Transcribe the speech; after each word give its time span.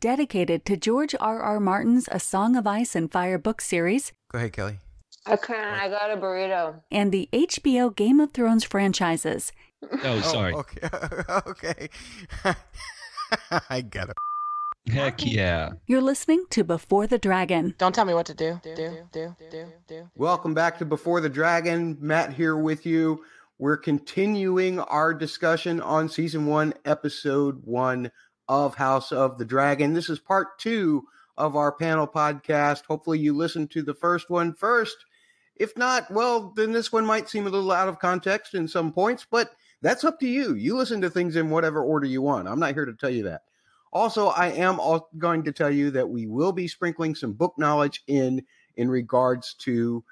dedicated 0.00 0.64
to 0.66 0.76
George 0.76 1.14
R. 1.20 1.40
R. 1.40 1.60
Martin's 1.60 2.08
A 2.10 2.20
Song 2.20 2.56
of 2.56 2.66
Ice 2.66 2.94
and 2.94 3.10
Fire 3.10 3.38
book 3.38 3.60
series. 3.60 4.12
Go 4.30 4.38
ahead, 4.38 4.52
Kelly. 4.52 4.78
I 5.26 5.36
can't. 5.36 5.80
I 5.80 5.88
got 5.88 6.10
a 6.10 6.16
burrito. 6.16 6.80
And 6.90 7.12
the 7.12 7.28
HBO 7.32 7.94
Game 7.94 8.20
of 8.20 8.32
Thrones 8.32 8.64
franchises. 8.64 9.52
Oh, 9.82 9.98
oh 10.04 10.20
sorry. 10.20 10.54
Oh, 10.54 11.40
okay. 11.46 11.88
okay. 12.46 12.54
I 13.68 13.82
got 13.82 14.10
it. 14.10 14.16
Heck 14.90 15.24
yeah. 15.24 15.70
You're 15.86 16.00
listening 16.00 16.46
to 16.50 16.64
Before 16.64 17.06
the 17.06 17.18
Dragon. 17.18 17.74
Don't 17.76 17.94
tell 17.94 18.06
me 18.06 18.14
what 18.14 18.26
to 18.26 18.34
do. 18.34 18.58
Do, 18.62 18.74
do, 18.74 19.06
do, 19.12 19.36
do, 19.50 19.66
do. 19.86 20.10
Welcome 20.16 20.54
back 20.54 20.78
to 20.78 20.86
Before 20.86 21.20
the 21.20 21.28
Dragon. 21.28 21.98
Matt 22.00 22.32
here 22.32 22.56
with 22.56 22.86
you. 22.86 23.22
We're 23.58 23.76
continuing 23.76 24.78
our 24.80 25.12
discussion 25.12 25.80
on 25.80 26.08
season 26.08 26.46
one, 26.46 26.72
episode 26.84 27.60
one 27.64 28.12
of 28.48 28.74
House 28.74 29.12
of 29.12 29.38
the 29.38 29.44
Dragon. 29.44 29.92
This 29.92 30.08
is 30.08 30.18
part 30.18 30.58
two 30.58 31.04
of 31.36 31.56
our 31.56 31.72
panel 31.72 32.06
podcast. 32.06 32.84
Hopefully, 32.86 33.18
you 33.18 33.36
listened 33.36 33.70
to 33.72 33.82
the 33.82 33.94
first 33.94 34.30
one 34.30 34.54
first. 34.54 34.96
If 35.56 35.76
not, 35.76 36.10
well, 36.10 36.52
then 36.56 36.72
this 36.72 36.92
one 36.92 37.04
might 37.04 37.28
seem 37.28 37.46
a 37.46 37.50
little 37.50 37.72
out 37.72 37.88
of 37.88 37.98
context 37.98 38.54
in 38.54 38.68
some 38.68 38.92
points, 38.92 39.26
but 39.28 39.50
that's 39.82 40.04
up 40.04 40.18
to 40.20 40.28
you. 40.28 40.54
You 40.54 40.76
listen 40.76 41.00
to 41.00 41.10
things 41.10 41.36
in 41.36 41.50
whatever 41.50 41.82
order 41.82 42.06
you 42.06 42.22
want. 42.22 42.48
I'm 42.48 42.60
not 42.60 42.74
here 42.74 42.84
to 42.84 42.92
tell 42.92 43.10
you 43.10 43.24
that. 43.24 43.42
Also, 43.92 44.28
I 44.28 44.48
am 44.48 44.78
going 45.16 45.42
to 45.44 45.52
tell 45.52 45.70
you 45.70 45.90
that 45.92 46.08
we 46.08 46.26
will 46.26 46.52
be 46.52 46.68
sprinkling 46.68 47.14
some 47.14 47.32
book 47.32 47.54
knowledge 47.56 48.02
in 48.06 48.42
in 48.76 48.88
regards 48.90 49.54
to 49.54 50.04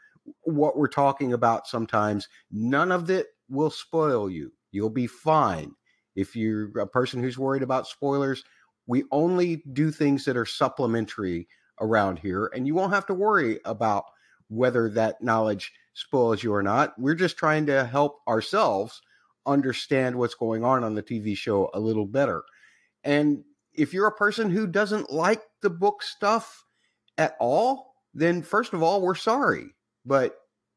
what 0.43 0.77
we're 0.77 0.89
talking 0.89 1.33
about 1.33 1.67
sometimes. 1.67 2.29
None 2.51 2.91
of 2.91 3.11
it 3.11 3.29
will 3.49 3.71
spoil 3.71 4.31
you. 4.31 4.53
You'll 4.73 4.91
be 4.91 5.07
fine. 5.07 5.75
If 6.17 6.35
you're 6.35 6.77
a 6.79 6.87
person 6.87 7.23
who's 7.23 7.39
worried 7.39 7.63
about 7.63 7.87
spoilers, 7.87 8.43
we 8.87 9.05
only 9.13 9.63
do 9.73 9.91
things 9.91 10.25
that 10.25 10.37
are 10.37 10.47
supplementary 10.47 11.49
around 11.81 12.19
here, 12.19 12.51
and 12.55 12.67
you 12.67 12.75
won't 12.75 12.95
have 12.95 13.07
to 13.07 13.15
worry 13.15 13.61
about 13.65 14.05
whether 14.49 14.89
that 14.91 15.23
knowledge 15.23 15.73
spoils 15.95 16.43
you 16.43 16.53
or 16.55 16.63
not. 16.63 16.99
We're 16.99 17.15
just 17.15 17.37
trying 17.37 17.67
to 17.67 17.85
help 17.85 18.21
ourselves 18.29 19.01
understand 19.47 20.17
what's 20.17 20.35
going 20.35 20.65
on 20.65 20.85
on 20.85 20.95
the 20.95 21.03
TV 21.03 21.37
show 21.37 21.71
a 21.75 21.81
little 21.81 22.07
better. 22.07 22.43
And 23.05 23.45
if 23.75 23.93
you're 23.93 24.07
a 24.07 24.13
person 24.13 24.51
who 24.51 24.67
doesn't 24.67 25.13
like 25.13 25.43
the 25.63 25.71
book 25.71 26.03
stuff 26.03 26.65
at 27.19 27.37
all, 27.41 27.95
then 28.15 28.43
first 28.43 28.73
of 28.73 28.83
all, 28.83 29.01
we're 29.01 29.15
sorry. 29.15 29.67
But 30.05 30.37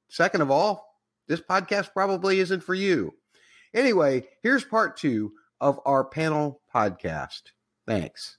second 0.09 0.41
of 0.41 0.51
all, 0.51 0.85
this 1.27 1.41
podcast 1.41 1.93
probably 1.93 2.39
isn't 2.39 2.63
for 2.63 2.73
you. 2.73 3.13
Anyway, 3.73 4.23
here's 4.41 4.63
part 4.63 4.97
two 4.97 5.31
of 5.61 5.79
our 5.85 6.03
panel 6.03 6.61
podcast. 6.73 7.41
Thanks. 7.87 8.37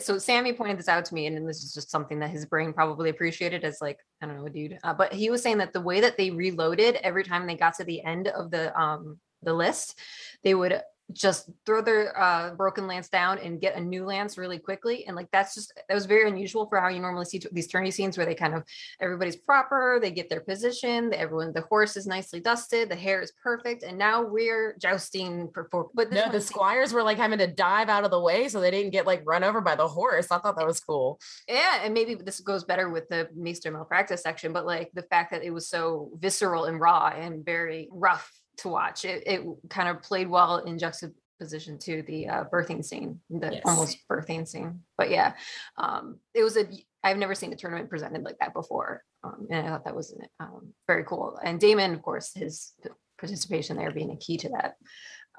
So 0.00 0.18
Sammy 0.18 0.52
pointed 0.52 0.78
this 0.78 0.88
out 0.88 1.04
to 1.06 1.14
me, 1.14 1.26
and 1.26 1.48
this 1.48 1.64
is 1.64 1.74
just 1.74 1.90
something 1.90 2.20
that 2.20 2.30
his 2.30 2.46
brain 2.46 2.72
probably 2.72 3.10
appreciated 3.10 3.64
as 3.64 3.78
like 3.80 3.98
I 4.20 4.26
don't 4.26 4.36
know, 4.36 4.46
a 4.46 4.50
dude. 4.50 4.78
Uh, 4.84 4.94
but 4.94 5.12
he 5.12 5.28
was 5.28 5.42
saying 5.42 5.58
that 5.58 5.72
the 5.72 5.80
way 5.80 6.00
that 6.00 6.16
they 6.16 6.30
reloaded 6.30 6.96
every 7.02 7.24
time 7.24 7.46
they 7.46 7.56
got 7.56 7.74
to 7.74 7.84
the 7.84 8.02
end 8.02 8.28
of 8.28 8.50
the 8.50 8.78
um 8.80 9.18
the 9.42 9.52
list, 9.52 9.98
they 10.44 10.54
would 10.54 10.80
just 11.12 11.50
throw 11.66 11.82
their 11.82 12.18
uh, 12.20 12.54
broken 12.54 12.86
lance 12.86 13.08
down 13.08 13.38
and 13.38 13.60
get 13.60 13.76
a 13.76 13.80
new 13.80 14.04
lance 14.04 14.38
really 14.38 14.58
quickly. 14.58 15.06
And 15.06 15.16
like 15.16 15.28
that's 15.32 15.54
just 15.54 15.72
that 15.88 15.94
was 15.94 16.06
very 16.06 16.28
unusual 16.28 16.66
for 16.66 16.80
how 16.80 16.88
you 16.88 17.00
normally 17.00 17.24
see 17.24 17.38
t- 17.38 17.48
these 17.52 17.66
tourney 17.66 17.90
scenes 17.90 18.16
where 18.16 18.26
they 18.26 18.34
kind 18.34 18.54
of 18.54 18.64
everybody's 19.00 19.36
proper, 19.36 19.98
they 20.00 20.10
get 20.10 20.28
their 20.28 20.40
position, 20.40 21.10
the, 21.10 21.18
everyone 21.18 21.52
the 21.52 21.62
horse 21.62 21.96
is 21.96 22.06
nicely 22.06 22.40
dusted, 22.40 22.88
the 22.88 22.96
hair 22.96 23.20
is 23.20 23.32
perfect, 23.42 23.82
and 23.82 23.98
now 23.98 24.22
we're 24.22 24.76
jousting 24.78 25.48
for. 25.52 25.68
for 25.70 25.90
but 25.94 26.10
no, 26.12 26.30
the 26.30 26.40
squires 26.40 26.92
were 26.92 27.02
like 27.02 27.18
having 27.18 27.38
to 27.38 27.46
dive 27.46 27.88
out 27.88 28.04
of 28.04 28.10
the 28.10 28.20
way 28.20 28.48
so 28.48 28.60
they 28.60 28.70
didn't 28.70 28.92
get 28.92 29.06
like 29.06 29.22
run 29.24 29.44
over 29.44 29.60
by 29.60 29.74
the 29.74 29.88
horse. 29.88 30.30
I 30.30 30.38
thought 30.38 30.56
that 30.56 30.66
was 30.66 30.80
cool. 30.80 31.20
Yeah, 31.48 31.80
and 31.82 31.94
maybe 31.94 32.14
this 32.14 32.40
goes 32.40 32.64
better 32.64 32.90
with 32.90 33.08
the 33.08 33.28
Maester 33.34 33.70
malpractice 33.70 34.22
section, 34.22 34.52
but 34.52 34.66
like 34.66 34.90
the 34.94 35.02
fact 35.02 35.32
that 35.32 35.42
it 35.42 35.50
was 35.50 35.68
so 35.68 36.10
visceral 36.18 36.64
and 36.64 36.80
raw 36.80 37.08
and 37.08 37.44
very 37.44 37.88
rough 37.90 38.30
to 38.58 38.68
watch. 38.68 39.04
It, 39.04 39.22
it 39.26 39.42
kind 39.68 39.88
of 39.88 40.02
played 40.02 40.28
well 40.28 40.58
in 40.58 40.78
juxtaposition 40.78 41.78
to 41.80 42.02
the 42.02 42.28
uh, 42.28 42.44
birthing 42.52 42.84
scene, 42.84 43.20
the 43.30 43.54
yes. 43.54 43.62
almost 43.64 43.98
birthing 44.10 44.46
scene. 44.46 44.80
But 44.96 45.10
yeah, 45.10 45.34
um, 45.76 46.18
it 46.34 46.42
was 46.42 46.56
a. 46.56 46.66
I've 47.04 47.18
never 47.18 47.34
seen 47.34 47.52
a 47.52 47.56
tournament 47.56 47.90
presented 47.90 48.22
like 48.22 48.38
that 48.38 48.54
before, 48.54 49.02
um, 49.24 49.48
and 49.50 49.66
I 49.66 49.70
thought 49.70 49.84
that 49.86 49.96
was 49.96 50.16
um, 50.38 50.72
very 50.86 51.04
cool. 51.04 51.38
And 51.42 51.58
Daemon, 51.58 51.94
of 51.94 52.02
course, 52.02 52.32
his 52.34 52.74
participation 53.18 53.76
there 53.76 53.90
being 53.90 54.10
a 54.10 54.16
key 54.16 54.36
to 54.36 54.48
that. 54.50 54.74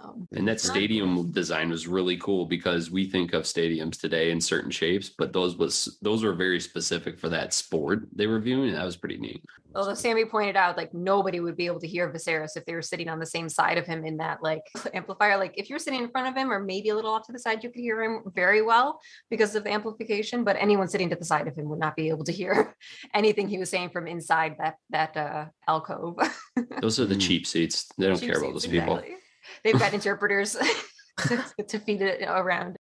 Um, 0.02 0.28
and 0.36 0.48
that 0.48 0.60
stadium 0.60 1.32
design 1.32 1.70
was 1.70 1.88
really 1.88 2.18
cool 2.18 2.46
because 2.46 2.90
we 2.90 3.06
think 3.06 3.34
of 3.34 3.44
stadiums 3.44 4.00
today 4.00 4.32
in 4.32 4.42
certain 4.42 4.72
shapes, 4.72 5.10
but 5.10 5.32
those 5.32 5.56
was 5.56 5.98
those 6.02 6.24
were 6.24 6.34
very 6.34 6.60
specific 6.60 7.20
for 7.20 7.30
that 7.30 7.54
sport 7.54 8.08
they 8.14 8.28
were 8.28 8.40
viewing. 8.40 8.70
And 8.70 8.78
that 8.78 8.86
was 8.86 8.98
pretty 8.98 9.18
neat. 9.18 9.44
Although 9.76 9.94
Sammy 9.94 10.26
pointed 10.26 10.56
out, 10.56 10.78
like 10.78 10.94
nobody 10.94 11.40
would 11.40 11.56
be 11.56 11.66
able 11.66 11.80
to 11.80 11.88
hear 11.88 12.12
Viserys 12.12 12.56
if 12.56 12.66
they 12.66 12.74
were 12.74 12.82
sitting 12.82 13.10
on 13.10 13.20
the 13.20 13.26
same 13.26 13.50
side 13.50 13.78
of 13.78 13.88
him 13.88 14.06
in 14.06 14.18
that 14.18 14.44
like 14.44 14.64
amplifier. 14.94 15.38
Like 15.38 15.54
if 15.58 15.70
you're 15.70 15.80
sitting 15.80 16.02
in 16.02 16.10
front 16.10 16.28
of 16.28 16.36
him 16.36 16.52
or 16.52 16.60
maybe 16.60 16.90
a 16.90 16.96
little 16.96 17.12
off 17.12 17.26
to 17.28 17.32
the 17.32 17.40
side, 17.40 17.64
you 17.64 17.70
could 17.70 17.82
hear 17.82 18.04
him 18.04 18.24
very 18.36 18.62
well 18.62 19.00
because 19.30 19.56
of 19.56 19.64
the 19.64 19.72
amplification. 19.72 20.44
But 20.44 20.58
anyone 20.60 20.88
sitting 20.88 21.10
to 21.12 21.16
the 21.16 21.26
side 21.26 21.48
of 21.48 21.56
him 21.56 21.70
would 21.70 21.80
not 21.80 21.96
be 21.96 22.10
able 22.10 22.26
to 22.26 22.32
hear 22.32 22.76
anything 23.14 23.48
he 23.48 23.58
was 23.58 23.70
saying 23.70 23.90
from 23.90 24.08
inside 24.08 24.56
that 24.60 24.76
that 24.90 25.16
uh, 25.16 25.46
alcove. 25.68 26.18
those 26.82 27.00
are 27.00 27.06
the 27.06 27.16
cheap 27.16 27.48
seats. 27.48 27.88
They 27.98 28.08
don't 28.08 28.20
cheap 28.20 28.32
care 28.32 28.40
about 28.40 28.54
those 28.54 28.68
people. 28.68 28.98
Exactly 28.98 29.18
they've 29.64 29.78
got 29.80 29.94
interpreters 29.94 30.56
to 31.68 31.80
feed 31.80 32.02
it 32.02 32.24
around. 32.28 32.78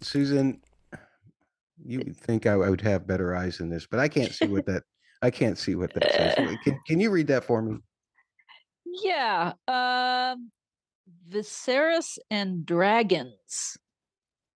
Susan, 0.00 0.60
you 1.84 1.98
would 1.98 2.16
think 2.16 2.46
I 2.46 2.56
would 2.56 2.80
have 2.80 3.06
better 3.06 3.34
eyes 3.34 3.58
than 3.58 3.70
this, 3.70 3.86
but 3.86 4.00
I 4.00 4.08
can't 4.08 4.32
see 4.32 4.46
what 4.46 4.66
that 4.66 4.82
I 5.22 5.30
can't 5.30 5.56
see 5.56 5.76
what 5.76 5.94
that 5.94 6.12
says. 6.12 6.56
Can, 6.64 6.80
can 6.86 7.00
you 7.00 7.10
read 7.10 7.28
that 7.28 7.44
for 7.44 7.62
me? 7.62 7.78
Yeah. 8.84 9.52
Um 9.68 10.50
Viserys 11.28 12.18
and 12.30 12.66
dragons. 12.66 13.76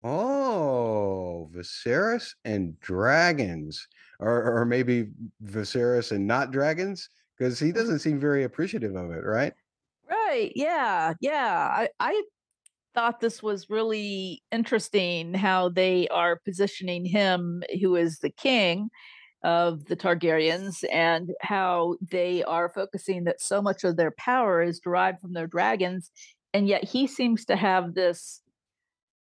Oh, 0.03 1.51
Viserys 1.55 2.35
and 2.45 2.79
dragons. 2.81 3.87
Or 4.19 4.59
or 4.59 4.65
maybe 4.65 5.09
Viserys 5.45 6.13
and 6.13 6.27
not 6.27 6.51
dragons? 6.51 7.09
Because 7.37 7.59
he 7.59 7.71
doesn't 7.71 7.99
seem 7.99 8.19
very 8.19 8.45
appreciative 8.45 8.97
of 8.97 9.11
it, 9.11 9.25
right? 9.25 9.53
Right. 10.27 10.53
Yeah. 10.57 11.15
Yeah. 11.21 11.69
I, 11.73 11.89
I 12.01 12.23
thought 12.95 13.21
this 13.21 13.43
was 13.43 13.71
really 13.71 14.43
interesting 14.51 15.35
how 15.35 15.69
they 15.69 16.09
are 16.09 16.41
positioning 16.45 17.05
him, 17.05 17.63
who 17.81 17.95
is 17.95 18.19
the 18.19 18.31
king 18.31 18.89
of 19.45 19.85
the 19.85 19.95
Targaryens, 19.95 20.85
and 20.91 21.31
how 21.43 21.97
they 22.11 22.43
are 22.43 22.69
focusing 22.71 23.25
that 23.25 23.41
so 23.41 23.63
much 23.63 23.85
of 23.85 23.97
their 23.97 24.13
power 24.19 24.63
is 24.63 24.81
derived 24.81 25.21
from 25.21 25.33
their 25.33 25.47
dragons. 25.47 26.11
And 26.53 26.67
yet 26.67 26.83
he 26.83 27.07
seems 27.07 27.45
to 27.45 27.55
have 27.55 27.95
this 27.95 28.41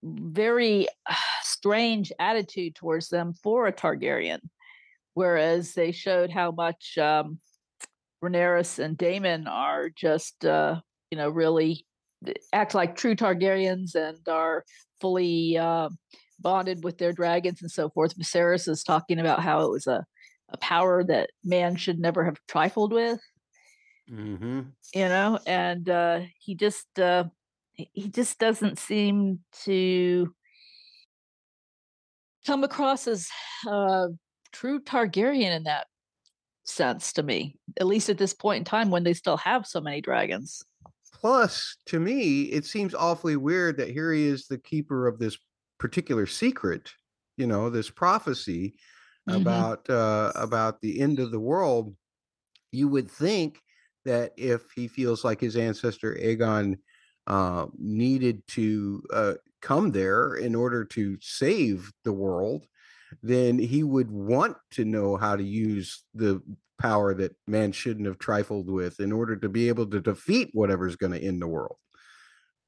very 0.05 0.87
strange 1.43 2.13
attitude 2.21 2.77
towards 2.77 3.09
them 3.09 3.33
for 3.43 3.67
a 3.67 3.73
Targaryen. 3.73 4.41
Whereas 5.15 5.75
they 5.75 5.91
showed 5.91 6.31
how 6.31 6.53
much 6.53 6.99
um, 6.99 7.39
Rhaenyra 8.25 8.79
and 8.79 8.97
Daemon 8.97 9.47
are 9.47 9.91
just, 9.91 10.45
uh, 10.45 10.81
you 11.11 11.19
know, 11.19 11.29
really 11.29 11.87
act 12.53 12.75
like 12.75 12.97
true 12.97 13.15
Targaryens 13.15 13.95
and 13.95 14.19
are 14.29 14.65
fully 15.01 15.59
uh, 15.59 15.89
bonded 16.41 16.83
with 16.83 16.99
their 16.99 17.13
dragons 17.13 17.63
and 17.63 17.71
so 17.71 17.91
forth. 17.91 18.17
Viserys 18.19 18.69
is 18.69 18.83
talking 18.83 19.19
about 19.19 19.41
how 19.41 19.61
it 19.61 19.71
was 19.71 19.87
a, 19.87 20.05
a 20.51 20.57
power 20.59 21.05
that 21.05 21.31
man 21.45 21.77
should 21.77 21.99
never 21.99 22.25
have 22.25 22.39
trifled 22.49 22.93
with. 22.93 23.21
Mm-hmm. 24.11 24.61
You 24.95 25.09
know, 25.09 25.39
and 25.47 25.89
uh, 25.89 26.21
he 26.39 26.55
just 26.55 26.99
uh, 26.99 27.25
he 27.73 28.09
just 28.09 28.39
doesn't 28.39 28.79
seem 28.79 29.41
to 29.65 30.33
come 32.47 32.65
across 32.65 33.09
as 33.09 33.29
a 33.67 34.09
true 34.53 34.81
Targaryen 34.81 35.57
in 35.57 35.65
that 35.65 35.87
sense 36.65 37.13
to 37.15 37.23
me, 37.23 37.57
at 37.79 37.87
least 37.87 38.09
at 38.09 38.19
this 38.19 38.35
point 38.35 38.59
in 38.59 38.65
time 38.65 38.91
when 38.91 39.05
they 39.05 39.15
still 39.15 39.37
have 39.37 39.67
so 39.67 39.81
many 39.81 40.01
dragons. 40.01 40.63
Plus, 41.13 41.77
to 41.87 42.01
me, 42.01 42.43
it 42.45 42.65
seems 42.67 42.95
awfully 42.95 43.37
weird 43.37 43.79
that 43.79 43.91
here 43.91 44.13
he 44.13 44.25
is 44.25 44.47
the 44.47 44.59
keeper 44.59 45.07
of 45.07 45.19
this 45.19 45.39
particular 45.79 46.27
secret, 46.27 46.91
you 47.37 47.47
know, 47.47 47.71
this 47.71 47.91
prophecy 47.91 48.75
mm-hmm. 49.29 49.41
about 49.41 49.89
uh, 49.89 50.33
about 50.35 50.81
the 50.81 51.01
end 51.01 51.19
of 51.19 51.31
the 51.31 51.41
world. 51.41 51.95
You 52.73 52.89
would 52.89 53.11
think 53.11 53.59
that 54.05 54.33
if 54.37 54.63
he 54.75 54.89
feels 54.89 55.25
like 55.25 55.41
his 55.41 55.57
ancestor 55.57 56.15
Aegon 56.15 56.79
uh, 57.27 57.67
needed 57.79 58.43
to 58.49 59.03
uh, 59.13 59.35
come 59.63 59.93
there 59.93 60.35
in 60.35 60.55
order 60.55 60.85
to 60.85 61.17
save 61.21 61.91
the 62.05 62.13
world, 62.13 62.67
then 63.23 63.59
he 63.59 63.83
would 63.83 64.11
want 64.11 64.57
to 64.73 64.85
know 64.85 65.17
how 65.17 65.37
to 65.37 65.43
use 65.45 66.05
the 66.15 66.43
power 66.81 67.15
that 67.15 67.37
man 67.47 67.73
shouldn't 67.73 68.07
have 68.07 68.19
trifled 68.19 68.69
with 68.71 69.01
in 69.01 69.13
order 69.13 69.37
to 69.37 69.49
be 69.49 69.69
able 69.69 69.87
to 69.87 70.01
defeat 70.01 70.51
whatever's 70.53 70.97
going 70.97 71.13
to 71.13 71.23
end 71.23 71.41
the 71.41 71.49
world. 71.49 71.77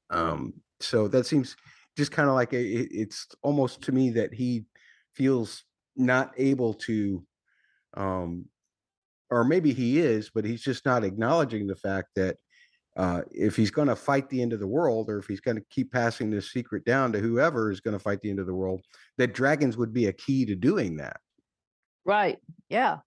Um, 0.09 0.61
so 0.79 1.07
that 1.09 1.25
seems 1.25 1.55
just 1.97 2.11
kind 2.11 2.29
of 2.29 2.35
like 2.35 2.53
a, 2.53 2.61
it- 2.61 2.89
it's 2.91 3.27
almost 3.41 3.81
to 3.83 3.91
me 3.91 4.11
that 4.11 4.33
he 4.33 4.65
feels 5.15 5.63
not 5.95 6.31
able 6.37 6.73
to 6.75 7.25
um 7.95 8.45
or 9.29 9.43
maybe 9.43 9.73
he 9.73 9.99
is 9.99 10.29
but 10.33 10.45
he's 10.45 10.61
just 10.63 10.85
not 10.85 11.03
acknowledging 11.03 11.67
the 11.67 11.75
fact 11.75 12.09
that 12.15 12.37
uh 12.97 13.21
if 13.31 13.55
he's 13.55 13.71
going 13.71 13.87
to 13.87 13.95
fight 13.95 14.29
the 14.29 14.41
end 14.41 14.53
of 14.53 14.59
the 14.59 14.67
world 14.67 15.09
or 15.09 15.19
if 15.19 15.27
he's 15.27 15.39
going 15.39 15.57
to 15.57 15.63
keep 15.69 15.91
passing 15.91 16.29
this 16.29 16.51
secret 16.51 16.83
down 16.83 17.11
to 17.11 17.19
whoever 17.19 17.71
is 17.71 17.79
going 17.79 17.93
to 17.93 17.99
fight 17.99 18.19
the 18.21 18.29
end 18.29 18.39
of 18.39 18.47
the 18.47 18.53
world 18.53 18.81
that 19.17 19.33
dragons 19.33 19.77
would 19.77 19.93
be 19.93 20.07
a 20.07 20.13
key 20.13 20.45
to 20.45 20.55
doing 20.55 20.97
that 20.97 21.17
Right. 22.07 22.39
Yeah. 22.69 22.99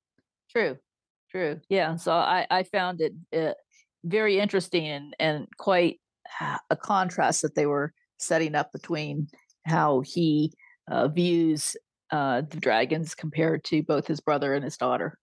True. 0.50 0.76
True. 1.31 1.60
Yeah. 1.70 1.96
So 1.96 2.12
I 2.12 2.46
I 2.50 2.64
found 2.64 3.00
it 3.00 3.14
uh, 3.34 3.54
very 4.04 4.38
interesting 4.38 4.87
and 4.87 5.16
and 5.19 5.48
quite 5.56 6.00
uh, 6.38 6.58
a 6.69 6.76
contrast 6.76 7.40
that 7.42 7.54
they 7.54 7.64
were 7.64 7.94
setting 8.19 8.54
up 8.54 8.72
between 8.72 9.28
how 9.64 10.00
he 10.00 10.52
uh, 10.90 11.08
views 11.08 11.76
uh, 12.10 12.42
the 12.42 12.58
dragons 12.58 13.14
compared 13.14 13.64
to 13.64 13.82
both 13.82 14.06
his 14.06 14.20
brother 14.20 14.52
and 14.54 14.64
his 14.64 14.76
daughter. 14.76 15.19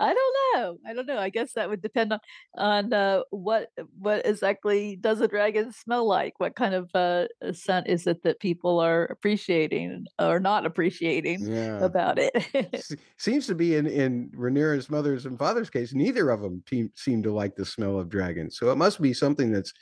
I 0.00 0.14
don't 0.14 0.34
know. 0.54 0.78
I 0.86 0.94
don't 0.94 1.06
know. 1.06 1.18
I 1.18 1.30
guess 1.30 1.52
that 1.54 1.68
would 1.68 1.82
depend 1.82 2.12
on 2.12 2.20
on 2.56 2.92
uh, 2.92 3.22
what 3.30 3.70
what 3.98 4.26
exactly 4.26 4.96
does 4.96 5.20
a 5.20 5.28
dragon 5.28 5.72
smell 5.72 6.06
like? 6.06 6.34
What 6.38 6.56
kind 6.56 6.74
of 6.74 6.90
uh, 6.94 7.26
scent 7.52 7.88
is 7.88 8.06
it 8.06 8.22
that 8.22 8.40
people 8.40 8.80
are 8.80 9.04
appreciating 9.04 10.06
or 10.18 10.40
not 10.40 10.66
appreciating 10.66 11.46
yeah 11.46 11.84
about 11.84 12.18
it? 12.18 12.84
Seems 13.18 13.46
to 13.46 13.54
be 13.54 13.76
in 13.76 13.86
in 13.86 14.30
Rhaenyra's 14.30 14.90
mother's 14.90 15.26
and 15.26 15.38
father's 15.38 15.70
case, 15.70 15.94
neither 15.94 16.30
of 16.30 16.40
them 16.40 16.62
te- 16.66 16.90
seem 16.94 17.22
to 17.22 17.32
like 17.32 17.56
the 17.56 17.64
smell 17.64 17.98
of 17.98 18.08
dragons. 18.08 18.58
So 18.58 18.70
it 18.70 18.76
must 18.76 19.00
be 19.00 19.12
something 19.12 19.52
that's 19.52 19.72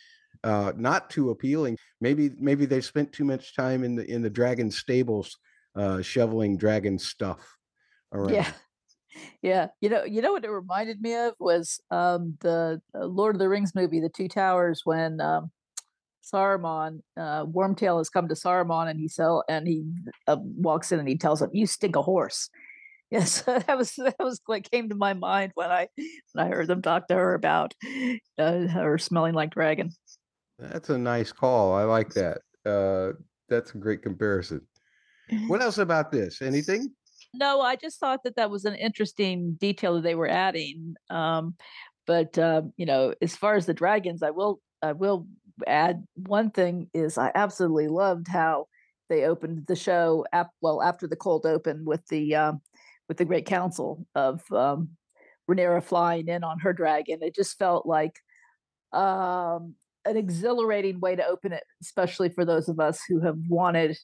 uh, 0.44 0.72
not 0.76 1.10
too 1.10 1.30
appealing. 1.30 1.78
Maybe 2.00 2.30
maybe 2.38 2.66
they 2.66 2.80
spent 2.80 3.12
too 3.12 3.24
much 3.24 3.54
time 3.54 3.84
in 3.84 3.94
the 3.94 4.10
in 4.10 4.22
the 4.22 4.30
dragon 4.30 4.70
stables, 4.70 5.38
uh, 5.76 6.02
shoveling 6.02 6.56
dragon 6.56 6.98
stuff 6.98 7.56
around. 8.12 8.34
Yeah. 8.34 8.52
Yeah. 9.42 9.68
You 9.80 9.88
know, 9.88 10.04
you 10.04 10.22
know 10.22 10.32
what 10.32 10.44
it 10.44 10.50
reminded 10.50 11.00
me 11.00 11.14
of 11.14 11.34
was 11.38 11.80
um 11.90 12.36
the 12.40 12.80
uh, 12.94 13.04
Lord 13.06 13.34
of 13.34 13.38
the 13.38 13.48
Rings 13.48 13.74
movie, 13.74 14.00
The 14.00 14.08
Two 14.08 14.28
Towers, 14.28 14.82
when 14.84 15.20
um 15.20 15.50
Saruman, 16.22 17.00
uh, 17.16 17.44
Wormtail 17.46 17.98
has 17.98 18.08
come 18.08 18.28
to 18.28 18.34
Saruman 18.34 18.88
and 18.88 18.98
he 18.98 19.08
sell 19.08 19.44
and 19.48 19.66
he 19.66 19.84
uh, 20.28 20.36
walks 20.40 20.92
in 20.92 21.00
and 21.00 21.08
he 21.08 21.16
tells 21.16 21.42
him, 21.42 21.50
"You 21.52 21.66
stink 21.66 21.96
a 21.96 22.02
horse." 22.02 22.48
Yes, 23.12 23.42
that 23.42 23.76
was 23.76 23.92
that 23.96 24.16
was 24.18 24.40
what 24.46 24.70
came 24.70 24.88
to 24.88 24.94
my 24.94 25.12
mind 25.12 25.52
when 25.54 25.70
I 25.70 25.88
when 26.32 26.46
I 26.46 26.48
heard 26.48 26.66
them 26.66 26.80
talk 26.80 27.08
to 27.08 27.14
her 27.14 27.34
about 27.34 27.74
uh, 28.38 28.66
her 28.68 28.96
smelling 28.96 29.34
like 29.34 29.50
dragon. 29.50 29.90
That's 30.58 30.88
a 30.88 30.96
nice 30.96 31.30
call. 31.30 31.74
I 31.74 31.82
like 31.82 32.14
that. 32.14 32.38
Uh, 32.64 33.12
that's 33.50 33.74
a 33.74 33.76
great 33.76 34.00
comparison. 34.00 34.62
What 35.46 35.60
else 35.60 35.76
about 35.76 36.10
this? 36.10 36.40
Anything? 36.40 36.90
No, 37.34 37.60
I 37.60 37.76
just 37.76 37.98
thought 37.98 38.24
that 38.24 38.36
that 38.36 38.50
was 38.50 38.64
an 38.64 38.74
interesting 38.74 39.54
detail 39.54 39.94
that 39.94 40.02
they 40.02 40.14
were 40.14 40.28
adding. 40.28 40.94
Um, 41.10 41.54
but 42.06 42.38
um, 42.38 42.72
you 42.76 42.86
know, 42.86 43.14
as 43.22 43.36
far 43.36 43.54
as 43.54 43.66
the 43.66 43.74
dragons, 43.74 44.22
I 44.22 44.30
will 44.30 44.60
I 44.82 44.92
will 44.92 45.26
add 45.66 46.04
one 46.14 46.50
thing 46.50 46.88
is 46.92 47.16
I 47.18 47.30
absolutely 47.34 47.88
loved 47.88 48.28
how 48.28 48.66
they 49.08 49.24
opened 49.24 49.66
the 49.66 49.76
show. 49.76 50.26
Ap- 50.32 50.50
well, 50.60 50.82
after 50.82 51.06
the 51.06 51.16
cold 51.16 51.46
open 51.46 51.84
with 51.84 52.06
the 52.08 52.34
um, 52.34 52.60
with 53.08 53.16
the 53.18 53.24
Great 53.24 53.46
Council 53.46 54.06
of 54.14 54.42
um, 54.52 54.90
Rhaenyra 55.50 55.82
flying 55.82 56.28
in 56.28 56.44
on 56.44 56.58
her 56.60 56.72
dragon, 56.72 57.18
it 57.22 57.34
just 57.34 57.58
felt 57.58 57.86
like 57.86 58.18
um, 58.92 59.74
an 60.04 60.16
exhilarating 60.16 61.00
way 61.00 61.16
to 61.16 61.26
open 61.26 61.52
it, 61.52 61.64
especially 61.82 62.28
for 62.28 62.44
those 62.44 62.68
of 62.68 62.80
us 62.80 63.00
who 63.08 63.20
have 63.20 63.38
wanted 63.48 63.96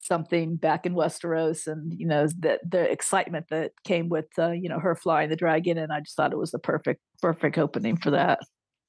something 0.00 0.56
back 0.56 0.86
in 0.86 0.94
Westeros, 0.94 1.66
and 1.66 1.92
you 1.92 2.06
know 2.06 2.26
the 2.26 2.58
the 2.68 2.90
excitement 2.90 3.46
that 3.50 3.72
came 3.84 4.08
with 4.08 4.26
uh, 4.38 4.52
you 4.52 4.68
know 4.68 4.78
her 4.78 4.94
flying 4.94 5.28
the 5.28 5.36
dragon, 5.36 5.78
and 5.78 5.92
I 5.92 6.00
just 6.00 6.16
thought 6.16 6.32
it 6.32 6.38
was 6.38 6.50
the 6.50 6.58
perfect 6.58 7.00
perfect 7.20 7.58
opening 7.58 7.96
for 7.96 8.10
that. 8.10 8.40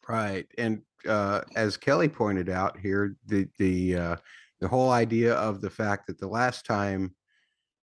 Right. 0.07 0.47
And 0.57 0.81
uh, 1.07 1.41
as 1.55 1.77
Kelly 1.77 2.07
pointed 2.07 2.49
out 2.49 2.79
here, 2.79 3.15
the 3.25 3.47
the 3.57 3.95
uh, 3.95 4.15
the 4.59 4.67
whole 4.67 4.91
idea 4.91 5.33
of 5.33 5.61
the 5.61 5.69
fact 5.69 6.07
that 6.07 6.19
the 6.19 6.27
last 6.27 6.65
time 6.65 7.13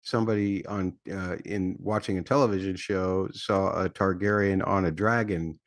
somebody 0.03 0.65
on 0.65 0.97
uh, 1.11 1.37
in 1.45 1.75
watching 1.79 2.17
a 2.17 2.23
television 2.23 2.75
show 2.75 3.29
saw 3.33 3.83
a 3.83 3.89
Targaryen 3.89 4.65
on 4.65 4.85
a 4.85 4.91
dragon, 4.91 5.59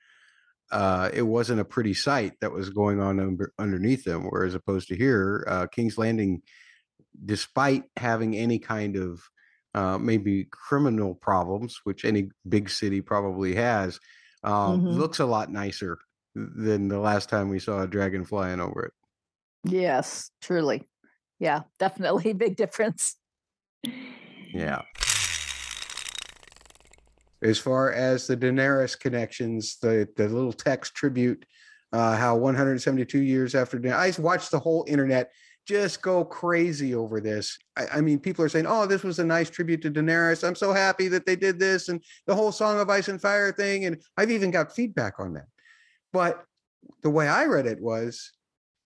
uh, 0.73 1.11
it 1.13 1.23
wasn't 1.23 1.61
a 1.61 1.65
pretty 1.65 1.95
sight 1.95 2.33
that 2.41 2.53
was 2.53 2.71
going 2.71 3.01
on 3.01 3.21
under, 3.21 3.53
underneath 3.59 4.05
them. 4.05 4.25
Whereas 4.25 4.55
opposed 4.55 4.89
to 4.89 4.97
here, 4.97 5.45
uh, 5.49 5.67
King's 5.67 5.99
Landing, 5.99 6.43
despite 7.25 7.85
having 7.97 8.37
any 8.37 8.59
kind 8.59 8.97
of 8.97 9.23
uh, 9.75 9.99
maybe 9.99 10.45
criminal 10.51 11.15
problems, 11.17 11.81
which 11.85 12.05
any 12.05 12.31
big 12.49 12.71
city 12.71 13.01
probably 13.01 13.55
has, 13.57 13.99
um, 14.45 14.81
Mhm. 14.81 14.97
looks 14.99 15.19
a 15.19 15.25
lot 15.27 15.51
nicer 15.51 15.99
than 16.35 16.89
the 16.89 16.99
last 17.01 17.29
time 17.29 17.49
we 17.49 17.59
saw 17.59 17.83
a 17.83 17.87
dragon 17.89 18.25
flying 18.25 18.61
over 18.61 18.85
it. 18.85 18.93
Yes, 19.65 20.31
truly, 20.41 20.89
yeah, 21.41 21.63
definitely 21.79 22.33
big 22.35 22.57
difference. 22.57 23.17
Yeah. 24.53 24.83
As 27.43 27.59
far 27.59 27.93
as 27.93 28.27
the 28.27 28.37
Daenerys 28.37 28.99
connections, 28.99 29.79
the 29.81 30.09
the 30.17 30.29
little 30.29 30.53
text 30.53 30.95
tribute, 30.95 31.45
uh, 31.93 32.17
how 32.17 32.37
172 32.37 33.21
years 33.21 33.55
after 33.55 33.79
Da- 33.79 33.97
I 33.99 34.13
watched 34.19 34.51
the 34.51 34.59
whole 34.61 34.85
internet 34.89 35.31
just 35.67 36.03
go 36.03 36.25
crazy 36.25 36.95
over 36.95 37.21
this. 37.21 37.59
I, 37.77 37.87
I 37.95 38.01
mean, 38.01 38.19
people 38.19 38.45
are 38.45 38.49
saying, 38.49 38.67
"Oh, 38.67 38.87
this 38.87 39.03
was 39.03 39.19
a 39.19 39.25
nice 39.25 39.51
tribute 39.51 39.83
to 39.83 39.91
Daenerys. 39.91 40.47
I'm 40.47 40.55
so 40.55 40.73
happy 40.73 41.09
that 41.09 41.27
they 41.27 41.37
did 41.37 41.59
this," 41.59 41.89
and 41.89 42.03
the 42.27 42.35
whole 42.35 42.53
Song 42.53 42.79
of 42.79 42.91
Ice 42.91 43.09
and 43.09 43.21
Fire 43.21 43.53
thing. 43.53 43.85
And 43.85 44.03
I've 44.17 44.31
even 44.31 44.51
got 44.51 44.75
feedback 44.75 45.19
on 45.19 45.35
that. 45.35 45.47
But 46.13 46.45
the 47.03 47.11
way 47.11 47.29
I 47.29 47.47
read 47.47 47.67
it 47.67 47.81
was, 47.81 48.33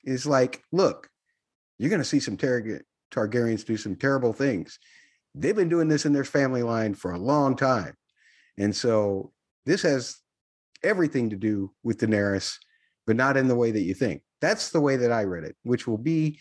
is 0.04 0.25
like, 0.25 0.62
look, 0.72 1.08
you're 1.78 1.90
going 1.90 2.00
to 2.00 2.04
see 2.04 2.20
some 2.20 2.36
Targa- 2.36 2.82
Targaryens 3.12 3.66
do 3.66 3.76
some 3.76 3.96
terrible 3.96 4.32
things 4.32 4.78
they've 5.34 5.56
been 5.56 5.69
doing 5.69 5.88
this 5.88 6.06
in 6.06 6.12
their 6.12 6.25
family 6.25 6.62
line 6.62 6.94
for 6.94 7.12
a 7.12 7.19
long 7.19 7.56
time. 7.56 7.94
And 8.58 8.75
so 8.75 9.32
this 9.66 9.82
has 9.82 10.16
everything 10.82 11.30
to 11.30 11.36
do 11.36 11.72
with 11.82 11.98
Daenerys, 11.98 12.56
but 13.06 13.16
not 13.16 13.36
in 13.36 13.48
the 13.48 13.56
way 13.56 13.70
that 13.70 13.82
you 13.82 13.94
think. 13.94 14.22
That's 14.40 14.70
the 14.70 14.80
way 14.80 14.96
that 14.96 15.12
I 15.12 15.25
read 15.25 15.44
it, 15.44 15.56
which 15.62 15.86
will 15.86 15.98
be 15.98 16.40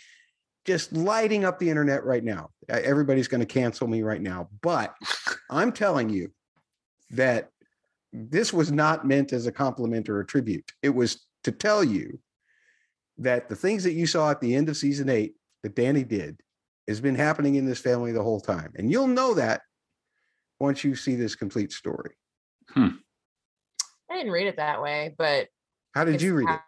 just 0.68 0.92
lighting 0.92 1.46
up 1.46 1.58
the 1.58 1.70
internet 1.70 2.04
right 2.04 2.24
now. 2.24 2.50
Everybody's 2.68 3.30
going 3.30 3.40
to 3.40 3.46
cancel 3.46 3.88
me 3.88 4.04
right 4.04 4.22
now, 4.22 4.50
but 4.62 4.94
I'm 5.50 5.72
telling 5.72 6.10
you 6.10 6.32
that 7.12 7.52
this 8.12 8.52
was 8.52 8.72
not 8.72 9.08
meant 9.08 9.32
as 9.32 9.48
a 9.48 9.52
compliment 9.52 10.10
or 10.10 10.20
a 10.20 10.26
tribute. 10.26 10.70
It 10.84 10.90
was 10.90 11.26
to 11.46 11.54
tell 11.54 11.84
you 11.84 12.20
that 13.18 13.48
the 13.48 13.56
things 13.56 13.84
that 13.86 13.94
you 13.94 14.06
saw 14.06 14.30
at 14.30 14.42
the 14.42 14.54
end 14.54 14.68
of 14.68 14.76
season 14.76 15.10
eight 15.10 15.36
that 15.64 15.76
Danny 15.76 16.04
did 16.04 16.42
has 16.88 17.00
been 17.00 17.16
happening 17.16 17.56
in 17.56 17.66
this 17.66 17.80
family 17.80 18.12
the 18.12 18.24
whole 18.24 18.42
time. 18.42 18.74
And 18.76 18.92
you'll 18.92 19.08
know 19.08 19.34
that 19.36 19.62
once 20.60 20.84
you 20.84 20.96
see 20.96 21.16
this 21.16 21.36
complete 21.36 21.72
story. 21.72 22.16
Hmm. 22.72 22.88
I 24.12 24.18
didn't 24.18 24.32
read 24.32 24.48
it 24.48 24.58
that 24.58 24.82
way, 24.82 25.16
but 25.18 25.48
How 25.94 26.04
did 26.04 26.22
you 26.22 26.34
read 26.34 26.50
it? 26.50 26.60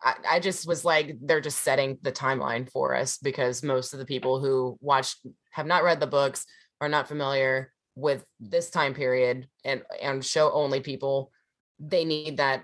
Ha- 0.00 0.18
I, 0.28 0.36
I 0.36 0.40
just 0.40 0.66
was 0.66 0.84
like, 0.84 1.16
they're 1.20 1.40
just 1.40 1.60
setting 1.60 1.98
the 2.02 2.12
timeline 2.12 2.70
for 2.70 2.94
us 2.94 3.18
because 3.18 3.62
most 3.62 3.92
of 3.92 3.98
the 3.98 4.06
people 4.06 4.40
who 4.40 4.78
watched 4.80 5.18
have 5.50 5.66
not 5.66 5.84
read 5.84 6.00
the 6.00 6.06
books, 6.06 6.46
are 6.80 6.88
not 6.88 7.08
familiar 7.08 7.72
with 7.94 8.24
this 8.40 8.70
time 8.70 8.94
period, 8.94 9.46
and 9.64 9.82
and 10.00 10.24
show 10.24 10.50
only 10.52 10.80
people. 10.80 11.30
They 11.78 12.04
need 12.04 12.38
that 12.38 12.62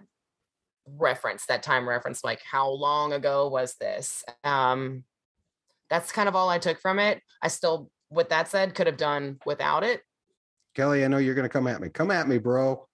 reference, 0.87 1.47
that 1.47 1.63
time 1.63 1.89
reference, 1.89 2.23
like 2.23 2.41
how 2.43 2.71
long 2.71 3.13
ago 3.13 3.49
was 3.49 3.75
this? 3.81 4.25
Um, 4.45 5.05
that's 5.91 6.13
kind 6.13 6.29
of 6.29 6.37
all 6.37 6.49
I 6.49 6.59
took 6.59 6.81
from 6.81 6.99
it. 6.99 7.23
I 7.43 7.49
still, 7.49 7.91
with 8.11 8.29
that 8.31 8.49
said, 8.49 8.75
could 8.75 8.87
have 8.87 8.97
done 8.97 9.39
without 9.47 9.85
it. 9.85 10.03
Kelly, 10.75 11.05
I 11.05 11.09
know 11.09 11.19
you're 11.19 11.35
going 11.35 11.49
to 11.49 11.53
come 11.53 11.67
at 11.67 11.81
me. 11.81 11.89
Come 11.89 12.11
at 12.11 12.29
me, 12.29 12.39
bro. 12.39 12.87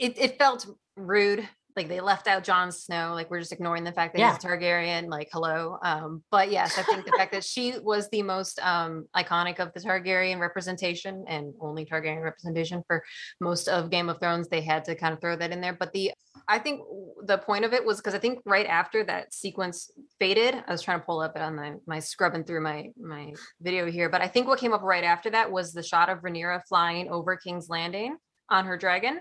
it, 0.00 0.18
it 0.18 0.38
felt 0.38 0.66
rude 0.96 1.48
like 1.76 1.88
they 1.88 2.00
left 2.00 2.26
out 2.26 2.44
Jon 2.44 2.72
Snow 2.72 3.12
like 3.14 3.30
we're 3.30 3.38
just 3.40 3.52
ignoring 3.52 3.84
the 3.84 3.92
fact 3.92 4.14
that 4.14 4.20
Yeah. 4.20 4.34
he's 4.34 4.44
a 4.44 4.46
Targaryen 4.46 5.08
like 5.08 5.28
hello 5.32 5.78
um 5.82 6.22
but 6.30 6.50
yes 6.50 6.78
I 6.78 6.82
think 6.82 7.04
the 7.04 7.12
fact 7.16 7.32
that 7.32 7.44
she 7.44 7.74
was 7.78 8.08
the 8.10 8.22
most 8.22 8.58
um 8.60 9.06
iconic 9.16 9.58
of 9.58 9.72
the 9.72 9.80
Targaryen 9.80 10.40
representation 10.40 11.24
and 11.28 11.54
only 11.60 11.84
Targaryen 11.86 12.22
representation 12.22 12.82
for 12.86 13.02
most 13.40 13.68
of 13.68 13.90
Game 13.90 14.08
of 14.08 14.18
Thrones 14.20 14.48
they 14.48 14.60
had 14.60 14.84
to 14.86 14.94
kind 14.94 15.14
of 15.14 15.20
throw 15.20 15.36
that 15.36 15.52
in 15.52 15.60
there 15.60 15.74
but 15.78 15.92
the 15.92 16.12
I 16.48 16.58
think 16.58 16.80
the 17.24 17.38
point 17.38 17.64
of 17.64 17.72
it 17.72 17.84
was 17.84 17.98
because 17.98 18.14
I 18.14 18.18
think 18.18 18.40
right 18.44 18.66
after 18.66 19.04
that 19.04 19.32
sequence 19.32 19.90
faded 20.18 20.62
I 20.66 20.72
was 20.72 20.82
trying 20.82 21.00
to 21.00 21.06
pull 21.06 21.20
up 21.20 21.36
it 21.36 21.42
on 21.42 21.56
my 21.56 21.74
my 21.86 21.98
scrubbing 22.00 22.44
through 22.44 22.62
my 22.62 22.88
my 23.00 23.32
video 23.60 23.90
here 23.90 24.08
but 24.08 24.22
I 24.22 24.28
think 24.28 24.46
what 24.46 24.58
came 24.58 24.72
up 24.72 24.82
right 24.82 25.04
after 25.04 25.30
that 25.30 25.50
was 25.50 25.72
the 25.72 25.82
shot 25.82 26.08
of 26.08 26.18
Rhaenyra 26.20 26.62
flying 26.68 27.08
over 27.10 27.36
King's 27.36 27.68
Landing 27.68 28.16
on 28.48 28.64
her 28.66 28.76
dragon 28.76 29.20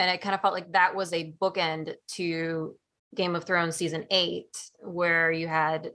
and 0.00 0.10
it 0.10 0.22
kind 0.22 0.34
of 0.34 0.40
felt 0.40 0.54
like 0.54 0.72
that 0.72 0.96
was 0.96 1.12
a 1.12 1.32
bookend 1.40 1.94
to 2.12 2.74
Game 3.14 3.36
of 3.36 3.44
Thrones 3.44 3.76
season 3.76 4.06
eight, 4.10 4.56
where 4.78 5.30
you 5.30 5.46
had 5.46 5.90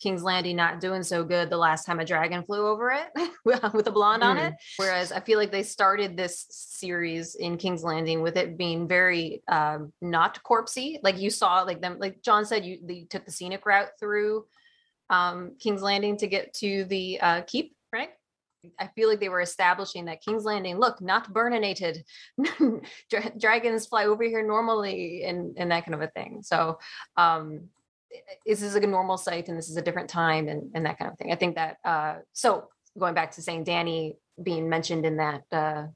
King's 0.00 0.22
Landing 0.22 0.54
not 0.54 0.80
doing 0.80 1.02
so 1.02 1.24
good 1.24 1.50
the 1.50 1.56
last 1.56 1.86
time 1.86 1.98
a 1.98 2.04
dragon 2.04 2.44
flew 2.44 2.68
over 2.68 2.92
it 2.92 3.30
with 3.44 3.86
a 3.86 3.90
blonde 3.90 4.22
mm. 4.22 4.26
on 4.26 4.38
it. 4.38 4.54
Whereas 4.76 5.10
I 5.10 5.20
feel 5.20 5.38
like 5.40 5.50
they 5.50 5.64
started 5.64 6.16
this 6.16 6.46
series 6.50 7.34
in 7.34 7.56
King's 7.56 7.82
Landing 7.82 8.22
with 8.22 8.36
it 8.36 8.56
being 8.56 8.86
very 8.86 9.42
um, 9.48 9.92
not 10.00 10.38
corpsey. 10.44 10.98
Like 11.02 11.18
you 11.18 11.30
saw, 11.30 11.62
like 11.62 11.80
them, 11.80 11.96
like 11.98 12.22
John 12.22 12.44
said, 12.44 12.64
you 12.64 12.78
they 12.84 13.06
took 13.10 13.24
the 13.24 13.32
scenic 13.32 13.66
route 13.66 13.88
through 13.98 14.44
um, 15.10 15.56
King's 15.58 15.82
Landing 15.82 16.16
to 16.18 16.28
get 16.28 16.54
to 16.54 16.84
the 16.84 17.20
uh, 17.20 17.40
keep? 17.42 17.75
I 18.78 18.88
feel 18.88 19.08
like 19.08 19.20
they 19.20 19.28
were 19.28 19.40
establishing 19.40 20.06
that 20.06 20.22
King's 20.22 20.44
Landing, 20.44 20.78
look, 20.78 21.00
not 21.00 21.32
burninated. 21.32 22.02
Dragons 23.38 23.86
fly 23.86 24.06
over 24.06 24.24
here 24.24 24.46
normally 24.46 25.24
and, 25.24 25.56
and 25.56 25.70
that 25.70 25.84
kind 25.84 25.94
of 25.94 26.02
a 26.02 26.08
thing. 26.08 26.40
So 26.42 26.78
um, 27.16 27.68
this 28.46 28.62
is 28.62 28.74
a 28.74 28.80
normal 28.80 29.18
site 29.18 29.48
and 29.48 29.58
this 29.58 29.68
is 29.68 29.76
a 29.76 29.82
different 29.82 30.08
time 30.08 30.48
and, 30.48 30.70
and 30.74 30.86
that 30.86 30.98
kind 30.98 31.10
of 31.10 31.18
thing. 31.18 31.32
I 31.32 31.36
think 31.36 31.56
that 31.56 31.76
uh, 31.84 32.16
so 32.32 32.68
going 32.98 33.14
back 33.14 33.32
to 33.32 33.42
saying 33.42 33.64
Danny 33.64 34.16
being 34.42 34.68
mentioned 34.68 35.04
in 35.06 35.16
that 35.18 35.42
uh, 35.52 35.86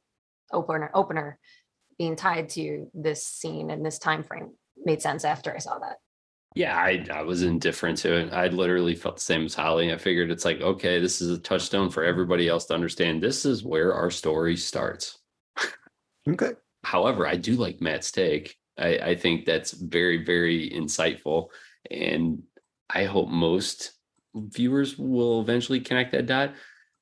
opener 0.53 0.91
opener 0.95 1.39
being 1.99 2.17
tied 2.17 2.49
to 2.49 2.91
this 2.95 3.27
scene 3.27 3.71
and 3.71 3.85
this 3.85 3.99
time 3.99 4.23
frame 4.23 4.53
made 4.85 5.03
sense 5.03 5.25
after 5.25 5.55
I 5.55 5.59
saw 5.59 5.79
that. 5.79 5.97
Yeah, 6.55 6.77
I, 6.77 7.07
I 7.13 7.23
was 7.23 7.43
indifferent 7.43 7.99
to 7.99 8.13
it. 8.13 8.33
I 8.33 8.49
literally 8.49 8.97
felt 8.97 9.17
the 9.17 9.23
same 9.23 9.45
as 9.45 9.55
Holly. 9.55 9.93
I 9.93 9.97
figured 9.97 10.31
it's 10.31 10.45
like, 10.45 10.61
okay, 10.61 10.99
this 10.99 11.21
is 11.21 11.31
a 11.31 11.39
touchstone 11.39 11.91
for 11.91 12.03
everybody 12.03 12.49
else 12.49 12.67
to 12.67 12.75
understand. 12.75 13.23
This 13.23 13.45
is 13.45 13.63
where 13.63 13.95
our 13.95 14.11
story 14.11 14.57
starts. 14.57 15.19
okay. 16.29 16.53
However, 16.83 17.27
I 17.27 17.37
do 17.37 17.55
like 17.55 17.81
Matt's 17.81 18.11
take. 18.11 18.57
I, 18.77 18.99
I 18.99 19.15
think 19.15 19.45
that's 19.45 19.73
very, 19.73 20.25
very 20.25 20.69
insightful. 20.71 21.49
And 21.89 22.43
I 22.89 23.05
hope 23.05 23.29
most 23.29 23.93
viewers 24.35 24.99
will 24.99 25.41
eventually 25.41 25.81
connect 25.81 26.13
that 26.13 26.27
dot 26.27 26.55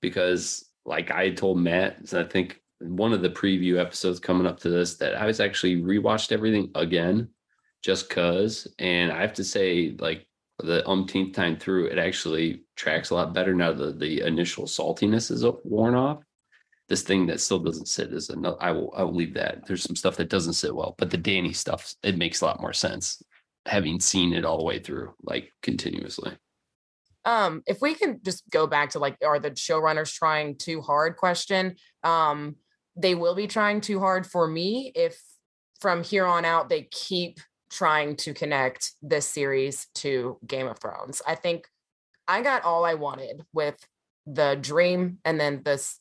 because, 0.03 0.67
like 0.85 1.11
I 1.11 1.31
told 1.31 1.59
Matt, 1.59 2.13
I 2.13 2.25
think 2.25 2.61
one 2.81 3.15
of 3.15 3.23
the 3.23 3.31
preview 3.31 3.81
episodes 3.81 4.21
coming 4.21 4.47
up 4.47 4.61
to 4.61 4.69
this, 4.69 4.97
that 4.97 5.15
I 5.15 5.25
was 5.25 5.41
actually 5.41 5.77
rewatched 5.77 6.33
everything 6.33 6.71
again 6.75 7.31
just 7.83 8.11
cuz. 8.11 8.69
And 8.79 9.13
I 9.13 9.21
have 9.21 9.35
to 9.35 9.45
say, 9.45 9.95
like, 9.99 10.27
the 10.59 10.87
umpteenth 10.89 11.35
time 11.35 11.57
through, 11.57 11.87
it 11.87 11.99
actually 11.99 12.65
tracks 12.77 13.11
a 13.11 13.15
lot 13.15 13.33
better 13.33 13.55
now 13.55 13.73
that 13.73 14.01
the 14.01 14.23
initial 14.23 14.65
saltiness 14.65 15.31
is 15.31 15.45
worn 15.65 15.95
off. 15.95 16.23
This 16.89 17.03
thing 17.03 17.27
that 17.27 17.41
still 17.41 17.59
doesn't 17.59 17.87
sit 17.87 18.13
is 18.13 18.31
another. 18.31 18.57
I 18.61 18.73
will. 18.73 18.93
I 18.97 19.03
will 19.03 19.15
leave 19.15 19.35
that. 19.35 19.67
There's 19.67 19.83
some 19.83 19.95
stuff 19.95 20.17
that 20.17 20.31
doesn't 20.31 20.55
sit 20.55 20.75
well, 20.75 20.95
but 20.97 21.11
the 21.11 21.19
Danny 21.19 21.53
stuff 21.53 21.95
it 22.03 22.17
makes 22.17 22.41
a 22.41 22.47
lot 22.47 22.63
more 22.63 22.73
sense 22.73 23.23
having 23.67 24.01
seen 24.01 24.33
it 24.33 24.45
all 24.45 24.57
the 24.57 24.65
way 24.65 24.79
through, 24.79 25.15
like 25.23 25.53
continuously. 25.63 26.33
Um, 27.25 27.63
if 27.67 27.83
we 27.83 27.95
can 27.95 28.21
just 28.25 28.43
go 28.51 28.67
back 28.67 28.91
to 28.91 28.99
like, 28.99 29.19
are 29.23 29.39
the 29.39 29.51
showrunners 29.51 30.15
trying 30.15 30.57
too 30.57 30.81
hard 30.81 31.17
question? 31.17 31.77
Um, 32.03 32.57
they 32.97 33.15
will 33.15 33.35
be 33.35 33.47
trying 33.47 33.83
too 33.83 34.01
hard 34.01 34.27
for 34.27 34.49
me 34.49 34.93
if 34.95 35.21
from 35.81 36.03
here 36.03 36.25
on 36.25 36.47
out 36.47 36.71
they 36.71 36.89
keep 36.91 37.39
trying 37.71 38.17
to 38.17 38.35
connect 38.35 38.93
this 39.03 39.27
series 39.27 39.87
to 39.97 40.39
Game 40.47 40.67
of 40.67 40.79
Thrones. 40.79 41.23
I 41.27 41.35
think 41.35 41.67
I 42.27 42.43
got 42.43 42.65
all 42.65 42.85
I 42.85 42.95
wanted 42.95 43.45
with 43.53 43.77
the 44.27 44.59
dream 44.61 45.19
and 45.25 45.41
then 45.41 45.63
this 45.65 45.99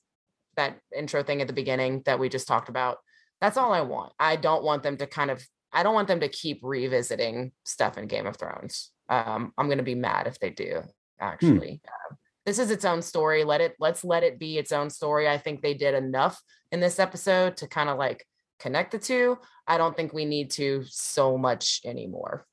that 0.55 0.79
intro 0.95 1.23
thing 1.23 1.41
at 1.41 1.47
the 1.47 1.53
beginning 1.53 2.01
that 2.05 2.19
we 2.19 2.29
just 2.29 2.47
talked 2.47 2.67
about. 2.67 2.97
That's 3.39 3.57
all 3.57 3.71
I 3.71 3.81
want. 3.81 4.13
I 4.19 4.35
don't 4.35 4.63
want 4.63 4.83
them 4.83 4.97
to 4.97 5.07
kind 5.07 5.31
of 5.31 5.45
I 5.71 5.83
don't 5.83 5.93
want 5.93 6.07
them 6.07 6.21
to 6.21 6.29
keep 6.29 6.59
revisiting 6.63 7.51
stuff 7.63 7.97
in 7.97 8.07
Game 8.07 8.25
of 8.25 8.37
Thrones. 8.37 8.91
Um, 9.09 9.53
I'm 9.57 9.67
going 9.67 9.77
to 9.77 9.83
be 9.83 9.95
mad 9.95 10.27
if 10.27 10.39
they 10.39 10.49
do. 10.49 10.81
Hmm. 11.19 11.25
Actually, 11.25 11.81
hmm. 11.85 12.15
this 12.45 12.59
is 12.59 12.71
its 12.71 12.85
own 12.85 13.01
story. 13.01 13.43
Let 13.43 13.61
it. 13.61 13.75
Let's 13.79 14.03
let 14.03 14.23
it 14.23 14.39
be 14.39 14.57
its 14.57 14.71
own 14.71 14.89
story. 14.89 15.27
I 15.27 15.37
think 15.37 15.61
they 15.61 15.73
did 15.73 15.93
enough 15.93 16.41
in 16.71 16.79
this 16.79 16.99
episode 16.99 17.57
to 17.57 17.67
kind 17.67 17.89
of 17.89 17.97
like 17.97 18.25
connect 18.59 18.91
the 18.91 18.99
two. 18.99 19.37
I 19.67 19.77
don't 19.77 19.95
think 19.95 20.13
we 20.13 20.25
need 20.25 20.51
to 20.51 20.83
so 20.87 21.37
much 21.37 21.81
anymore. 21.85 22.45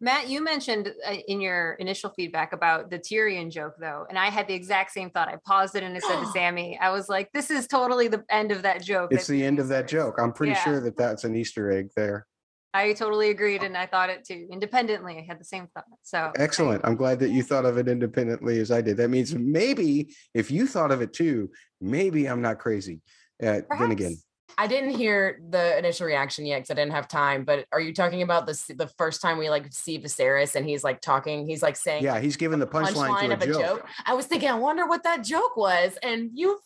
Matt, 0.00 0.28
you 0.28 0.42
mentioned 0.42 0.92
uh, 1.08 1.14
in 1.28 1.40
your 1.40 1.74
initial 1.74 2.10
feedback 2.10 2.52
about 2.52 2.90
the 2.90 2.98
Tyrion 2.98 3.50
joke, 3.50 3.74
though, 3.78 4.06
and 4.08 4.18
I 4.18 4.28
had 4.28 4.46
the 4.46 4.54
exact 4.54 4.92
same 4.92 5.08
thought. 5.08 5.28
I 5.28 5.36
paused 5.46 5.76
it 5.76 5.82
and 5.82 5.96
I 5.96 6.00
said 6.00 6.20
to 6.20 6.26
Sammy, 6.32 6.78
"I 6.78 6.90
was 6.90 7.08
like, 7.08 7.30
this 7.32 7.50
is 7.50 7.66
totally 7.66 8.08
the 8.08 8.22
end 8.28 8.52
of 8.52 8.62
that 8.62 8.82
joke." 8.82 9.12
It's 9.12 9.26
the 9.26 9.42
end 9.42 9.60
of 9.60 9.68
that 9.68 9.88
joke. 9.88 10.16
I'm 10.18 10.32
pretty 10.32 10.52
yeah. 10.52 10.64
sure 10.64 10.80
that 10.80 10.96
that's 10.96 11.24
an 11.24 11.34
Easter 11.34 11.70
egg 11.70 11.88
there. 11.96 12.26
I 12.74 12.92
totally 12.92 13.30
agreed, 13.30 13.62
and 13.62 13.76
I 13.76 13.86
thought 13.86 14.10
it 14.10 14.24
too. 14.24 14.48
Independently, 14.50 15.16
I 15.16 15.24
had 15.26 15.38
the 15.38 15.44
same 15.44 15.68
thought. 15.68 15.84
So 16.02 16.32
excellent. 16.36 16.84
I'm 16.84 16.96
glad 16.96 17.20
that 17.20 17.30
you 17.30 17.44
thought 17.44 17.64
of 17.64 17.78
it 17.78 17.86
independently 17.88 18.58
as 18.58 18.72
I 18.72 18.80
did. 18.80 18.96
That 18.96 19.10
means 19.10 19.32
maybe 19.34 20.12
if 20.34 20.50
you 20.50 20.66
thought 20.66 20.90
of 20.90 21.00
it 21.00 21.12
too, 21.12 21.50
maybe 21.80 22.26
I'm 22.26 22.42
not 22.42 22.58
crazy. 22.58 23.00
Uh, 23.40 23.60
then 23.78 23.92
again, 23.92 24.16
I 24.56 24.66
didn't 24.66 24.90
hear 24.90 25.40
the 25.50 25.76
initial 25.78 26.06
reaction 26.06 26.46
yet 26.46 26.58
because 26.58 26.70
I 26.70 26.74
didn't 26.74 26.92
have 26.92 27.08
time. 27.08 27.44
But 27.44 27.66
are 27.72 27.80
you 27.80 27.92
talking 27.92 28.22
about 28.22 28.46
the 28.46 28.74
the 28.76 28.86
first 28.86 29.20
time 29.20 29.38
we 29.38 29.50
like 29.50 29.72
see 29.72 29.98
Viserys 29.98 30.54
and 30.54 30.64
he's 30.66 30.84
like 30.84 31.00
talking? 31.00 31.46
He's 31.46 31.62
like 31.62 31.76
saying, 31.76 32.04
"Yeah, 32.04 32.20
he's 32.20 32.36
giving 32.36 32.58
the 32.58 32.66
punchline 32.66 33.08
punch 33.08 33.40
to 33.40 33.50
a, 33.50 33.52
joke. 33.52 33.56
a 33.56 33.66
joke." 33.66 33.88
I 34.06 34.14
was 34.14 34.26
thinking, 34.26 34.48
I 34.48 34.54
wonder 34.54 34.86
what 34.86 35.02
that 35.04 35.24
joke 35.24 35.56
was, 35.56 35.98
and 36.02 36.30
you, 36.34 36.60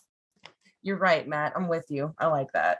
you're 0.82 0.98
right, 0.98 1.26
Matt. 1.26 1.52
I'm 1.56 1.68
with 1.68 1.86
you. 1.88 2.14
I 2.18 2.26
like 2.26 2.52
that 2.52 2.78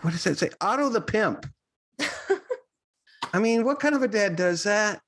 what 0.00 0.12
does 0.12 0.24
that 0.24 0.38
say? 0.38 0.50
Otto 0.60 0.88
the 0.88 1.00
pimp. 1.00 1.46
I 3.32 3.38
mean, 3.38 3.64
what 3.64 3.80
kind 3.80 3.94
of 3.94 4.02
a 4.02 4.08
dad 4.08 4.36
does 4.36 4.62
that? 4.64 5.00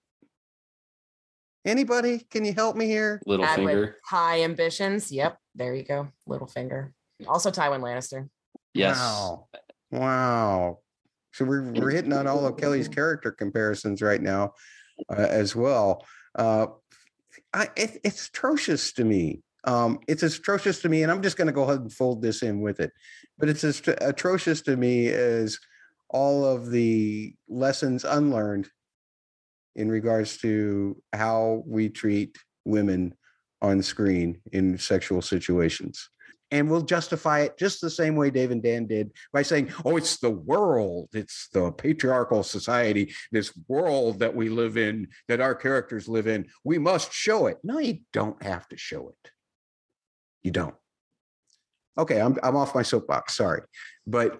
Anybody? 1.64 2.26
Can 2.30 2.44
you 2.44 2.52
help 2.52 2.76
me 2.76 2.86
here? 2.86 3.22
Little 3.24 3.46
Dad 3.46 3.56
finger. 3.56 3.96
high 4.04 4.42
ambitions. 4.42 5.12
Yep. 5.12 5.38
There 5.54 5.74
you 5.74 5.84
go. 5.84 6.08
Little 6.26 6.48
finger. 6.48 6.92
Also 7.26 7.50
Tywin 7.50 7.80
Lannister. 7.80 8.28
Yes. 8.74 8.98
Wow. 8.98 9.48
Wow. 9.90 10.78
So 11.32 11.44
we're 11.44 11.72
we're 11.72 11.90
hitting 11.90 12.12
on 12.12 12.26
all 12.26 12.46
of 12.46 12.56
Kelly's 12.56 12.88
character 13.00 13.30
comparisons 13.30 14.02
right 14.02 14.20
now, 14.20 14.52
uh, 15.10 15.26
as 15.28 15.56
well. 15.56 16.04
Uh, 16.34 16.66
I, 17.54 17.68
it, 17.76 18.00
it's 18.04 18.28
atrocious 18.28 18.92
to 18.94 19.04
me. 19.04 19.42
Um, 19.64 20.00
it's 20.08 20.22
atrocious 20.22 20.80
to 20.82 20.88
me, 20.88 21.02
and 21.02 21.12
I'm 21.12 21.22
just 21.22 21.36
going 21.36 21.46
to 21.46 21.52
go 21.52 21.62
ahead 21.62 21.80
and 21.80 21.92
fold 21.92 22.22
this 22.22 22.42
in 22.42 22.60
with 22.60 22.80
it. 22.80 22.92
But 23.38 23.48
it's 23.48 23.64
as 23.64 23.80
atrocious 23.86 24.60
to 24.62 24.76
me 24.76 25.08
as 25.08 25.58
all 26.10 26.44
of 26.44 26.70
the 26.70 27.34
lessons 27.48 28.04
unlearned 28.04 28.68
in 29.76 29.90
regards 29.90 30.36
to 30.38 31.00
how 31.12 31.62
we 31.66 31.88
treat 31.88 32.36
women 32.64 33.14
on 33.62 33.82
screen 33.82 34.40
in 34.52 34.76
sexual 34.78 35.22
situations. 35.22 36.10
And 36.52 36.70
we'll 36.70 36.82
justify 36.82 37.40
it 37.40 37.58
just 37.58 37.80
the 37.80 37.90
same 37.90 38.14
way 38.14 38.30
Dave 38.30 38.50
and 38.50 38.62
Dan 38.62 38.86
did 38.86 39.10
by 39.32 39.40
saying, 39.42 39.72
oh, 39.86 39.96
it's 39.96 40.18
the 40.18 40.30
world, 40.30 41.08
it's 41.14 41.48
the 41.52 41.72
patriarchal 41.72 42.42
society, 42.42 43.12
this 43.32 43.58
world 43.68 44.18
that 44.18 44.36
we 44.36 44.50
live 44.50 44.76
in, 44.76 45.08
that 45.28 45.40
our 45.40 45.54
characters 45.54 46.08
live 46.08 46.26
in. 46.26 46.46
We 46.62 46.78
must 46.78 47.10
show 47.12 47.46
it. 47.46 47.56
No, 47.64 47.78
you 47.78 48.00
don't 48.12 48.40
have 48.42 48.68
to 48.68 48.76
show 48.76 49.08
it. 49.08 49.30
You 50.42 50.50
don't. 50.50 50.74
Okay, 51.96 52.20
I'm 52.20 52.38
I'm 52.42 52.56
off 52.56 52.74
my 52.74 52.82
soapbox. 52.82 53.36
Sorry, 53.36 53.62
but 54.06 54.38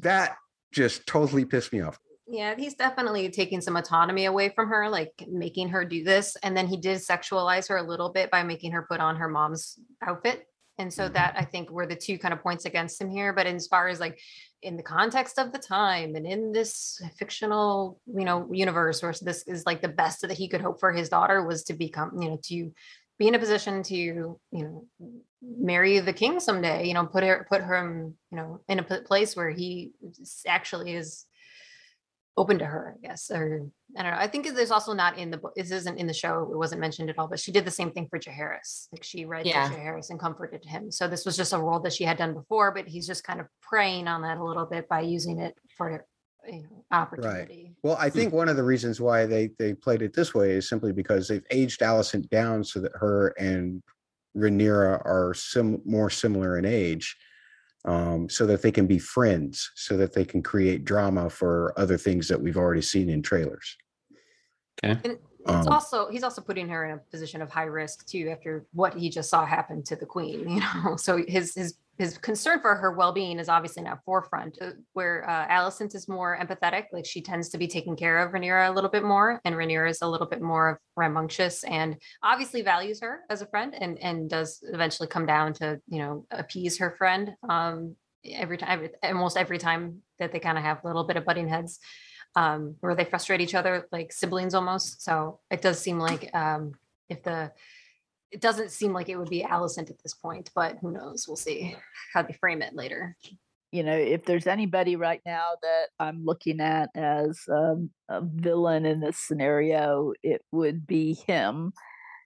that 0.00 0.36
just 0.72 1.06
totally 1.06 1.44
pissed 1.44 1.72
me 1.72 1.80
off. 1.80 1.98
Yeah, 2.26 2.54
he's 2.56 2.74
definitely 2.74 3.28
taking 3.30 3.60
some 3.60 3.76
autonomy 3.76 4.24
away 4.24 4.48
from 4.48 4.68
her, 4.68 4.88
like 4.88 5.12
making 5.28 5.68
her 5.68 5.84
do 5.84 6.02
this. 6.02 6.36
And 6.42 6.56
then 6.56 6.66
he 6.66 6.78
did 6.78 6.98
sexualize 6.98 7.68
her 7.68 7.76
a 7.76 7.82
little 7.82 8.10
bit 8.10 8.30
by 8.30 8.42
making 8.42 8.72
her 8.72 8.86
put 8.88 9.00
on 9.00 9.16
her 9.16 9.28
mom's 9.28 9.78
outfit. 10.02 10.46
And 10.78 10.92
so 10.92 11.08
that 11.08 11.34
I 11.36 11.44
think 11.44 11.70
were 11.70 11.86
the 11.86 11.94
two 11.94 12.18
kind 12.18 12.34
of 12.34 12.42
points 12.42 12.64
against 12.64 13.00
him 13.00 13.08
here. 13.08 13.32
But 13.32 13.46
as 13.46 13.68
far 13.68 13.88
as 13.88 14.00
like 14.00 14.18
in 14.62 14.76
the 14.76 14.82
context 14.82 15.38
of 15.38 15.52
the 15.52 15.58
time 15.58 16.16
and 16.16 16.26
in 16.26 16.52
this 16.52 17.00
fictional, 17.18 18.00
you 18.06 18.24
know, 18.24 18.48
universe 18.52 19.02
where 19.02 19.14
this 19.22 19.44
is 19.46 19.64
like 19.66 19.82
the 19.82 19.88
best 19.88 20.22
that 20.22 20.32
he 20.32 20.48
could 20.48 20.60
hope 20.60 20.80
for 20.80 20.92
his 20.92 21.08
daughter 21.08 21.44
was 21.44 21.64
to 21.64 21.74
become, 21.74 22.20
you 22.20 22.30
know, 22.30 22.40
to 22.44 22.72
be 23.18 23.28
in 23.28 23.34
a 23.34 23.38
position 23.38 23.82
to 23.82 23.94
you 23.94 24.40
know 24.52 24.84
marry 25.40 26.00
the 26.00 26.12
king 26.12 26.40
someday 26.40 26.86
you 26.86 26.94
know 26.94 27.06
put 27.06 27.22
her 27.22 27.46
put 27.48 27.62
him 27.62 28.14
you 28.30 28.36
know 28.36 28.60
in 28.68 28.78
a 28.78 28.82
place 28.82 29.36
where 29.36 29.50
he 29.50 29.92
actually 30.46 30.94
is 30.94 31.26
open 32.36 32.58
to 32.58 32.64
her 32.64 32.96
i 32.96 33.06
guess 33.06 33.30
or 33.30 33.66
i 33.96 34.02
don't 34.02 34.10
know 34.10 34.18
i 34.18 34.26
think 34.26 34.52
there's 34.54 34.70
also 34.70 34.92
not 34.92 35.16
in 35.18 35.30
the 35.30 35.36
book 35.36 35.52
this 35.54 35.70
isn't 35.70 35.98
in 35.98 36.06
the 36.06 36.12
show 36.12 36.48
it 36.50 36.58
wasn't 36.58 36.80
mentioned 36.80 37.08
at 37.08 37.18
all 37.18 37.28
but 37.28 37.38
she 37.38 37.52
did 37.52 37.64
the 37.64 37.70
same 37.70 37.92
thing 37.92 38.08
for 38.08 38.18
Jaehaerys 38.18 38.88
like 38.92 39.04
she 39.04 39.24
read 39.24 39.46
yeah. 39.46 39.70
Jaehaerys 39.70 40.10
and 40.10 40.18
comforted 40.18 40.64
him 40.64 40.90
so 40.90 41.06
this 41.06 41.24
was 41.24 41.36
just 41.36 41.52
a 41.52 41.58
role 41.58 41.80
that 41.80 41.92
she 41.92 42.04
had 42.04 42.16
done 42.16 42.34
before 42.34 42.72
but 42.72 42.88
he's 42.88 43.06
just 43.06 43.24
kind 43.24 43.40
of 43.40 43.46
preying 43.62 44.08
on 44.08 44.22
that 44.22 44.38
a 44.38 44.44
little 44.44 44.66
bit 44.66 44.88
by 44.88 45.00
using 45.00 45.38
it 45.38 45.56
for 45.76 46.04
you 46.46 46.62
know, 46.62 46.84
opportunity. 46.90 47.64
Right. 47.64 47.74
Well, 47.82 47.96
I 47.98 48.10
think 48.10 48.32
one 48.32 48.48
of 48.48 48.56
the 48.56 48.62
reasons 48.62 49.00
why 49.00 49.26
they 49.26 49.50
they 49.58 49.74
played 49.74 50.02
it 50.02 50.12
this 50.12 50.34
way 50.34 50.52
is 50.52 50.68
simply 50.68 50.92
because 50.92 51.28
they've 51.28 51.46
aged 51.50 51.80
Alicent 51.80 52.28
down 52.28 52.64
so 52.64 52.80
that 52.80 52.92
her 52.94 53.28
and 53.38 53.82
Rhaenyra 54.36 55.04
are 55.04 55.34
sim- 55.34 55.82
more 55.84 56.10
similar 56.10 56.58
in 56.58 56.64
age. 56.64 57.16
Um, 57.84 58.28
so 58.28 58.46
that 58.46 58.62
they 58.62 58.72
can 58.72 58.86
be 58.86 58.98
friends, 58.98 59.70
so 59.74 59.96
that 59.96 60.12
they 60.12 60.24
can 60.24 60.42
create 60.42 60.84
drama 60.84 61.28
for 61.28 61.72
other 61.76 61.98
things 61.98 62.28
that 62.28 62.40
we've 62.40 62.56
already 62.56 62.82
seen 62.82 63.08
in 63.08 63.22
trailers. 63.22 63.76
Okay. 64.84 65.00
And 65.04 65.18
it's 65.46 65.66
Um, 65.66 65.68
also 65.68 66.08
he's 66.08 66.22
also 66.22 66.40
putting 66.40 66.68
her 66.68 66.86
in 66.86 66.92
a 66.92 66.98
position 67.10 67.42
of 67.42 67.50
high 67.50 67.64
risk 67.64 68.06
too 68.06 68.30
after 68.30 68.66
what 68.72 68.94
he 68.94 69.10
just 69.10 69.28
saw 69.28 69.44
happen 69.44 69.82
to 69.84 69.96
the 69.96 70.06
queen. 70.06 70.48
You 70.48 70.60
know, 70.60 70.96
so 70.96 71.22
his 71.28 71.54
his 71.54 71.74
his 71.98 72.18
concern 72.18 72.60
for 72.60 72.74
her 72.74 72.92
well-being 72.92 73.38
is 73.38 73.48
obviously 73.48 73.82
now 73.82 73.98
forefront 74.04 74.58
uh, 74.60 74.70
where 74.92 75.28
uh, 75.28 75.46
Alicent 75.48 75.94
is 75.94 76.08
more 76.08 76.36
empathetic 76.40 76.86
like 76.92 77.06
she 77.06 77.22
tends 77.22 77.48
to 77.50 77.58
be 77.58 77.68
taking 77.68 77.96
care 77.96 78.18
of 78.18 78.32
Rhaenyra 78.32 78.68
a 78.68 78.72
little 78.72 78.90
bit 78.90 79.04
more 79.04 79.40
and 79.44 79.54
Rhaenyra 79.54 79.90
is 79.90 80.02
a 80.02 80.08
little 80.08 80.26
bit 80.26 80.42
more 80.42 80.80
rambunctious 80.96 81.64
and 81.64 81.96
obviously 82.22 82.62
values 82.62 83.00
her 83.00 83.20
as 83.30 83.42
a 83.42 83.46
friend 83.46 83.74
and 83.78 83.98
and 83.98 84.28
does 84.28 84.60
eventually 84.62 85.08
come 85.08 85.26
down 85.26 85.52
to 85.54 85.80
you 85.88 85.98
know 85.98 86.26
appease 86.30 86.78
her 86.78 86.94
friend 86.98 87.32
um 87.48 87.94
every 88.24 88.58
time 88.58 88.88
almost 89.02 89.36
every 89.36 89.58
time 89.58 90.02
that 90.18 90.32
they 90.32 90.40
kind 90.40 90.58
of 90.58 90.64
have 90.64 90.82
a 90.82 90.86
little 90.86 91.04
bit 91.04 91.16
of 91.16 91.24
butting 91.24 91.48
heads 91.48 91.78
um 92.36 92.76
where 92.80 92.94
they 92.94 93.04
frustrate 93.04 93.40
each 93.40 93.54
other 93.54 93.86
like 93.92 94.12
siblings 94.12 94.54
almost. 94.54 95.02
So 95.02 95.40
it 95.50 95.62
does 95.62 95.78
seem 95.78 95.98
like 95.98 96.34
um 96.34 96.72
if 97.08 97.22
the 97.22 97.52
it 98.34 98.40
doesn't 98.40 98.72
seem 98.72 98.92
like 98.92 99.08
it 99.08 99.16
would 99.16 99.30
be 99.30 99.44
Alicent 99.44 99.90
at 99.90 100.02
this 100.02 100.12
point, 100.12 100.50
but 100.56 100.76
who 100.80 100.90
knows? 100.90 101.26
We'll 101.28 101.36
see 101.36 101.76
how 102.12 102.22
they 102.22 102.32
frame 102.32 102.62
it 102.62 102.74
later. 102.74 103.16
You 103.70 103.84
know, 103.84 103.96
if 103.96 104.24
there's 104.24 104.48
anybody 104.48 104.96
right 104.96 105.20
now 105.24 105.50
that 105.62 105.86
I'm 106.00 106.24
looking 106.24 106.60
at 106.60 106.90
as 106.96 107.38
um, 107.48 107.90
a 108.08 108.22
villain 108.24 108.86
in 108.86 108.98
this 108.98 109.18
scenario, 109.18 110.12
it 110.24 110.42
would 110.50 110.84
be 110.84 111.14
him 111.14 111.72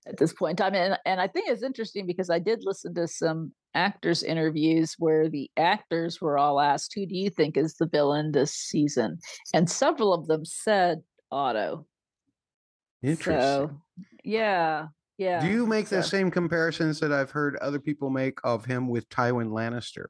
at 0.06 0.16
this 0.16 0.32
point 0.32 0.58
in 0.58 0.64
time. 0.64 0.74
And, 0.74 0.98
and 1.04 1.20
I 1.20 1.26
think 1.26 1.50
it's 1.50 1.62
interesting 1.62 2.06
because 2.06 2.30
I 2.30 2.38
did 2.38 2.60
listen 2.62 2.94
to 2.94 3.06
some 3.06 3.52
actors' 3.74 4.22
interviews 4.22 4.94
where 4.98 5.28
the 5.28 5.50
actors 5.58 6.22
were 6.22 6.38
all 6.38 6.58
asked, 6.58 6.92
Who 6.94 7.04
do 7.04 7.14
you 7.14 7.28
think 7.28 7.58
is 7.58 7.74
the 7.74 7.86
villain 7.86 8.32
this 8.32 8.52
season? 8.54 9.18
And 9.52 9.68
several 9.68 10.14
of 10.14 10.26
them 10.26 10.46
said 10.46 11.02
Otto. 11.30 11.86
Interesting. 13.02 13.40
So, 13.42 13.80
yeah. 14.24 14.86
Yeah. 15.18 15.40
Do 15.40 15.48
you 15.48 15.66
make 15.66 15.88
the 15.88 16.02
same 16.02 16.30
comparisons 16.30 17.00
that 17.00 17.12
I've 17.12 17.32
heard 17.32 17.56
other 17.56 17.80
people 17.80 18.08
make 18.08 18.38
of 18.44 18.64
him 18.64 18.88
with 18.88 19.08
Tywin 19.08 19.48
Lannister? 19.48 20.06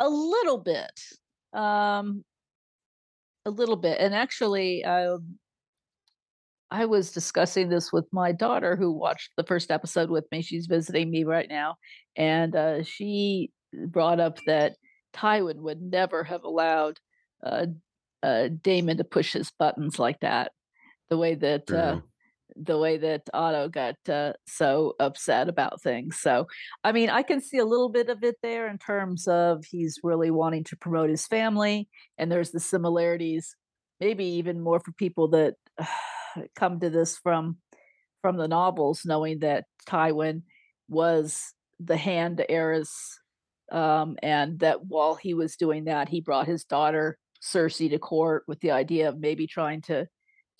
a 0.00 0.08
little 0.08 0.58
bit 0.58 1.00
um 1.52 2.24
a 3.44 3.50
little 3.50 3.76
bit 3.76 3.98
and 4.00 4.14
actually 4.14 4.82
um 4.84 5.38
i 6.70 6.86
was 6.86 7.12
discussing 7.12 7.68
this 7.68 7.92
with 7.92 8.06
my 8.10 8.32
daughter 8.32 8.76
who 8.76 8.92
watched 8.92 9.30
the 9.36 9.44
first 9.44 9.70
episode 9.70 10.10
with 10.10 10.24
me 10.32 10.42
she's 10.42 10.66
visiting 10.66 11.10
me 11.10 11.24
right 11.24 11.48
now 11.48 11.76
and 12.16 12.56
uh 12.56 12.82
she 12.82 13.50
brought 13.86 14.20
up 14.20 14.38
that 14.46 14.76
tywin 15.14 15.56
would 15.56 15.82
never 15.82 16.24
have 16.24 16.44
allowed 16.44 16.98
uh, 17.44 17.66
uh 18.22 18.48
daemon 18.62 18.96
to 18.96 19.04
push 19.04 19.32
his 19.32 19.50
buttons 19.58 19.98
like 19.98 20.20
that 20.20 20.52
the 21.10 21.18
way 21.18 21.34
that 21.34 21.70
uh 21.70 22.00
the 22.56 22.78
way 22.78 22.96
that 22.98 23.22
Otto 23.32 23.68
got 23.68 23.96
uh, 24.08 24.32
so 24.46 24.94
upset 25.00 25.48
about 25.48 25.82
things. 25.82 26.18
So, 26.18 26.46
I 26.84 26.92
mean, 26.92 27.10
I 27.10 27.22
can 27.22 27.40
see 27.40 27.58
a 27.58 27.64
little 27.64 27.88
bit 27.88 28.08
of 28.08 28.22
it 28.22 28.36
there 28.42 28.68
in 28.68 28.78
terms 28.78 29.26
of 29.28 29.64
he's 29.64 30.00
really 30.02 30.30
wanting 30.30 30.64
to 30.64 30.76
promote 30.76 31.10
his 31.10 31.26
family, 31.26 31.88
and 32.18 32.30
there's 32.30 32.50
the 32.50 32.60
similarities, 32.60 33.56
maybe 34.00 34.24
even 34.24 34.60
more 34.60 34.80
for 34.80 34.92
people 34.92 35.28
that 35.28 35.54
come 36.54 36.80
to 36.80 36.90
this 36.90 37.18
from 37.18 37.58
from 38.22 38.36
the 38.36 38.48
novels, 38.48 39.02
knowing 39.04 39.38
that 39.40 39.64
Tywin 39.86 40.42
was 40.88 41.54
the 41.78 41.96
hand 41.96 42.36
to 42.36 42.46
Aerys, 42.46 42.90
um, 43.72 44.16
and 44.22 44.58
that 44.58 44.84
while 44.84 45.14
he 45.14 45.32
was 45.34 45.56
doing 45.56 45.84
that, 45.84 46.08
he 46.08 46.20
brought 46.20 46.46
his 46.46 46.64
daughter 46.64 47.16
Cersei 47.42 47.88
to 47.90 47.98
court 47.98 48.44
with 48.46 48.60
the 48.60 48.72
idea 48.72 49.08
of 49.08 49.18
maybe 49.18 49.46
trying 49.46 49.80
to 49.82 50.06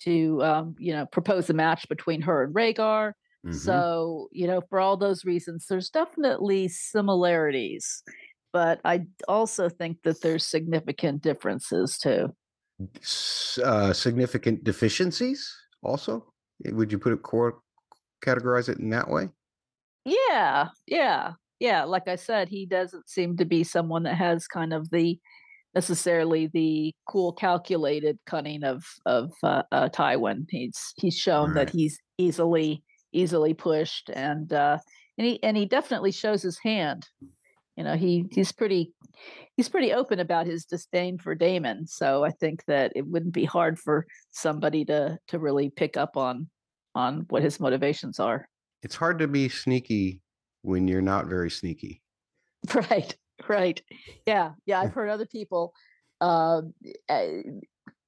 to 0.03 0.41
um, 0.43 0.75
you 0.79 0.93
know 0.93 1.05
propose 1.05 1.49
a 1.49 1.53
match 1.53 1.87
between 1.89 2.21
her 2.21 2.43
and 2.43 2.53
Rhaegar. 2.55 3.13
Mhm. 3.45 3.53
So 3.53 4.29
you 4.31 4.47
know, 4.47 4.61
for 4.69 4.79
all 4.79 4.97
those 4.97 5.25
reasons, 5.25 5.65
there's 5.67 5.89
definitely 5.89 6.67
similarities, 6.67 8.03
but 8.53 8.79
I 8.85 9.05
also 9.27 9.69
think 9.69 10.03
that 10.03 10.21
there's 10.21 10.45
significant 10.45 11.21
differences 11.21 11.97
too. 11.97 12.35
Uh, 13.63 13.93
significant 13.93 14.63
deficiencies 14.63 15.55
also 15.83 16.31
Eh, 16.65 16.71
would 16.71 16.91
you 16.91 16.97
put 16.97 17.13
it 17.13 17.21
core 17.21 17.61
categorize 18.25 18.69
it 18.69 18.79
in 18.79 18.89
that 18.89 19.09
way 19.09 19.29
Yeah, 20.05 20.69
yeah, 20.87 21.33
yeah. 21.59 21.83
Like 21.83 22.07
I 22.07 22.15
said, 22.15 22.49
he 22.49 22.65
doesn't 22.65 23.07
seem 23.09 23.37
to 23.37 23.45
be 23.45 23.63
someone 23.63 24.03
that 24.03 24.15
has 24.15 24.47
kind 24.47 24.73
of 24.73 24.89
the 24.89 25.19
necessarily 25.73 26.47
the 26.47 26.93
cool, 27.07 27.33
calculated 27.33 28.17
cunning 28.25 28.63
of 28.63 28.83
of 29.05 29.31
uh, 29.43 29.63
uh, 29.71 29.89
Tywin. 29.89 30.45
He's 30.49 30.93
he's 30.97 31.17
shown 31.17 31.53
that 31.53 31.69
he's 31.69 31.99
easily 32.17 32.83
easily 33.13 33.53
pushed, 33.53 34.09
and 34.09 34.51
uh, 34.51 34.77
and 35.17 35.27
he 35.27 35.41
and 35.43 35.57
he 35.57 35.65
definitely 35.65 36.11
shows 36.11 36.41
his 36.41 36.59
hand. 36.59 37.07
You 37.77 37.83
know, 37.83 37.95
he 37.95 38.25
he's 38.31 38.51
pretty 38.51 38.93
he's 39.55 39.69
pretty 39.69 39.93
open 39.93 40.19
about 40.19 40.45
his 40.45 40.65
disdain 40.65 41.17
for 41.17 41.35
Daemon. 41.35 41.87
So 41.87 42.23
I 42.23 42.31
think 42.31 42.63
that 42.67 42.91
it 42.95 43.07
wouldn't 43.07 43.33
be 43.33 43.45
hard 43.45 43.79
for 43.79 44.05
somebody 44.31 44.85
to 44.85 45.17
to 45.29 45.39
really 45.39 45.69
pick 45.69 45.97
up 45.97 46.17
on 46.17 46.49
on 46.95 47.25
what 47.29 47.43
his 47.43 47.59
motivations 47.59 48.19
are. 48.19 48.47
it's 48.83 48.95
hard 48.95 49.19
to 49.19 49.27
be 49.27 49.47
sneaky 49.47 50.21
when 50.63 50.87
you're 50.87 51.01
not 51.01 51.27
very 51.27 51.49
sneaky 51.49 52.01
Right, 52.75 53.15
right. 53.47 53.81
Yeah, 54.25 54.51
yeah. 54.65 54.81
I've 54.81 54.93
heard 54.93 55.09
other 55.09 55.25
people 55.25 55.73
uh, 56.19 56.61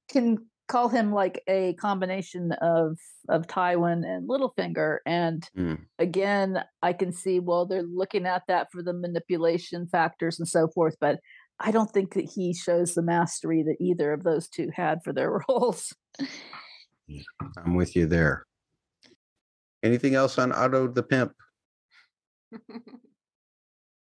can 0.09 0.37
call 0.67 0.87
him 0.87 1.11
like 1.11 1.43
a 1.47 1.73
combination 1.73 2.51
of 2.53 2.97
of 3.29 3.47
Tywin 3.47 4.05
and 4.05 4.27
Littlefinger, 4.29 4.99
and 5.05 5.47
Mm. 5.57 5.85
again, 5.99 6.63
I 6.81 6.93
can 6.93 7.11
see 7.11 7.39
well 7.39 7.65
they're 7.65 7.83
looking 7.83 8.25
at 8.25 8.43
that 8.47 8.67
for 8.71 8.81
the 8.81 8.93
manipulation 8.93 9.87
factors 9.87 10.39
and 10.39 10.47
so 10.47 10.67
forth, 10.69 10.95
but 10.99 11.19
I 11.59 11.71
don't 11.71 11.89
think 11.91 12.13
that 12.15 12.25
he 12.33 12.53
shows 12.53 12.93
the 12.95 13.01
mastery 13.03 13.63
that 13.63 13.77
either 13.79 14.11
of 14.11 14.23
those 14.23 14.49
two 14.49 14.69
had 14.73 14.99
for 15.03 15.13
their 15.13 15.39
roles. 15.49 15.93
i'm 17.57 17.75
with 17.75 17.95
you 17.95 18.05
there 18.05 18.45
anything 19.83 20.15
else 20.15 20.39
on 20.39 20.51
otto 20.53 20.87
the 20.87 21.03
pimp 21.03 21.33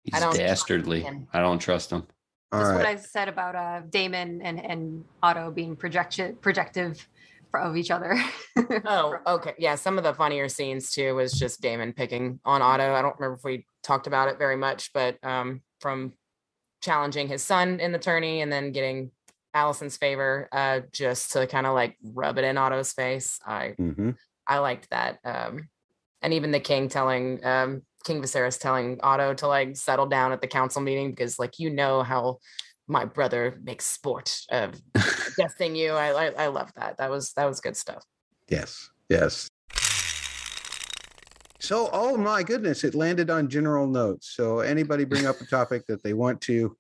He's 0.06 0.14
I 0.14 0.20
don't 0.20 0.36
dastardly. 0.36 1.08
I 1.34 1.40
don't 1.40 1.58
trust 1.58 1.90
him. 1.90 2.04
all 2.52 2.60
That's 2.60 2.78
what 2.78 2.86
I 2.86 2.96
said 2.96 3.28
about 3.28 3.56
uh, 3.56 3.82
Daemon 3.90 4.42
and 4.44 4.64
and 4.64 5.04
Otto 5.24 5.50
being 5.50 5.76
projection 5.76 6.38
projective 6.42 7.08
of 7.54 7.76
each 7.76 7.92
other. 7.92 8.18
Oh, 8.88 9.18
okay. 9.28 9.54
Yeah, 9.58 9.76
some 9.76 9.98
of 9.98 10.04
the 10.04 10.14
funnier 10.14 10.48
scenes 10.48 10.92
too 10.92 11.16
was 11.16 11.38
just 11.38 11.60
Daemon 11.62 11.92
picking 11.94 12.40
on 12.46 12.62
Otto. 12.62 12.94
I 12.94 13.02
don't 13.02 13.16
remember 13.20 13.36
if 13.38 13.44
we 13.44 13.66
talked 13.84 14.08
about 14.08 14.30
it 14.30 14.38
very 14.38 14.56
much, 14.56 14.94
but 14.94 15.18
um, 15.24 15.62
from 15.82 16.14
challenging 16.82 17.28
his 17.28 17.44
son 17.44 17.80
in 17.82 17.92
the 17.92 18.00
tourney 18.00 18.42
and 18.42 18.52
then 18.52 18.72
getting 18.72 19.12
Alicent's 19.54 19.98
favor, 19.98 20.48
uh, 20.52 20.82
just 20.92 21.34
to 21.34 21.48
kind 21.48 21.66
of 21.66 21.74
like 21.74 21.98
rub 22.02 22.38
it 22.38 22.46
in 22.46 22.58
Otto's 22.58 22.94
face. 22.94 23.40
I 23.46 23.70
hmm 23.78 24.12
I 24.48 24.60
liked 24.60 24.90
that. 24.92 25.20
Um, 25.26 25.70
and 26.22 26.34
even 26.34 26.52
the 26.52 26.60
king 26.60 26.88
telling 26.88 27.44
um, 27.44 27.82
King 28.06 28.22
Viserys 28.22 28.60
telling 28.60 29.00
Otto 29.02 29.34
to 29.36 29.48
like 29.48 29.76
settle 29.76 30.06
down 30.06 30.32
at 30.32 30.42
the 30.42 30.48
council 30.48 30.82
meeting 30.82 31.10
because 31.10 31.38
like 31.40 31.60
you 31.60 31.70
know 31.70 32.04
how 32.04 32.38
my 32.88 33.04
brother 33.04 33.60
makes 33.64 33.86
sport 33.86 34.42
of 34.52 34.80
guessing 35.38 35.76
you. 35.76 35.92
I, 35.92 36.28
I 36.28 36.46
I 36.46 36.48
love 36.48 36.72
that. 36.76 36.98
That 36.98 37.10
was 37.10 37.34
that 37.34 37.46
was 37.46 37.60
good 37.60 37.76
stuff. 37.76 38.04
yes 38.50 38.90
yes 39.10 39.48
so 41.60 41.90
oh 41.94 42.16
my 42.18 42.44
goodness 42.44 42.84
it 42.84 42.96
landed 42.96 43.30
on 43.30 43.48
general 43.48 43.88
notes 43.88 44.34
so 44.36 44.60
anybody 44.60 45.04
bring 45.04 45.26
up 45.26 45.40
a 45.42 45.46
topic 45.46 45.86
that 45.88 46.02
they 46.04 46.14
want 46.14 46.40
to 46.42 46.76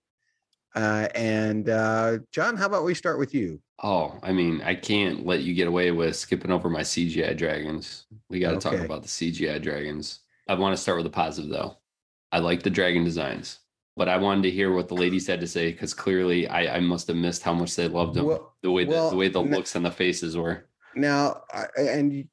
uh, 0.76 1.08
and 1.16 1.70
uh, 1.70 2.18
john 2.32 2.56
how 2.58 2.66
about 2.66 2.84
we 2.84 2.94
start 2.94 3.18
with 3.20 3.34
you 3.34 3.60
Oh, 3.84 4.18
I 4.24 4.32
mean, 4.32 4.62
I 4.62 4.74
can't 4.74 5.26
let 5.26 5.42
you 5.42 5.54
get 5.54 5.68
away 5.68 5.92
with 5.92 6.16
skipping 6.16 6.52
over 6.52 6.70
my 6.70 6.82
CGI 6.82 7.36
dragons. 7.36 8.06
We 8.30 8.40
got 8.40 8.52
to 8.52 8.58
talk 8.58 8.80
about 8.80 9.02
the 9.02 9.10
CGI 9.10 9.62
dragons. 9.62 10.22
I 10.48 10.54
want 10.56 10.76
to 10.76 10.82
start 10.82 10.98
with 10.98 11.06
a 11.06 11.12
positive 11.12 11.50
though. 11.50 11.78
I 12.32 12.40
like 12.40 12.64
the 12.64 12.70
dragon 12.70 13.04
designs, 13.04 13.60
but 13.96 14.10
I 14.10 14.18
wanted 14.18 14.44
to 14.44 14.52
hear 14.52 14.74
what 14.74 14.88
the 14.88 14.96
ladies 14.96 15.28
had 15.28 15.40
to 15.42 15.48
say 15.48 15.72
because 15.72 15.94
clearly 15.94 16.48
I, 16.48 16.78
I 16.78 16.80
must 16.80 17.08
have 17.08 17.18
missed 17.18 17.44
how 17.44 17.54
much 17.54 17.76
they 17.76 17.88
loved 17.88 18.16
them. 18.16 18.26
Well- 18.26 18.54
the 18.62 18.72
way 18.72 18.84
the, 18.84 18.92
well, 18.92 19.10
the 19.12 19.16
way 19.16 19.28
the 19.28 19.42
looks 19.42 19.76
and 19.76 19.86
the 19.86 19.92
faces 19.92 20.36
were. 20.36 20.66
Now, 20.96 21.42
I- 21.54 21.68
and 21.78 22.28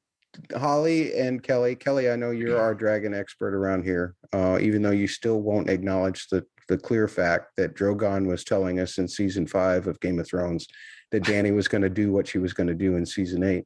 Holly 0.57 1.15
and 1.15 1.43
Kelly, 1.43 1.75
Kelly, 1.75 2.09
I 2.09 2.15
know 2.15 2.31
you're 2.31 2.59
our 2.59 2.73
dragon 2.73 3.13
expert 3.13 3.53
around 3.53 3.83
here, 3.83 4.15
uh, 4.33 4.57
even 4.59 4.81
though 4.81 4.89
you 4.91 5.07
still 5.07 5.41
won't 5.41 5.69
acknowledge 5.69 6.27
the 6.29 6.43
the 6.69 6.77
clear 6.77 7.09
fact 7.09 7.47
that 7.57 7.75
Drogon 7.75 8.25
was 8.25 8.45
telling 8.45 8.79
us 8.79 8.97
in 8.97 9.05
season 9.07 9.45
five 9.45 9.85
of 9.85 9.99
Game 9.99 10.17
of 10.17 10.27
Thrones 10.27 10.65
that 11.11 11.23
Danny 11.25 11.51
was 11.51 11.67
going 11.67 11.81
to 11.81 11.89
do 11.89 12.11
what 12.11 12.25
she 12.27 12.37
was 12.37 12.53
going 12.53 12.67
to 12.67 12.73
do 12.73 12.95
in 12.95 13.05
season 13.05 13.43
eight. 13.43 13.65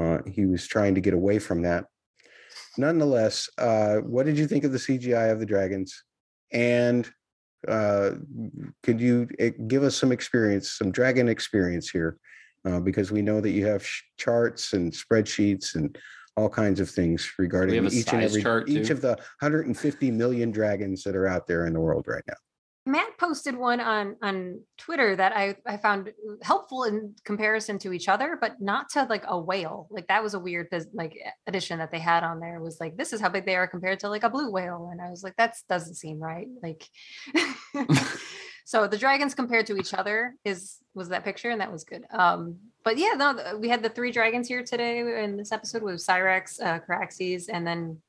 Uh, 0.00 0.18
he 0.26 0.46
was 0.46 0.66
trying 0.66 0.94
to 0.94 1.00
get 1.02 1.12
away 1.14 1.38
from 1.38 1.62
that. 1.62 1.84
Nonetheless, 2.76 3.48
uh, 3.58 3.96
what 3.96 4.26
did 4.26 4.38
you 4.38 4.46
think 4.46 4.64
of 4.64 4.72
the 4.72 4.78
CGI 4.78 5.30
of 5.30 5.40
the 5.40 5.46
dragons? 5.46 6.04
And 6.52 7.10
uh, 7.66 8.12
could 8.82 9.00
you 9.00 9.28
uh, 9.40 9.50
give 9.66 9.82
us 9.82 9.96
some 9.96 10.12
experience, 10.12 10.72
some 10.72 10.90
dragon 10.90 11.28
experience 11.28 11.90
here? 11.90 12.18
Uh, 12.66 12.80
because 12.80 13.12
we 13.12 13.20
know 13.20 13.40
that 13.40 13.50
you 13.50 13.66
have 13.66 13.86
sh- 13.86 14.02
charts 14.16 14.72
and 14.72 14.90
spreadsheets 14.92 15.74
and 15.74 15.98
all 16.36 16.48
kinds 16.48 16.80
of 16.80 16.90
things 16.90 17.30
regarding 17.38 17.86
each 17.92 18.12
and 18.12 18.22
every 18.22 18.40
each 18.66 18.88
too? 18.88 18.92
of 18.92 19.00
the 19.00 19.16
150 19.40 20.10
million 20.10 20.50
dragons 20.50 21.02
that 21.04 21.14
are 21.14 21.26
out 21.26 21.46
there 21.46 21.66
in 21.66 21.72
the 21.72 21.80
world 21.80 22.06
right 22.08 22.24
now. 22.26 22.34
Matt 22.86 23.16
posted 23.18 23.56
one 23.56 23.80
on 23.80 24.16
on 24.20 24.60
Twitter 24.76 25.16
that 25.16 25.34
I 25.34 25.56
I 25.66 25.78
found 25.78 26.12
helpful 26.42 26.84
in 26.84 27.14
comparison 27.24 27.78
to 27.78 27.94
each 27.94 28.08
other, 28.08 28.36
but 28.38 28.60
not 28.60 28.90
to 28.90 29.06
like 29.08 29.24
a 29.26 29.38
whale. 29.38 29.88
Like 29.90 30.06
that 30.08 30.22
was 30.22 30.34
a 30.34 30.38
weird 30.38 30.68
like 30.92 31.16
addition 31.46 31.78
that 31.78 31.90
they 31.90 31.98
had 31.98 32.24
on 32.24 32.40
there. 32.40 32.60
Was 32.60 32.80
like 32.80 32.98
this 32.98 33.14
is 33.14 33.22
how 33.22 33.30
big 33.30 33.46
they 33.46 33.56
are 33.56 33.66
compared 33.66 34.00
to 34.00 34.10
like 34.10 34.22
a 34.22 34.28
blue 34.28 34.50
whale, 34.50 34.90
and 34.92 35.00
I 35.00 35.08
was 35.08 35.22
like 35.22 35.34
that 35.36 35.56
doesn't 35.66 35.94
seem 35.94 36.18
right. 36.18 36.46
Like, 36.62 36.86
so 38.66 38.86
the 38.86 38.98
dragons 38.98 39.34
compared 39.34 39.66
to 39.68 39.78
each 39.78 39.94
other 39.94 40.34
is 40.44 40.76
was 40.94 41.08
that 41.08 41.24
picture, 41.24 41.50
and 41.50 41.62
that 41.62 41.72
was 41.72 41.84
good. 41.84 42.04
Um, 42.10 42.58
but 42.84 42.98
yeah, 42.98 43.14
no, 43.16 43.56
we 43.58 43.70
had 43.70 43.82
the 43.82 43.88
three 43.88 44.12
dragons 44.12 44.46
here 44.46 44.62
today 44.62 44.98
in 45.24 45.38
this 45.38 45.52
episode 45.52 45.82
with 45.82 45.96
Syrax, 45.96 46.60
uh, 46.60 46.80
Caraxes, 46.86 47.48
and 47.50 47.66
then 47.66 48.02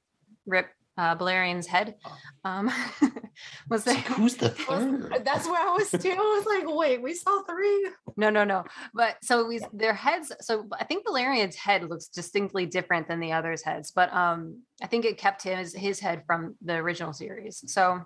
Rip 0.46 0.68
uh, 0.98 1.16
Balerian's 1.16 1.68
head. 1.68 1.96
Um, 2.44 2.72
was 3.70 3.84
there? 3.84 3.96
Who's 3.98 4.36
the 4.36 4.50
third? 4.68 5.10
was- 5.12 5.22
That's 5.24 5.46
where 5.48 5.62
I 5.68 5.74
was 5.74 5.90
too. 5.92 6.12
I 6.12 6.16
was 6.16 6.46
like, 6.46 6.64
wait, 6.76 7.02
we 7.02 7.14
saw 7.14 7.42
three. 7.44 7.90
No, 8.18 8.30
no, 8.30 8.44
no. 8.44 8.64
But 8.94 9.18
so 9.24 9.46
we 9.48 9.60
their 9.74 9.94
heads. 9.94 10.32
So 10.42 10.68
I 10.80 10.84
think 10.86 11.06
Balerion's 11.06 11.56
head 11.56 11.84
looks 11.90 12.08
distinctly 12.08 12.66
different 12.66 13.08
than 13.08 13.20
the 13.20 13.34
others' 13.34 13.64
heads, 13.64 13.92
but 13.92 14.14
um, 14.14 14.62
I 14.82 14.88
think 14.88 15.06
it 15.06 15.18
kept 15.18 15.44
his 15.44 15.74
his 15.76 16.00
head 16.00 16.24
from 16.26 16.56
the 16.64 16.76
original 16.76 17.14
series. 17.14 17.64
So 17.68 18.02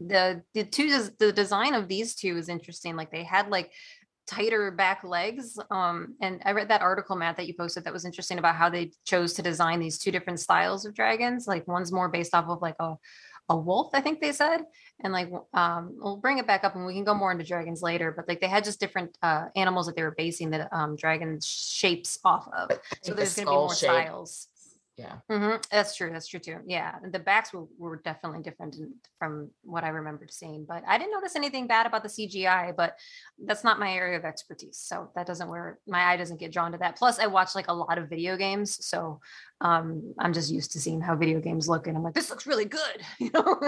the 0.00 0.42
the 0.54 0.64
two 0.64 1.08
the 1.18 1.32
design 1.32 1.72
of 1.74 1.88
these 1.88 2.14
two 2.16 2.36
is 2.36 2.48
interesting. 2.48 2.96
Like 2.96 3.10
they 3.12 3.22
had 3.24 3.48
like 3.48 3.72
tighter 4.26 4.70
back 4.70 5.04
legs. 5.04 5.58
Um, 5.70 6.14
and 6.20 6.40
I 6.44 6.52
read 6.52 6.68
that 6.68 6.80
article, 6.82 7.16
Matt, 7.16 7.36
that 7.36 7.46
you 7.46 7.54
posted 7.54 7.84
that 7.84 7.92
was 7.92 8.04
interesting 8.04 8.38
about 8.38 8.56
how 8.56 8.68
they 8.68 8.92
chose 9.04 9.34
to 9.34 9.42
design 9.42 9.80
these 9.80 9.98
two 9.98 10.10
different 10.10 10.40
styles 10.40 10.84
of 10.84 10.94
dragons. 10.94 11.46
Like 11.46 11.66
one's 11.68 11.92
more 11.92 12.08
based 12.08 12.34
off 12.34 12.46
of 12.48 12.62
like 12.62 12.76
a 12.80 12.96
a 13.50 13.56
wolf, 13.56 13.90
I 13.92 14.00
think 14.00 14.20
they 14.20 14.32
said. 14.32 14.62
And 15.00 15.12
like 15.12 15.30
um 15.52 15.96
we'll 15.98 16.16
bring 16.16 16.38
it 16.38 16.46
back 16.46 16.64
up 16.64 16.76
and 16.76 16.86
we 16.86 16.94
can 16.94 17.04
go 17.04 17.14
more 17.14 17.30
into 17.30 17.44
dragons 17.44 17.82
later, 17.82 18.10
but 18.10 18.26
like 18.26 18.40
they 18.40 18.48
had 18.48 18.64
just 18.64 18.80
different 18.80 19.16
uh 19.22 19.46
animals 19.54 19.86
that 19.86 19.96
they 19.96 20.02
were 20.02 20.14
basing 20.16 20.50
the 20.50 20.74
um 20.74 20.96
dragon 20.96 21.38
shapes 21.42 22.18
off 22.24 22.48
of. 22.56 22.70
So 22.70 22.76
think 22.76 23.04
the 23.04 23.14
there's 23.14 23.36
gonna 23.36 23.50
be 23.50 23.54
more 23.54 23.74
shape- 23.74 23.90
styles. 23.90 24.48
Yeah. 24.96 25.16
Mm-hmm. 25.28 25.56
That's 25.72 25.96
true. 25.96 26.10
That's 26.12 26.28
true 26.28 26.38
too. 26.38 26.58
Yeah, 26.66 26.94
the 27.10 27.18
backs 27.18 27.52
were, 27.52 27.64
were 27.78 28.00
definitely 28.04 28.42
different 28.42 28.76
from 29.18 29.50
what 29.64 29.82
I 29.82 29.88
remembered 29.88 30.32
seeing. 30.32 30.64
But 30.64 30.84
I 30.86 30.98
didn't 30.98 31.12
notice 31.12 31.34
anything 31.34 31.66
bad 31.66 31.86
about 31.86 32.04
the 32.04 32.08
CGI. 32.08 32.76
But 32.76 32.96
that's 33.44 33.64
not 33.64 33.80
my 33.80 33.92
area 33.92 34.16
of 34.16 34.24
expertise, 34.24 34.78
so 34.78 35.10
that 35.16 35.26
doesn't 35.26 35.48
where 35.48 35.80
my 35.88 36.12
eye 36.12 36.16
doesn't 36.16 36.38
get 36.38 36.52
drawn 36.52 36.70
to 36.72 36.78
that. 36.78 36.96
Plus, 36.96 37.18
I 37.18 37.26
watch 37.26 37.56
like 37.56 37.66
a 37.68 37.74
lot 37.74 37.98
of 37.98 38.08
video 38.08 38.36
games, 38.36 38.86
so 38.86 39.20
um, 39.60 40.14
I'm 40.18 40.32
just 40.32 40.52
used 40.52 40.72
to 40.72 40.80
seeing 40.80 41.00
how 41.00 41.16
video 41.16 41.40
games 41.40 41.68
look, 41.68 41.88
and 41.88 41.96
I'm 41.96 42.04
like, 42.04 42.14
this 42.14 42.30
looks 42.30 42.46
really 42.46 42.66
good, 42.66 43.02
you 43.18 43.30
know. 43.34 43.60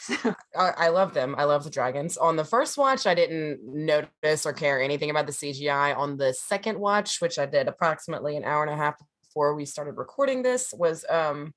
so, 0.00 0.34
I, 0.56 0.72
I 0.76 0.88
love 0.88 1.12
them. 1.12 1.34
I 1.36 1.44
love 1.44 1.64
the 1.64 1.70
dragons. 1.70 2.16
On 2.16 2.36
the 2.36 2.44
first 2.44 2.78
watch, 2.78 3.06
I 3.06 3.14
didn't 3.14 3.60
notice 3.62 4.46
or 4.46 4.54
care 4.54 4.80
anything 4.80 5.10
about 5.10 5.26
the 5.26 5.32
CGI. 5.32 5.94
On 5.94 6.16
the 6.16 6.32
second 6.32 6.78
watch, 6.78 7.20
which 7.20 7.38
I 7.38 7.44
did 7.44 7.68
approximately 7.68 8.38
an 8.38 8.44
hour 8.44 8.62
and 8.62 8.72
a 8.72 8.76
half 8.76 8.94
before 9.36 9.54
we 9.54 9.66
started 9.66 9.98
recording 9.98 10.40
this, 10.40 10.72
was 10.72 11.04
um, 11.10 11.52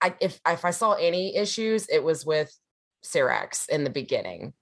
I 0.00 0.14
if 0.20 0.40
if 0.46 0.64
I 0.64 0.70
saw 0.70 0.92
any 0.92 1.34
issues, 1.34 1.88
it 1.88 2.04
was 2.04 2.24
with 2.24 2.56
Syrax 3.04 3.68
in 3.68 3.82
the 3.82 3.90
beginning. 3.90 4.52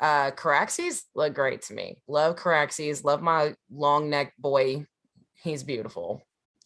Uh, 0.00 0.32
Caraxes 0.32 1.02
look 1.14 1.32
great 1.32 1.62
to 1.62 1.74
me. 1.74 1.98
Love 2.08 2.34
Caraxes. 2.34 3.04
Love 3.04 3.22
my 3.22 3.54
long 3.70 4.10
neck 4.10 4.32
boy. 4.36 4.84
He's 5.44 5.62
beautiful. 5.62 6.20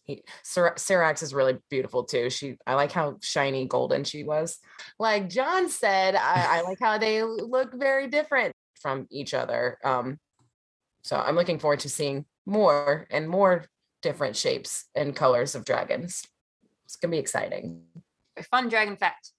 He, 0.05 0.23
Syr- 0.41 0.73
Syrax 0.75 1.21
is 1.21 1.35
really 1.35 1.59
beautiful 1.69 2.05
too. 2.05 2.31
She, 2.31 2.57
I 2.65 2.73
like 2.73 2.91
how 2.91 3.17
shiny 3.21 3.67
golden 3.67 4.05
she 4.05 4.23
was 4.23 4.57
like 4.97 5.29
John 5.29 5.69
said, 5.69 6.15
I, 6.15 6.57
I 6.57 6.61
like 6.61 6.79
how 6.81 6.97
they 6.97 7.21
look 7.21 7.75
very 7.75 8.07
different 8.07 8.55
from 8.81 9.05
each 9.11 9.35
other. 9.35 9.77
Um, 9.83 10.17
so 11.03 11.15
I'm 11.15 11.35
looking 11.35 11.59
forward 11.59 11.81
to 11.81 11.89
seeing 11.89 12.25
more 12.47 13.05
and 13.11 13.29
more 13.29 13.65
different 14.01 14.35
shapes 14.35 14.85
and 14.95 15.15
colors 15.15 15.55
of 15.55 15.65
dragons. 15.65 16.23
It's 16.85 16.95
gonna 16.95 17.11
be 17.11 17.17
exciting. 17.17 17.83
a 18.37 18.43
fun 18.43 18.69
dragon 18.69 18.95
fact. 18.97 19.31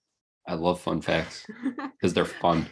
I 0.47 0.55
love 0.55 0.81
fun 0.81 1.01
facts 1.01 1.47
because 1.93 2.15
they're 2.15 2.25
fun. 2.25 2.67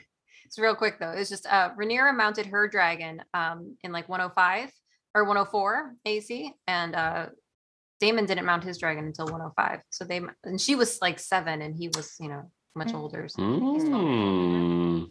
It's 0.44 0.59
real 0.59 0.75
quick 0.75 0.99
though. 0.99 1.11
It's 1.12 1.31
just 1.31 1.46
uh 1.46 1.70
Rhaenyra 1.79 2.16
mounted 2.16 2.46
her 2.46 2.68
dragon 2.68 3.22
um 3.35 3.77
in 3.83 3.92
like 3.92 4.09
105 4.09 4.70
or 5.14 5.25
104 5.25 5.94
AC 6.05 6.53
and 6.66 6.94
uh 6.94 7.27
Daemon 8.01 8.27
didn't 8.27 8.44
mount 8.44 8.62
his 8.64 8.77
dragon 8.79 9.07
until 9.07 9.27
105. 9.27 9.81
So 9.90 10.05
they 10.05 10.20
and 10.44 10.61
she 10.61 10.75
was 10.75 10.99
like 11.01 11.18
7 11.18 11.62
and 11.62 11.75
he 11.77 11.88
was, 11.88 12.14
you 12.20 12.29
know, 12.29 12.51
much 12.75 12.88
Mm. 12.88 12.94
older. 12.94 13.29
So 13.29 13.40
Mm. 13.40 15.07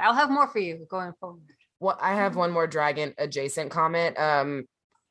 I'll 0.00 0.14
have 0.14 0.30
more 0.30 0.48
for 0.48 0.58
you 0.58 0.86
going 0.90 1.12
forward. 1.20 1.42
Well, 1.80 1.96
I 2.00 2.14
have 2.14 2.36
one 2.36 2.50
more 2.50 2.66
dragon 2.66 3.14
adjacent 3.18 3.70
comment. 3.70 4.18
Um, 4.18 4.64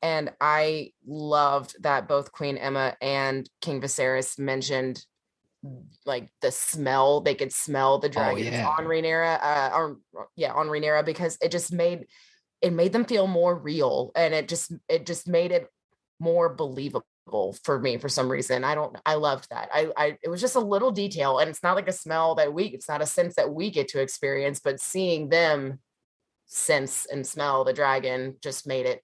and 0.06 0.32
I 0.40 0.92
loved 1.08 1.82
that 1.82 2.08
both 2.08 2.32
Queen 2.32 2.60
Aemma 2.60 2.94
and 3.02 3.50
King 3.60 3.82
Viserys 3.82 4.38
mentioned 4.38 5.04
like 6.06 6.30
the 6.42 6.52
smell. 6.52 7.22
They 7.22 7.34
could 7.34 7.52
smell 7.52 7.98
the 7.98 8.08
dragons 8.08 8.52
yeah. 8.52 8.68
on 8.68 8.86
Rhaenyra, 8.86 9.40
uh, 9.42 9.72
or 9.74 9.98
yeah, 10.36 10.54
on 10.54 10.68
Rhaenyra 10.68 11.04
because 11.04 11.40
it 11.42 11.50
just 11.50 11.74
made 11.74 12.06
it 12.62 12.72
made 12.72 12.94
them 12.94 13.06
feel 13.06 13.26
more 13.26 13.58
real, 13.58 14.12
and 14.16 14.36
it 14.36 14.48
just 14.48 14.72
it 14.88 15.08
just 15.08 15.28
made 15.28 15.52
it 15.52 15.68
more 16.20 16.54
believable 16.54 17.58
for 17.64 17.80
me 17.80 17.98
for 17.98 18.08
some 18.08 18.30
reason. 18.30 18.64
I 18.64 18.76
don't. 18.76 18.96
I 19.08 19.16
loved 19.16 19.50
that. 19.50 19.70
I. 19.74 19.92
I. 19.98 20.18
It 20.22 20.30
was 20.30 20.40
just 20.40 20.56
a 20.56 20.60
little 20.60 20.92
detail, 20.92 21.40
and 21.40 21.50
it's 21.50 21.64
not 21.64 21.76
like 21.76 21.88
a 21.88 21.94
smell 21.94 22.36
that 22.36 22.54
we. 22.54 22.66
It's 22.66 22.88
not 22.88 23.02
a 23.02 23.08
sense 23.08 23.34
that 23.38 23.52
we 23.52 23.72
get 23.72 23.88
to 23.88 24.02
experience, 24.02 24.60
but 24.60 24.80
seeing 24.80 25.30
them 25.30 25.80
sense 26.46 27.08
and 27.12 27.26
smell 27.26 27.64
the 27.64 27.74
dragon 27.74 28.36
just 28.40 28.68
made 28.68 28.86
it 28.86 29.02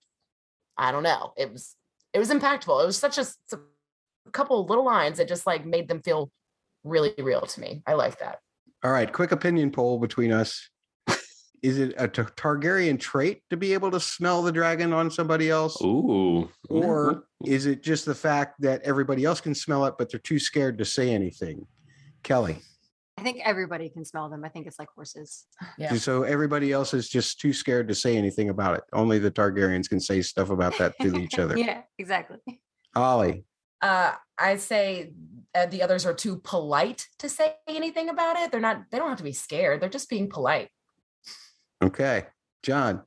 i 0.81 0.91
don't 0.91 1.03
know 1.03 1.31
it 1.37 1.49
was 1.51 1.75
it 2.13 2.19
was 2.19 2.29
impactful 2.29 2.83
it 2.83 2.85
was 2.85 2.97
such 2.97 3.17
a 3.17 3.25
couple 4.33 4.59
of 4.59 4.69
little 4.69 4.85
lines 4.85 5.17
that 5.17 5.27
just 5.29 5.47
like 5.47 5.65
made 5.65 5.87
them 5.87 6.01
feel 6.01 6.29
really 6.83 7.13
real 7.19 7.41
to 7.41 7.61
me 7.61 7.81
i 7.87 7.93
like 7.93 8.19
that 8.19 8.39
All 8.83 8.91
right, 8.91 9.11
quick 9.13 9.31
opinion 9.31 9.69
poll 9.71 9.99
between 9.99 10.31
us. 10.31 10.67
Is 11.61 11.77
it 11.77 11.93
a 11.99 12.07
Tar- 12.07 12.33
Targaryen 12.35 12.99
trait 12.99 13.43
to 13.51 13.57
be 13.57 13.73
able 13.73 13.91
to 13.91 13.99
smell 13.99 14.41
the 14.41 14.51
dragon 14.51 14.91
on 14.93 15.11
somebody 15.11 15.51
else? 15.51 15.79
Ooh. 15.83 16.49
Mm-hmm. 16.71 16.75
Or 16.83 17.25
is 17.45 17.67
it 17.67 17.83
just 17.83 18.05
the 18.05 18.15
fact 18.15 18.59
that 18.61 18.81
everybody 18.81 19.23
else 19.23 19.39
can 19.39 19.53
smell 19.53 19.85
it, 19.85 19.93
but 19.99 20.09
they're 20.09 20.19
too 20.19 20.39
scared 20.39 20.79
to 20.79 20.85
say 20.85 21.13
anything? 21.13 21.67
Kelly. 22.23 22.57
I 23.21 23.23
think 23.23 23.41
everybody 23.45 23.87
can 23.87 24.03
smell 24.03 24.29
them. 24.29 24.43
I 24.43 24.49
think 24.49 24.67
it's 24.67 24.79
like 24.79 24.89
horses. 24.95 25.45
Yeah. 25.77 25.93
So 25.93 26.23
everybody 26.23 26.71
else 26.71 26.93
is 26.93 27.07
just 27.07 27.39
too 27.39 27.53
scared 27.53 27.87
to 27.89 27.95
say 27.95 28.17
anything 28.17 28.49
about 28.49 28.77
it. 28.77 28.83
Only 28.93 29.19
the 29.19 29.31
Targaryens 29.31 29.87
can 29.87 29.99
say 29.99 30.21
stuff 30.21 30.49
about 30.49 30.77
that 30.79 30.99
to 30.99 31.15
each 31.17 31.37
other. 31.37 31.57
yeah, 31.57 31.83
exactly. 31.97 32.39
Holly. 32.93 33.45
uh 33.81 34.11
i 34.37 34.57
say 34.57 35.13
uh, 35.55 35.65
the 35.67 35.81
others 35.81 36.05
are 36.05 36.13
too 36.13 36.41
polite 36.43 37.07
to 37.19 37.29
say 37.29 37.55
anything 37.67 38.09
about 38.09 38.35
it 38.35 38.51
they're 38.51 38.59
not 38.59 38.83
they 38.91 38.97
don't 38.97 39.07
have 39.07 39.17
to 39.17 39.23
be 39.23 39.31
scared 39.31 39.79
they're 39.79 39.87
just 39.87 40.09
being 40.09 40.29
polite 40.29 40.67
Okay. 41.81 42.25
John. 42.63 43.01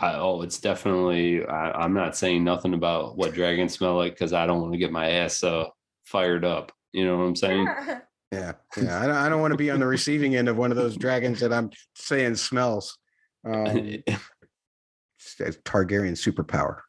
I, 0.00 0.14
oh, 0.14 0.42
it's 0.42 0.60
definitely. 0.60 1.44
I, 1.44 1.72
I'm 1.72 1.92
not 1.92 2.16
saying 2.16 2.44
nothing 2.44 2.74
about 2.74 3.16
what 3.16 3.34
dragons 3.34 3.72
smell 3.72 3.96
like 3.96 4.12
because 4.12 4.32
I 4.32 4.46
don't 4.46 4.60
want 4.60 4.72
to 4.72 4.78
get 4.78 4.92
my 4.92 5.10
ass 5.10 5.42
uh, 5.42 5.64
fired 6.04 6.44
up. 6.44 6.70
You 6.92 7.04
know 7.04 7.18
what 7.18 7.24
I'm 7.24 7.36
saying? 7.36 7.68
Yeah. 8.32 8.52
Yeah. 8.76 9.02
I 9.02 9.06
don't, 9.06 9.16
I 9.16 9.28
don't 9.28 9.40
want 9.40 9.52
to 9.52 9.58
be 9.58 9.70
on 9.70 9.80
the 9.80 9.86
receiving 9.86 10.36
end 10.36 10.48
of 10.48 10.56
one 10.56 10.70
of 10.70 10.76
those 10.76 10.96
dragons 10.96 11.40
that 11.40 11.52
I'm 11.52 11.70
saying 11.94 12.36
smells. 12.36 12.98
Um, 13.44 13.66
it's 14.06 15.56
Targaryen 15.64 16.12
superpower. 16.12 16.80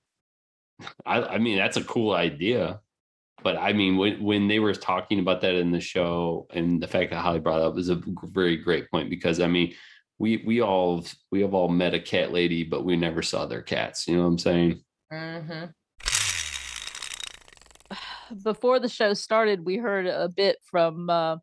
I, 1.05 1.21
I 1.21 1.37
mean, 1.37 1.57
that's 1.57 1.77
a 1.77 1.83
cool 1.83 2.13
idea. 2.13 2.79
But 3.41 3.57
I 3.57 3.71
mean, 3.73 3.97
when 3.97 4.21
when 4.21 4.47
they 4.49 4.59
were 4.59 4.73
talking 4.73 5.19
about 5.19 5.41
that 5.41 5.55
in 5.55 5.71
the 5.71 5.79
show, 5.79 6.47
and 6.51 6.81
the 6.81 6.87
fact 6.87 7.11
that 7.11 7.21
Holly 7.21 7.39
brought 7.39 7.61
it 7.61 7.65
up 7.65 7.77
is 7.77 7.89
a 7.89 8.01
very 8.23 8.57
great 8.57 8.91
point 8.91 9.09
because 9.09 9.39
I 9.39 9.47
mean, 9.47 9.73
we 10.17 10.43
we 10.45 10.61
all 10.61 11.05
we 11.31 11.41
have 11.41 11.53
all 11.53 11.69
met 11.69 11.93
a 11.93 11.99
cat 11.99 12.33
lady, 12.33 12.65
but 12.65 12.83
we 12.83 12.97
never 12.97 13.21
saw 13.21 13.45
their 13.45 13.61
cats. 13.61 14.07
You 14.07 14.17
know 14.17 14.23
what 14.23 14.29
I'm 14.29 14.37
saying? 14.39 14.81
hmm 15.11 15.65
before 18.43 18.79
the 18.79 18.89
show 18.89 19.13
started, 19.13 19.65
we 19.65 19.77
heard 19.77 20.07
a 20.07 20.29
bit 20.29 20.57
from 20.63 21.09
uh, 21.09 21.37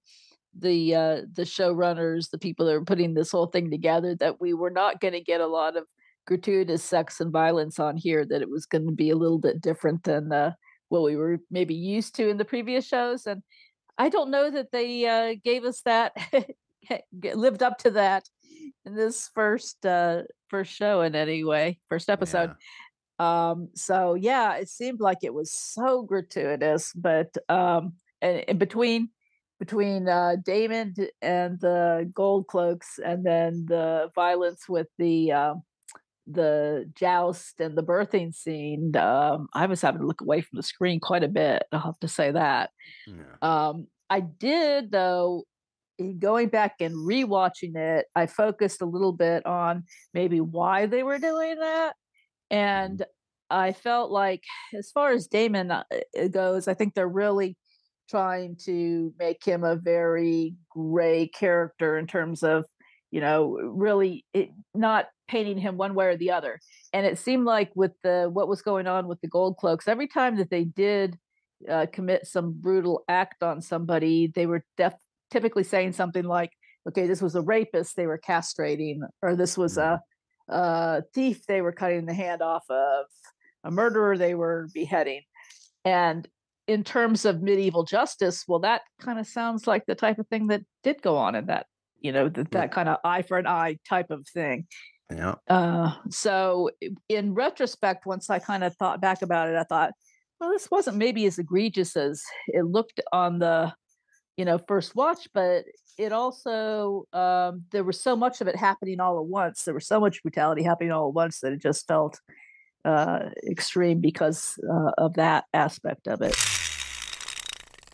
the 0.59 0.95
uh, 0.95 1.21
the 1.33 1.43
showrunners, 1.43 2.31
the 2.31 2.39
people 2.39 2.67
that 2.67 2.73
were 2.73 2.85
putting 2.85 3.15
this 3.15 3.31
whole 3.31 3.47
thing 3.47 3.71
together, 3.71 4.15
that 4.17 4.41
we 4.41 4.55
were 4.55 4.71
not 4.71 5.01
going 5.01 5.15
to 5.15 5.21
get 5.21 5.41
a 5.41 5.47
lot 5.47 5.77
of 5.77 5.85
gratuitous 6.27 6.83
sex 6.83 7.21
and 7.21 7.33
violence 7.33 7.79
on 7.79 7.97
here. 7.97 8.25
That 8.25 8.43
it 8.43 8.51
was 8.51 8.67
going 8.67 8.87
to 8.87 8.93
be 8.93 9.11
a 9.11 9.17
little 9.17 9.39
bit 9.39 9.61
different 9.61 10.05
than 10.05 10.33
uh, 10.33 10.53
what 10.89 11.03
we 11.03 11.17
were 11.17 11.39
maybe 11.51 11.75
used 11.75 12.15
to 12.17 12.29
in 12.29 12.37
the 12.37 12.45
previous 12.45 12.87
shows. 12.87 13.27
And 13.27 13.43
I 13.99 14.09
don't 14.09 14.31
know 14.31 14.51
that 14.51 14.73
they 14.73 15.07
uh, 15.07 15.37
gave 15.43 15.65
us 15.65 15.83
that, 15.83 16.13
lived 17.35 17.63
up 17.63 17.79
to 17.79 17.91
that 17.93 18.25
in 18.85 18.95
this 18.95 19.31
first 19.35 19.85
uh, 19.85 20.23
first 20.49 20.73
show 20.73 21.03
in 21.03 21.15
any 21.15 21.45
way, 21.45 21.79
first 21.89 22.09
episode. 22.09 22.55
Um, 23.19 23.71
so 23.75 24.15
yeah, 24.15 24.57
it 24.57 24.69
seemed 24.69 25.01
like 25.01 25.19
it 25.23 25.35
was 25.35 25.53
so 25.53 26.03
gratuitous, 26.03 26.93
but 26.93 27.35
um, 27.49 27.95
and, 28.21 28.45
and 28.49 28.59
between 28.59 29.11
between 29.59 30.09
uh, 30.09 30.37
Daemon 30.45 30.95
and 31.23 31.59
the 31.61 32.11
gold 32.15 32.47
cloaks, 32.47 32.99
and 33.03 33.25
then 33.25 33.67
the 33.69 34.11
violence 34.15 34.69
with 34.69 34.89
the 34.99 35.33
uh, 35.33 35.55
the 36.27 36.91
joust 36.95 37.61
and 37.61 37.77
the 37.77 37.83
birthing 37.83 38.35
scene, 38.35 38.95
um, 38.97 39.49
I 39.55 39.67
was 39.67 39.81
having 39.81 40.01
to 40.01 40.07
look 40.07 40.21
away 40.21 40.43
from 40.43 40.57
the 40.57 40.63
screen 40.63 41.01
quite 41.01 41.25
a 41.25 41.29
bit. 41.29 41.65
I'll 41.73 41.81
have 41.81 42.01
to 42.01 42.09
say 42.09 42.33
that. 42.33 42.71
Yeah. 43.07 43.37
Um, 43.43 43.87
I 44.11 44.21
did 44.21 44.91
though. 44.91 45.45
Going 46.19 46.49
back 46.51 46.75
and 46.81 46.95
rewatching 46.95 47.75
it, 47.75 48.05
I 48.15 48.27
focused 48.27 48.83
a 48.83 48.85
little 48.85 49.13
bit 49.13 49.47
on 49.47 49.85
maybe 50.13 50.43
why 50.43 50.85
they 50.85 51.03
were 51.03 51.19
doing 51.19 51.59
that. 51.61 51.95
And 52.51 53.05
I 53.51 53.73
felt 53.73 54.11
like, 54.11 54.43
as 54.77 54.91
far 54.91 55.13
as 55.13 55.27
Daemon 55.27 55.71
uh, 55.71 55.85
goes, 56.31 56.69
I 56.69 56.75
think 56.75 56.95
they're 56.95 57.09
really 57.09 57.57
trying 58.09 58.57
to 58.65 59.13
make 59.19 59.45
him 59.45 59.65
a 59.65 59.77
very 59.77 60.55
gray 60.71 61.29
character 61.29 61.99
in 61.99 62.07
terms 62.07 62.43
of 62.43 62.65
you 63.11 63.21
know 63.21 63.59
really 63.63 64.25
it, 64.33 64.51
not 64.75 65.07
painting 65.29 65.59
him 65.59 65.77
one 65.77 65.95
way 65.95 66.07
or 66.07 66.17
the 66.17 66.31
other 66.31 66.61
and 66.93 67.05
it 67.05 67.19
seemed 67.19 67.45
like 67.45 67.71
with 67.75 67.93
the 68.03 68.29
what 68.33 68.49
was 68.49 68.63
going 68.63 68.87
on 68.87 69.09
with 69.09 69.21
the 69.21 69.29
gold 69.29 69.57
cloaks 69.57 69.89
every 69.89 70.07
time 70.07 70.37
that 70.37 70.51
they 70.51 70.65
did 70.65 71.19
uh, 71.69 71.87
commit 71.93 72.27
some 72.27 72.53
brutal 72.53 73.03
act 73.09 73.43
on 73.43 73.61
somebody 73.61 74.31
they 74.35 74.47
were 74.47 74.65
def- 74.77 74.95
typically 75.31 75.65
saying 75.65 75.93
something 75.93 76.25
like 76.25 76.51
okay 76.89 77.07
this 77.07 77.23
was 77.23 77.35
a 77.35 77.41
rapist 77.41 77.97
they 77.97 78.07
were 78.07 78.21
castrating 78.21 79.01
or 79.23 79.35
this 79.35 79.57
was 79.57 79.79
a, 79.79 79.81
mm-hmm. 79.81 80.16
A 80.49 81.03
thief 81.15 81.47
they 81.47 81.61
were 81.61 81.73
cutting 81.73 82.07
the 82.07 82.15
hand 82.15 82.43
off 82.43 82.65
of 82.71 83.07
a 83.65 83.71
murderer 83.71 84.17
they 84.17 84.35
were 84.35 84.69
beheading 84.73 85.23
and 85.85 86.29
in 86.67 86.83
terms 86.83 87.25
of 87.25 87.43
medieval 87.43 87.85
justice, 87.85 88.45
well, 88.49 88.59
that 88.61 88.83
kind 89.01 89.19
of 89.19 89.27
sounds 89.27 89.67
like 89.67 89.87
the 89.87 89.95
type 89.95 90.19
of 90.19 90.27
thing 90.29 90.49
that 90.49 90.63
did 90.83 91.01
go 91.01 91.17
on 91.17 91.35
in 91.35 91.47
that, 91.47 91.67
you 92.01 92.13
know, 92.13 92.29
that, 92.29 92.51
that 92.51 92.73
kind 92.73 92.89
of 92.89 92.99
eye 93.05 93.23
for 93.23 93.39
an 93.39 93.47
eye 93.47 93.79
type 93.89 94.11
of 94.11 94.27
thing. 94.29 94.67
Yeah. 95.11 95.37
Uh, 95.49 95.95
so 96.11 96.71
in 97.09 97.35
retrospect, 97.35 98.07
once 98.07 98.29
I 98.31 98.41
kind 98.41 98.65
of 98.65 98.75
thought 98.77 99.01
back 99.01 99.23
about 99.23 99.49
it, 99.49 99.57
I 99.57 99.63
thought, 99.63 99.93
well, 100.41 100.51
this 100.51 100.69
wasn't 100.71 100.97
maybe 100.97 101.25
as 101.27 101.39
egregious 101.39 101.97
as 101.97 102.23
it 102.49 102.65
looked 102.65 103.01
on 103.13 103.39
the, 103.39 103.73
you 104.37 104.45
know, 104.45 104.59
first 104.59 104.97
watch, 104.97 105.29
but 105.33 105.65
it 105.99 106.13
also 106.13 107.07
um, 107.13 107.65
there 107.71 107.85
was 107.85 108.01
so 108.01 108.17
much 108.17 108.41
of 108.41 108.49
it 108.49 108.57
happening 108.57 109.01
all 109.01 109.19
at 109.19 109.27
once. 109.27 109.63
There 109.63 109.75
was 109.75 109.87
so 109.87 110.01
much 110.01 110.23
brutality 110.23 110.63
happening 110.63 110.93
all 110.93 111.09
at 111.09 111.15
once 111.15 111.41
that 111.41 111.53
it 111.53 111.61
just 111.61 111.87
felt 111.87 112.21
uh, 112.85 113.31
extreme 113.49 114.01
because 114.01 114.59
uh, 114.71 114.93
of 114.99 115.15
that 115.15 115.45
aspect 115.53 116.07
of 116.07 116.23
it. 116.23 116.37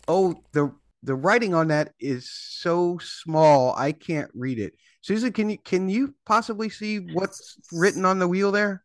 Oh, 0.07 0.35
the 0.51 0.73
the 1.01 1.15
writing 1.15 1.53
on 1.53 1.67
that 1.69 1.93
is 1.99 2.29
so 2.31 2.97
small 2.99 3.73
I 3.77 3.91
can't 3.91 4.31
read 4.33 4.59
it. 4.59 4.73
Susan, 5.01 5.31
can 5.33 5.49
you 5.49 5.57
can 5.57 5.89
you 5.89 6.13
possibly 6.25 6.69
see 6.69 6.99
what's 6.99 7.57
written 7.71 8.05
on 8.05 8.19
the 8.19 8.27
wheel 8.27 8.51
there? 8.51 8.83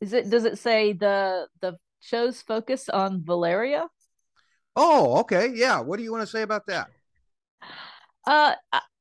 Is 0.00 0.12
it 0.12 0.30
does 0.30 0.44
it 0.44 0.58
say 0.58 0.92
the 0.92 1.46
the 1.60 1.76
show's 2.00 2.40
focus 2.40 2.88
on 2.88 3.20
Valyria? 3.20 3.88
Oh, 4.76 5.18
okay. 5.20 5.50
Yeah. 5.52 5.80
What 5.80 5.98
do 5.98 6.04
you 6.04 6.12
want 6.12 6.22
to 6.22 6.30
say 6.30 6.42
about 6.42 6.66
that? 6.66 6.88
Uh 8.30 8.54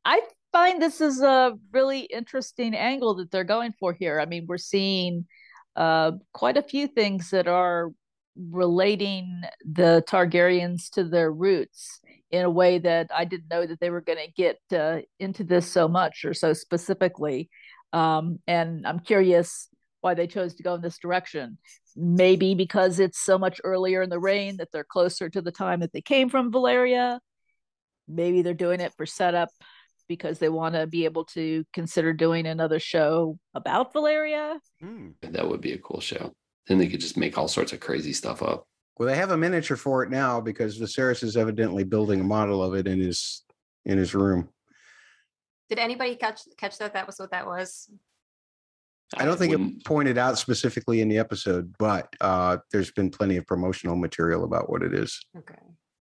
I 0.06 0.22
find 0.52 0.82
this 0.82 1.02
is 1.02 1.22
a 1.22 1.54
really 1.72 2.02
interesting 2.02 2.74
angle 2.74 3.14
that 3.16 3.30
they're 3.30 3.44
going 3.44 3.74
for 3.80 3.94
here. 3.94 4.20
I 4.20 4.26
mean, 4.26 4.46
we're 4.48 4.58
seeing 4.58 5.28
uh, 5.76 6.14
quite 6.34 6.58
a 6.58 6.64
few 6.64 6.88
things 6.88 7.30
that 7.30 7.48
are 7.48 7.92
relating 8.50 9.42
the 9.64 10.04
Targaryens 10.08 10.90
to 10.92 11.04
their 11.04 11.32
roots 11.32 12.00
in 12.32 12.44
a 12.44 12.50
way 12.50 12.80
that 12.80 13.12
I 13.16 13.26
didn't 13.26 13.50
know 13.52 13.66
that 13.66 13.80
they 13.80 13.92
were 13.92 14.02
going 14.02 14.20
to 14.20 14.32
get 14.32 14.60
uh, 14.76 15.02
into 15.20 15.44
this 15.44 15.72
so 15.72 15.88
much 15.88 16.26
or 16.26 16.34
so 16.34 16.54
specifically. 16.54 17.50
Um, 17.94 18.40
and 18.48 18.88
I'm 18.88 19.00
curious 19.00 19.68
why 20.02 20.14
they 20.14 20.28
chose 20.28 20.56
to 20.56 20.64
go 20.64 20.76
in 20.76 20.82
this 20.82 20.98
direction. 20.98 21.58
Maybe 21.96 22.56
because 22.56 23.00
it's 23.00 23.20
so 23.20 23.38
much 23.38 23.60
earlier 23.64 24.02
in 24.02 24.10
the 24.10 24.20
reign 24.20 24.58
that 24.58 24.70
they're 24.72 24.84
closer 24.84 25.30
to 25.30 25.42
the 25.42 25.52
time 25.52 25.82
that 25.82 25.92
they 25.92 26.02
came 26.02 26.30
from 26.30 26.52
Valyria. 26.52 27.20
Maybe 28.10 28.42
they're 28.42 28.54
doing 28.54 28.80
it 28.80 28.94
for 28.98 29.06
setup 29.06 29.50
because 30.08 30.40
they 30.40 30.50
want 30.50 30.76
to 30.76 30.88
be 30.88 31.06
able 31.06 31.24
to 31.24 31.64
consider 31.72 32.12
doing 32.14 32.48
another 32.48 32.80
show 32.80 33.38
about 33.54 33.94
Valyria. 33.94 34.58
Mm. 34.84 35.14
That 35.22 35.48
would 35.48 35.62
be 35.62 35.74
a 35.74 35.78
cool 35.78 36.02
show. 36.02 36.34
Then 36.68 36.80
they 36.80 36.88
could 36.88 37.00
just 37.00 37.18
make 37.18 37.38
all 37.38 37.48
sorts 37.48 37.74
of 37.74 37.80
crazy 37.80 38.14
stuff 38.14 38.42
up. 38.42 38.66
Well, 38.98 39.08
they 39.08 39.16
have 39.16 39.32
a 39.32 39.38
miniature 39.38 39.78
for 39.78 40.04
it 40.04 40.10
now 40.10 40.42
because 40.42 40.78
Viserys 40.78 41.24
is 41.24 41.38
evidently 41.38 41.86
building 41.86 42.20
a 42.20 42.24
model 42.24 42.62
of 42.62 42.74
it 42.74 42.88
in 42.88 43.00
his 43.00 43.44
in 43.86 43.98
his 43.98 44.14
room. 44.14 44.50
Did 45.70 45.80
anybody 45.80 46.16
catch 46.16 46.42
catch 46.58 46.78
that? 46.80 46.94
That 46.94 47.08
was 47.08 47.18
what 47.18 47.32
that 47.32 47.46
was. 47.46 47.90
I 49.18 49.26
don't 49.26 49.38
think 49.38 49.54
it 49.54 49.86
pointed 49.86 50.18
out 50.18 50.38
specifically 50.38 51.02
in 51.02 51.10
the 51.10 51.18
episode, 51.18 51.74
but 51.80 52.14
uh, 52.22 52.58
there's 52.72 52.92
been 52.92 53.10
plenty 53.10 53.38
of 53.38 53.48
promotional 53.48 53.96
material 53.96 54.44
about 54.44 54.70
what 54.70 54.84
it 54.84 54.94
is. 54.94 55.26
Okay. 55.36 55.56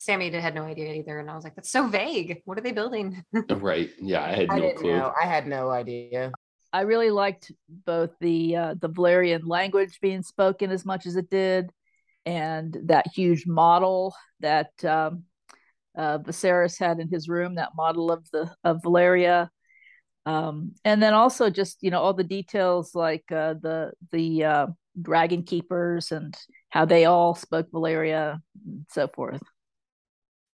Sammy 0.06 0.30
had 0.30 0.54
no 0.54 0.62
idea 0.62 0.94
either, 0.94 1.18
and 1.18 1.28
I 1.28 1.34
was 1.34 1.42
like, 1.42 1.56
"That's 1.56 1.70
so 1.70 1.88
vague. 1.88 2.40
What 2.44 2.56
are 2.56 2.60
they 2.60 2.70
building?" 2.70 3.24
right? 3.50 3.90
Yeah, 4.00 4.22
I 4.22 4.34
had 4.34 4.48
no 4.48 4.68
I 4.68 4.72
clue. 4.74 4.96
Know. 4.96 5.12
I 5.20 5.26
had 5.26 5.48
no 5.48 5.68
idea. 5.68 6.30
I 6.72 6.82
really 6.82 7.10
liked 7.10 7.50
both 7.68 8.10
the 8.20 8.56
uh, 8.56 8.74
the 8.80 8.88
Valyrian 8.88 9.42
language 9.44 9.98
being 10.00 10.22
spoken 10.22 10.70
as 10.70 10.86
much 10.86 11.06
as 11.06 11.16
it 11.16 11.28
did, 11.28 11.70
and 12.24 12.76
that 12.84 13.08
huge 13.12 13.48
model 13.48 14.14
that 14.38 14.70
um, 14.84 15.24
uh, 15.98 16.18
Viserys 16.18 16.78
had 16.78 17.00
in 17.00 17.08
his 17.08 17.28
room, 17.28 17.56
that 17.56 17.70
model 17.76 18.12
of 18.12 18.30
the 18.30 18.54
of 18.62 18.82
Valyria, 18.82 19.48
um, 20.24 20.72
and 20.84 21.02
then 21.02 21.14
also 21.14 21.50
just 21.50 21.78
you 21.80 21.90
know 21.90 22.00
all 22.00 22.14
the 22.14 22.22
details 22.22 22.94
like 22.94 23.24
uh, 23.32 23.54
the 23.60 23.92
the 24.12 24.44
uh, 24.44 24.66
dragon 25.02 25.42
keepers 25.42 26.12
and 26.12 26.32
how 26.68 26.84
they 26.84 27.06
all 27.06 27.34
spoke 27.34 27.72
Valyria 27.72 28.38
and 28.64 28.86
so 28.88 29.08
forth 29.08 29.42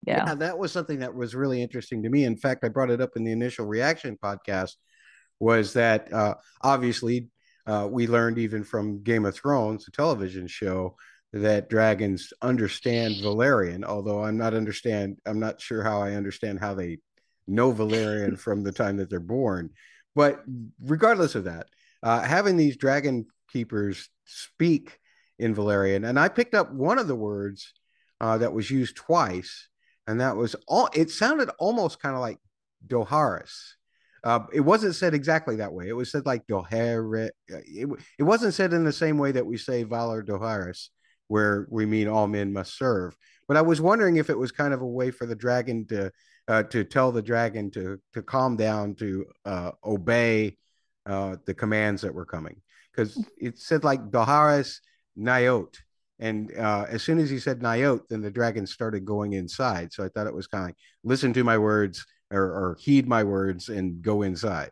yeah. 0.07 0.25
yeah. 0.27 0.35
that 0.35 0.59
was 0.59 0.73
something 0.73 1.01
that 1.01 1.14
was 1.14 1.35
really 1.35 1.62
interesting 1.62 2.03
to 2.03 2.09
me 2.09 2.25
in 2.25 2.37
fact 2.37 2.64
i 2.64 2.69
brought 2.69 2.90
it 2.90 3.01
up 3.01 3.16
in 3.16 3.25
the 3.25 3.33
initial 3.33 3.66
reaction 3.66 4.16
podcast 4.23 4.73
was 5.38 5.75
that 5.75 6.11
uh, 6.12 6.35
obviously 6.62 7.29
uh, 7.66 7.87
we 7.90 8.07
learned 8.07 8.38
even 8.38 8.64
from 8.64 9.03
game 9.03 9.25
of 9.25 9.35
thrones 9.35 9.85
the 9.85 9.90
television 9.90 10.47
show 10.47 10.97
that 11.33 11.69
dragons 11.69 12.33
understand 12.40 13.14
valyrian 13.16 13.85
although 13.85 14.25
I'm 14.25 14.38
not 14.38 14.55
understand 14.55 15.19
I'm 15.27 15.40
not 15.40 15.61
sure 15.61 15.83
how 15.83 16.01
I 16.01 16.12
understand 16.12 16.61
how 16.61 16.75
they 16.75 16.99
know 17.47 17.73
valyrian 17.73 18.38
from 18.38 18.62
the 18.62 18.73
time 18.73 18.97
that 18.99 19.11
they're 19.11 19.21
born. 19.21 19.71
But 20.14 20.42
regardless 20.83 21.35
of 21.35 21.45
that, 21.45 21.66
uh, 22.03 22.21
having 22.21 22.57
these 22.57 22.77
dragon 22.77 23.27
keepers 23.53 24.09
speak 24.25 24.99
in 25.38 25.55
valyrian 25.55 26.09
and 26.09 26.19
I 26.19 26.29
picked 26.29 26.55
up 26.55 26.73
one 26.73 26.99
of 26.99 27.09
the 27.09 27.14
words 27.14 27.73
uh, 28.21 28.38
that 28.38 28.53
was 28.53 28.71
used 28.71 28.97
twice 28.97 29.69
and 30.07 30.21
that 30.21 30.37
was 30.37 30.57
all. 30.66 30.88
It 30.95 31.11
sounded 31.11 31.51
almost 31.59 32.01
kind 32.01 32.14
of 32.14 32.21
like 32.21 32.38
Dohaeris. 32.87 33.75
Uh, 34.25 34.40
it 34.53 34.61
wasn't 34.61 34.95
said 34.95 35.14
exactly 35.14 35.57
that 35.57 35.73
way. 35.73 35.88
It 35.88 35.92
was 35.92 36.11
said 36.11 36.27
like 36.27 36.47
Dohaeris. 36.47 37.31
Uh, 37.53 37.59
it, 37.64 37.88
it 38.19 38.23
wasn't 38.23 38.55
said 38.55 38.73
in 38.73 38.85
the 38.85 38.92
same 38.92 39.19
way 39.19 39.33
that 39.33 39.47
we 39.47 39.57
say 39.57 39.85
Valar 39.85 40.27
Dohaeris, 40.27 40.88
where 41.29 41.66
we 41.71 41.87
mean 41.87 42.09
all 42.09 42.27
men 42.27 42.53
must 42.53 42.77
serve. 42.77 43.16
But 43.49 43.57
I 43.57 43.62
was 43.62 43.81
wondering 43.81 44.16
if 44.16 44.29
it 44.29 44.38
was 44.38 44.51
kind 44.51 44.75
of 44.75 44.81
a 44.81 44.87
way 44.87 45.11
for 45.11 45.27
the 45.27 45.37
dragon 45.37 45.87
to 45.88 46.11
uh, 46.49 46.62
to 46.64 46.85
tell 46.85 47.12
the 47.12 47.23
dragon 47.23 47.71
to 47.73 48.01
to 48.14 48.23
calm 48.23 48.57
down, 48.57 48.95
to 48.97 49.27
uh, 49.45 49.71
obey 49.85 50.57
uh, 51.05 51.37
the 51.47 51.55
commands 51.55 52.03
that 52.03 52.14
were 52.14 52.27
coming, 52.27 52.61
because 52.90 53.25
it 53.38 53.59
said 53.59 53.85
like 53.85 54.11
Dohaeris 54.11 54.81
Nayot, 55.16 55.77
and 56.19 56.53
uh, 56.57 56.87
as 56.89 57.03
soon 57.03 57.19
as 57.19 57.29
he 57.29 57.39
said 57.39 57.61
Nayot, 57.61 58.09
then 58.09 58.23
the 58.23 58.31
dragon 58.31 58.67
started 58.67 59.05
going 59.05 59.35
inside. 59.35 59.93
So 59.93 60.05
I 60.05 60.09
thought 60.09 60.27
it 60.27 60.35
was 60.35 60.47
kind 60.47 60.63
of 60.63 60.69
like, 60.69 60.77
listen 61.05 61.33
to 61.35 61.45
my 61.45 61.59
words 61.59 62.07
or, 62.31 62.43
or 62.43 62.77
heed 62.81 63.07
my 63.07 63.23
words 63.23 63.69
and 63.69 64.03
go 64.03 64.23
inside. 64.23 64.71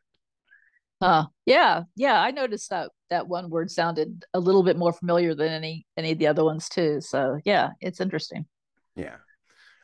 Uh, 1.01 1.25
yeah, 1.45 1.83
yeah. 1.97 2.21
I 2.21 2.31
noticed 2.31 2.71
that 2.71 2.91
that 3.11 3.29
one 3.29 3.51
word 3.51 3.71
sounded 3.71 4.25
a 4.33 4.41
little 4.41 4.63
bit 4.63 4.79
more 4.79 4.93
familiar 4.93 5.35
than 5.35 5.49
any 5.49 5.87
any 5.97 6.13
of 6.13 6.19
the 6.19 6.29
other 6.29 6.45
ones 6.45 6.69
too. 6.69 7.01
So 7.01 7.39
yeah, 7.45 7.71
it's 7.81 8.01
interesting. 8.01 8.47
Yeah. 8.97 9.17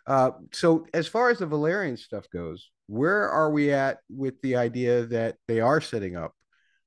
Uh, 0.06 0.30
so 0.52 0.86
as 0.94 1.06
far 1.06 1.28
as 1.28 1.38
the 1.38 1.46
Valyrian 1.46 1.98
stuff 1.98 2.24
goes, 2.32 2.70
where 2.86 3.28
are 3.28 3.50
we 3.50 3.70
at 3.70 3.98
with 4.08 4.40
the 4.40 4.56
idea 4.56 5.04
that 5.06 5.36
they 5.46 5.60
are 5.60 5.80
setting 5.80 6.16
up 6.16 6.32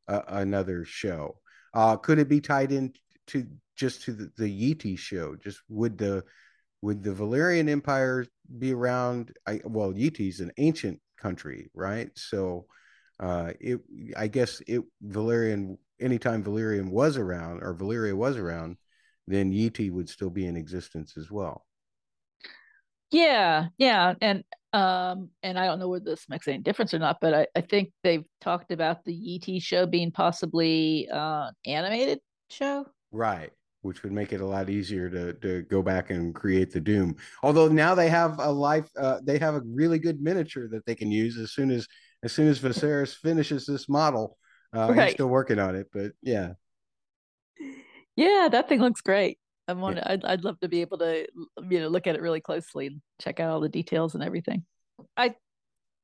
uh, 0.07 0.21
another 0.27 0.83
show? 0.83 1.37
Uh, 1.73 1.95
could 1.97 2.17
it 2.17 2.27
be 2.27 2.41
tied 2.41 2.71
in 2.71 2.93
to 3.27 3.45
just 3.75 4.03
to 4.03 4.13
the, 4.13 4.31
the 4.37 4.49
Yi 4.49 4.75
Ti 4.75 4.95
show. 4.95 5.35
Just 5.35 5.61
would 5.69 5.97
the 5.97 6.23
would 6.81 7.03
the 7.03 7.11
Valyrian 7.11 7.69
Empire 7.69 8.25
be 8.57 8.73
around? 8.73 9.35
I 9.47 9.61
well, 9.65 9.95
Yi 9.95 10.09
Ti's 10.11 10.39
an 10.39 10.51
ancient 10.57 10.99
country, 11.17 11.69
right? 11.73 12.09
So 12.15 12.65
uh 13.19 13.53
it 13.59 13.81
I 14.17 14.27
guess 14.27 14.61
it 14.67 14.83
Valyrian 15.05 15.77
anytime 15.99 16.43
Valyrian 16.43 16.89
was 16.89 17.17
around 17.17 17.61
or 17.63 17.73
Valyria 17.75 18.15
was 18.15 18.37
around, 18.37 18.77
then 19.27 19.51
Yi 19.51 19.69
Ti 19.69 19.89
would 19.91 20.09
still 20.09 20.29
be 20.29 20.45
in 20.45 20.57
existence 20.57 21.15
as 21.17 21.31
well. 21.31 21.65
Yeah, 23.11 23.67
yeah, 23.77 24.15
and 24.21 24.43
um, 24.73 25.29
and 25.43 25.59
I 25.59 25.67
don't 25.67 25.77
know 25.77 25.87
whether 25.87 26.05
this 26.05 26.27
makes 26.27 26.47
any 26.47 26.57
difference 26.57 26.95
or 26.95 26.99
not, 26.99 27.19
but 27.21 27.33
I, 27.35 27.47
I 27.55 27.61
think 27.61 27.91
they've 28.03 28.25
talked 28.41 28.71
about 28.71 29.05
the 29.05 29.35
ET 29.35 29.59
show 29.61 29.85
being 29.85 30.11
possibly 30.11 31.07
uh 31.09 31.51
animated 31.65 32.19
show. 32.49 32.87
Right. 33.11 33.51
Which 33.83 34.01
would 34.03 34.11
make 34.11 34.33
it 34.33 34.41
a 34.41 34.45
lot 34.45 34.69
easier 34.69 35.09
to 35.09 35.33
to 35.33 35.61
go 35.63 35.81
back 35.83 36.09
and 36.09 36.33
create 36.33 36.71
the 36.71 36.79
Doom. 36.81 37.15
Although 37.43 37.67
now 37.67 37.93
they 37.95 38.09
have 38.09 38.39
a 38.39 38.51
life, 38.51 38.89
uh, 38.97 39.19
they 39.23 39.37
have 39.37 39.55
a 39.55 39.61
really 39.65 39.99
good 39.99 40.21
miniature 40.21 40.67
that 40.69 40.85
they 40.85 40.95
can 40.95 41.11
use 41.11 41.37
as 41.37 41.51
soon 41.51 41.69
as 41.69 41.87
as 42.23 42.31
soon 42.31 42.47
as 42.47 42.59
Viserys 42.59 43.15
finishes 43.15 43.65
this 43.65 43.87
model. 43.87 44.37
Uh, 44.73 44.87
Right. 44.89 45.03
He's 45.05 45.13
still 45.13 45.27
working 45.27 45.59
on 45.59 45.75
it, 45.75 45.87
but 45.93 46.13
yeah, 46.21 46.53
Yeah, 48.15 48.47
that 48.51 48.69
thing 48.69 48.79
looks 48.79 49.01
great. 49.01 49.39
I'm 49.67 49.79
want 49.79 49.97
to, 49.97 50.11
I'd, 50.11 50.25
I'd 50.25 50.43
love 50.43 50.59
to 50.59 50.67
be 50.67 50.81
able 50.81 50.97
to, 50.99 51.25
you 51.69 51.79
know, 51.79 51.87
look 51.87 52.05
at 52.05 52.15
it 52.15 52.21
really 52.21 52.41
closely 52.41 52.87
and 52.87 53.01
check 53.21 53.39
out 53.39 53.49
all 53.49 53.61
the 53.61 53.69
details 53.69 54.13
and 54.13 54.23
everything. 54.23 54.65
I 55.15 55.35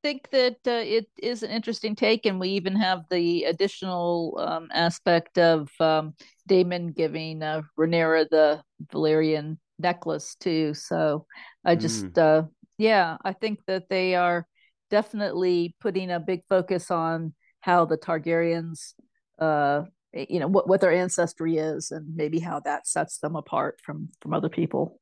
think 0.01 0.29
that 0.31 0.57
uh, 0.65 0.83
it 0.85 1.07
is 1.21 1.43
an 1.43 1.51
interesting 1.51 1.95
take, 1.95 2.25
and 2.25 2.39
we 2.39 2.49
even 2.49 2.75
have 2.75 3.03
the 3.09 3.43
additional 3.43 4.37
um, 4.39 4.69
aspect 4.73 5.37
of 5.37 5.69
um, 5.79 6.15
Daemon 6.49 6.91
giving 6.91 7.41
uh, 7.41 7.61
Rhaenyra 7.77 8.27
the 8.29 8.61
Valyrian 8.91 9.57
necklace 9.77 10.35
too. 10.35 10.73
So 10.73 11.25
I 11.63 11.75
just, 11.75 12.17
uh, 12.17 12.43
yeah, 12.77 13.15
I 13.23 13.31
think 13.31 13.59
that 13.67 13.87
they 13.89 14.15
are 14.15 14.45
definitely 14.89 15.75
putting 15.79 16.11
a 16.11 16.19
big 16.19 16.41
focus 16.49 16.91
on 16.91 17.33
how 17.61 17.85
the 17.85 17.97
Targaryens 17.97 18.93
uh 19.37 19.83
you 20.11 20.39
know 20.39 20.47
what 20.47 20.67
what 20.67 20.81
their 20.81 20.91
ancestry 20.91 21.57
is 21.57 21.91
and 21.91 22.15
maybe 22.15 22.39
how 22.39 22.59
that 22.59 22.85
sets 22.87 23.19
them 23.19 23.35
apart 23.37 23.79
from 23.81 24.09
from 24.21 24.33
other 24.33 24.49
people 24.49 24.99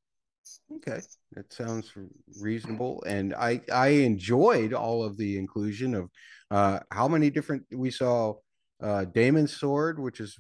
okay, 0.76 1.00
that 1.34 1.52
sounds 1.52 1.92
reasonable. 2.40 3.04
And 3.08 3.34
I 3.34 3.62
I 3.72 3.88
enjoyed 3.90 4.74
all 4.74 5.04
of 5.04 5.18
the 5.18 5.38
inclusion 5.38 5.94
of 5.96 6.10
uh, 6.52 6.80
how 6.92 7.08
many 7.08 7.30
different 7.30 7.64
we 7.72 7.92
saw. 7.92 8.36
Uh, 8.80 9.06
Daemon's 9.06 9.58
sword, 9.58 10.00
which 10.00 10.20
is 10.20 10.38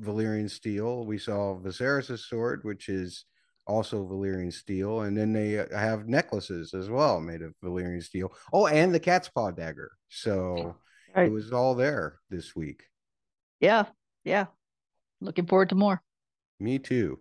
Valyrian 0.00 0.50
steel. 0.50 1.04
We 1.04 1.18
saw 1.18 1.58
Viserys' 1.58 2.18
sword, 2.18 2.64
which 2.64 2.88
is 2.88 3.24
also 3.66 4.06
Valyrian 4.06 4.52
steel, 4.52 5.02
and 5.02 5.16
then 5.16 5.32
they 5.32 5.58
uh, 5.58 5.66
have 5.76 6.06
necklaces 6.08 6.74
as 6.74 6.90
well 6.90 7.20
made 7.20 7.42
of 7.42 7.54
Valyrian 7.64 8.02
steel. 8.02 8.34
Oh, 8.52 8.66
and 8.66 8.94
the 8.94 9.00
cat's 9.00 9.28
paw 9.28 9.50
dagger. 9.50 9.92
So 10.08 10.76
Right. 11.16 11.28
it 11.28 11.32
was 11.32 11.52
all 11.52 11.74
there 11.74 12.18
this 12.28 12.56
week. 12.56 12.82
yeah 13.60 13.84
yeah 14.24 14.46
looking 15.20 15.46
forward 15.46 15.68
to 15.68 15.74
more 15.76 16.02
Me 16.58 16.78
too. 16.78 17.20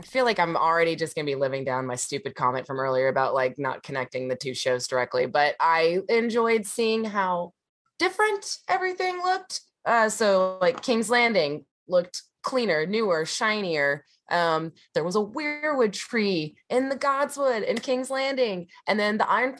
I 0.00 0.02
feel 0.04 0.24
like 0.24 0.38
I'm 0.38 0.56
already 0.56 0.94
just 0.96 1.14
gonna 1.14 1.26
be 1.26 1.34
living 1.34 1.64
down 1.64 1.84
my 1.86 1.96
stupid 1.96 2.34
comment 2.34 2.66
from 2.66 2.78
earlier 2.80 3.08
about 3.08 3.34
like 3.34 3.58
not 3.58 3.82
connecting 3.82 4.28
the 4.28 4.36
two 4.36 4.54
shows 4.54 4.86
directly, 4.86 5.26
but 5.26 5.54
I 5.60 6.00
enjoyed 6.08 6.66
seeing 6.66 7.04
how 7.04 7.52
different 7.98 8.58
everything 8.68 9.20
looked. 9.22 9.60
Uh, 9.88 10.08
so 10.10 10.58
like 10.60 10.82
King's 10.82 11.08
Landing 11.08 11.64
looked 11.88 12.22
cleaner, 12.42 12.86
newer, 12.86 13.24
shinier. 13.24 14.04
Um, 14.30 14.72
there 14.94 15.04
was 15.04 15.16
a 15.16 15.20
weirwood 15.20 15.94
tree 15.94 16.56
in 16.68 16.90
the 16.90 16.96
Godswood 16.96 17.66
in 17.66 17.78
King's 17.78 18.10
Landing, 18.10 18.66
and 18.86 19.00
then 19.00 19.16
the 19.16 19.28
Iron 19.28 19.56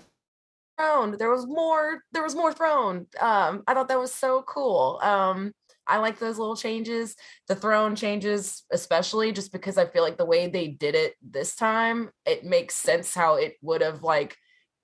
Throne. 0.76 1.16
There 1.18 1.30
was 1.30 1.46
more. 1.46 2.02
There 2.12 2.22
was 2.22 2.36
more 2.36 2.52
throne. 2.52 3.06
Um, 3.18 3.62
I 3.66 3.72
thought 3.72 3.88
that 3.88 3.98
was 3.98 4.12
so 4.12 4.42
cool. 4.42 5.00
Um, 5.02 5.52
I 5.86 5.96
like 5.96 6.18
those 6.18 6.38
little 6.38 6.54
changes 6.54 7.16
the 7.46 7.54
throne 7.54 7.96
changes 7.96 8.62
especially 8.70 9.32
just 9.32 9.52
because 9.52 9.78
i 9.78 9.86
feel 9.86 10.02
like 10.02 10.18
the 10.18 10.24
way 10.26 10.46
they 10.46 10.68
did 10.68 10.94
it 10.94 11.14
this 11.22 11.56
time 11.56 12.10
it 12.26 12.44
makes 12.44 12.74
sense 12.74 13.14
how 13.14 13.36
it 13.36 13.54
would 13.62 13.80
have 13.80 14.02
like 14.02 14.36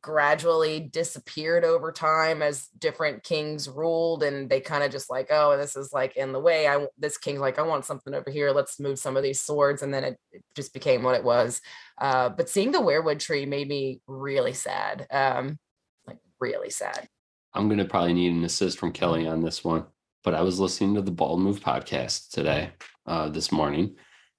gradually 0.05 0.81
disappeared 0.81 1.65
over 1.65 1.91
time 1.91 2.43
as 2.43 2.69
different 2.79 3.23
kings 3.23 3.71
ruled 3.71 4.23
and 4.23 4.51
they 4.51 4.61
kind 4.61 4.85
of 4.85 4.93
just 4.93 5.09
like 5.09 5.29
oh 5.31 5.57
this 5.57 5.77
is 5.77 5.95
like 5.95 6.15
in 6.15 6.31
the 6.31 6.39
way. 6.39 6.69
I 6.69 6.87
this 6.99 7.17
king's 7.17 7.41
like 7.41 7.59
i 7.59 7.63
want 7.63 7.87
something 7.87 8.13
over 8.13 8.31
here. 8.31 8.51
Let's 8.51 8.79
move 8.79 8.99
some 8.99 9.17
of 9.17 9.23
these 9.23 9.41
swords 9.41 9.81
and 9.81 9.95
then 9.95 10.05
it, 10.05 10.19
it 10.31 10.45
just 10.55 10.75
became 10.75 11.03
what 11.03 11.15
it 11.15 11.25
was. 11.25 11.63
Uh 11.99 12.29
but 12.29 12.51
seeing 12.51 12.71
the 12.71 12.83
weirwood 12.83 13.19
tree 13.19 13.47
made 13.47 13.67
me 13.67 14.03
really 14.07 14.53
sad 14.53 15.07
um 15.11 15.59
like 16.07 16.19
really 16.39 16.69
sad. 16.69 17.09
I'm 17.55 17.71
gonna 17.71 17.87
probably 17.87 18.13
need 18.13 18.35
an 18.35 18.45
assist 18.45 18.79
from 18.79 18.93
Kelly 18.93 19.27
on 19.27 19.41
this 19.41 19.65
one. 19.65 19.87
But 20.23 20.35
I 20.35 20.43
was 20.43 20.61
listening 20.61 20.97
to 20.97 21.03
the 21.03 21.13
Bald 21.13 21.41
Move 21.41 21.61
podcast 21.61 22.29
today, 22.29 22.73
uh, 23.07 23.31
this 23.31 23.51
morning, 23.51 23.97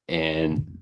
and 0.08 0.78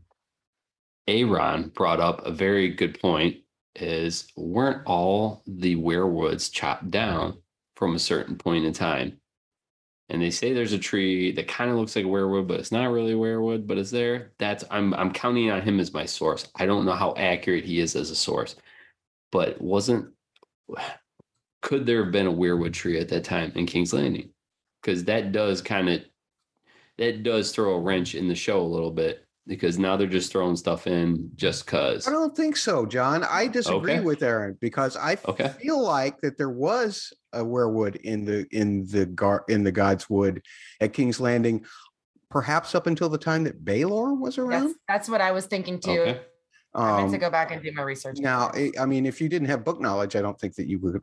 Aaron 1.08 1.72
brought 1.74 2.02
up 2.02 2.26
a 2.26 2.32
very 2.32 2.74
good 2.74 3.00
point: 3.00 3.43
is 3.76 4.28
weren't 4.36 4.84
all 4.86 5.44
the 5.48 5.76
weirwoods 5.76 6.52
chopped 6.52 6.92
down 6.92 7.38
from 7.76 7.96
a 7.96 8.00
certain 8.00 8.38
point 8.38 8.66
in 8.66 8.74
time? 8.74 9.20
And 10.10 10.22
they 10.22 10.32
say 10.32 10.54
there's 10.54 10.74
a 10.74 10.80
tree 10.80 11.32
that 11.32 11.48
kind 11.48 11.72
of 11.72 11.78
looks 11.78 11.96
like 11.96 12.06
a 12.06 12.08
weirwood, 12.08 12.48
but 12.48 12.60
it's 12.60 12.72
not 12.72 12.92
really 12.92 13.14
a 13.14 13.18
weirwood, 13.18 13.66
but 13.66 13.78
it's 13.78 13.90
there. 13.90 14.32
That's 14.38 14.64
I'm 14.70 14.94
I'm 14.94 15.12
counting 15.12 15.50
on 15.50 15.62
him 15.62 15.80
as 15.80 15.94
my 15.94 16.06
source. 16.06 16.48
I 16.56 16.66
don't 16.66 16.86
know 16.86 16.94
how 16.94 17.14
accurate 17.18 17.66
he 17.66 17.80
is 17.80 17.96
as 17.96 18.12
a 18.12 18.16
source, 18.16 18.56
but 19.32 19.60
wasn't 19.62 20.14
could 21.62 21.86
there 21.86 22.04
have 22.04 22.12
been 22.12 22.28
a 22.28 22.34
weirwood 22.34 22.74
tree 22.74 23.00
at 23.00 23.10
that 23.10 23.24
time 23.24 23.52
in 23.56 23.66
King's 23.66 23.94
Landing? 23.94 24.30
Because 24.82 25.06
that 25.06 25.32
does 25.32 25.62
kind 25.62 25.90
of 25.90 26.02
that 26.98 27.24
does 27.24 27.52
throw 27.52 27.74
a 27.74 27.80
wrench 27.80 28.14
in 28.14 28.28
the 28.28 28.36
show 28.36 28.62
a 28.62 28.62
little 28.62 28.92
bit 28.92 29.26
because 29.48 29.78
now 29.78 29.98
they're 29.98 30.08
just 30.08 30.32
throwing 30.32 30.56
stuff 30.56 30.88
in 30.88 31.32
just 31.36 31.68
cause. 31.68 32.08
I 32.08 32.12
don't 32.12 32.36
think 32.36 32.56
so, 32.58 32.86
John. 32.86 33.24
I 33.24 33.48
disagree 33.48 33.94
Okay. 33.94 34.00
with 34.00 34.24
Aaron 34.24 34.58
because 34.62 34.96
I 34.96 35.18
Okay. 35.28 35.50
feel 35.62 35.82
like 35.82 36.20
that 36.22 36.38
there 36.38 36.50
was 36.50 37.12
a 37.34 37.44
weirwood 37.44 37.96
in 37.98 38.26
the 38.26 38.48
in 38.52 38.88
the 38.88 39.06
gar 39.06 39.44
in 39.50 39.64
the 39.64 39.72
God's 39.72 40.10
Wood 40.10 40.42
at 40.80 40.94
King's 40.94 41.20
Landing, 41.20 41.66
perhaps 42.30 42.76
up 42.76 42.88
until 42.88 43.10
the 43.10 43.18
time 43.18 43.44
that 43.44 43.64
Baelor 43.66 44.18
was 44.18 44.38
around. 44.38 44.64
that's 44.64 44.76
that's 44.88 45.10
what 45.10 45.22
i 45.22 45.32
was 45.32 45.46
thinking 45.46 45.80
too 45.80 45.92
Okay. 46.02 46.20
i 46.74 46.92
meant 46.98 47.10
to 47.12 47.16
Um, 47.18 47.22
go 47.22 47.30
back 47.30 47.52
and 47.52 47.62
do 47.62 47.72
my 47.72 47.84
research 47.84 48.18
now, 48.20 48.50
I 48.54 48.72
I 48.80 48.86
mean, 48.86 49.06
if 49.06 49.22
you 49.22 49.30
didn't 49.30 49.50
have 49.50 49.64
book 49.64 49.80
knowledge, 49.80 50.16
I 50.16 50.22
don't 50.22 50.40
think 50.40 50.56
that 50.56 50.68
you 50.68 50.80
would 50.80 51.02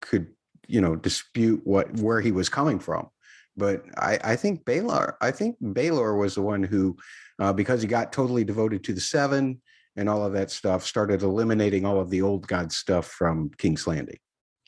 could 0.00 0.28
you 0.66 0.80
know 0.80 0.96
dispute 0.96 1.60
what 1.64 1.92
where 2.00 2.20
he 2.20 2.32
was 2.32 2.48
coming 2.48 2.78
from. 2.78 3.08
But 3.56 3.84
I, 3.96 4.18
I 4.24 4.36
think 4.36 4.64
Baelor, 4.64 5.14
I 5.20 5.30
think 5.30 5.56
Baelor 5.62 6.18
was 6.18 6.34
the 6.34 6.42
one 6.42 6.64
who, 6.64 6.96
uh, 7.38 7.52
because 7.52 7.82
he 7.82 7.88
got 7.88 8.12
totally 8.12 8.44
devoted 8.44 8.84
to 8.84 8.92
the 8.92 9.00
Seven 9.00 9.60
and 9.96 10.08
all 10.08 10.24
of 10.24 10.32
that 10.32 10.50
stuff, 10.50 10.84
started 10.84 11.22
eliminating 11.22 11.84
all 11.84 12.00
of 12.00 12.10
the 12.10 12.22
old 12.22 12.46
god 12.46 12.72
stuff 12.72 13.06
from 13.06 13.50
King's 13.58 13.86
Landing. 13.86 14.18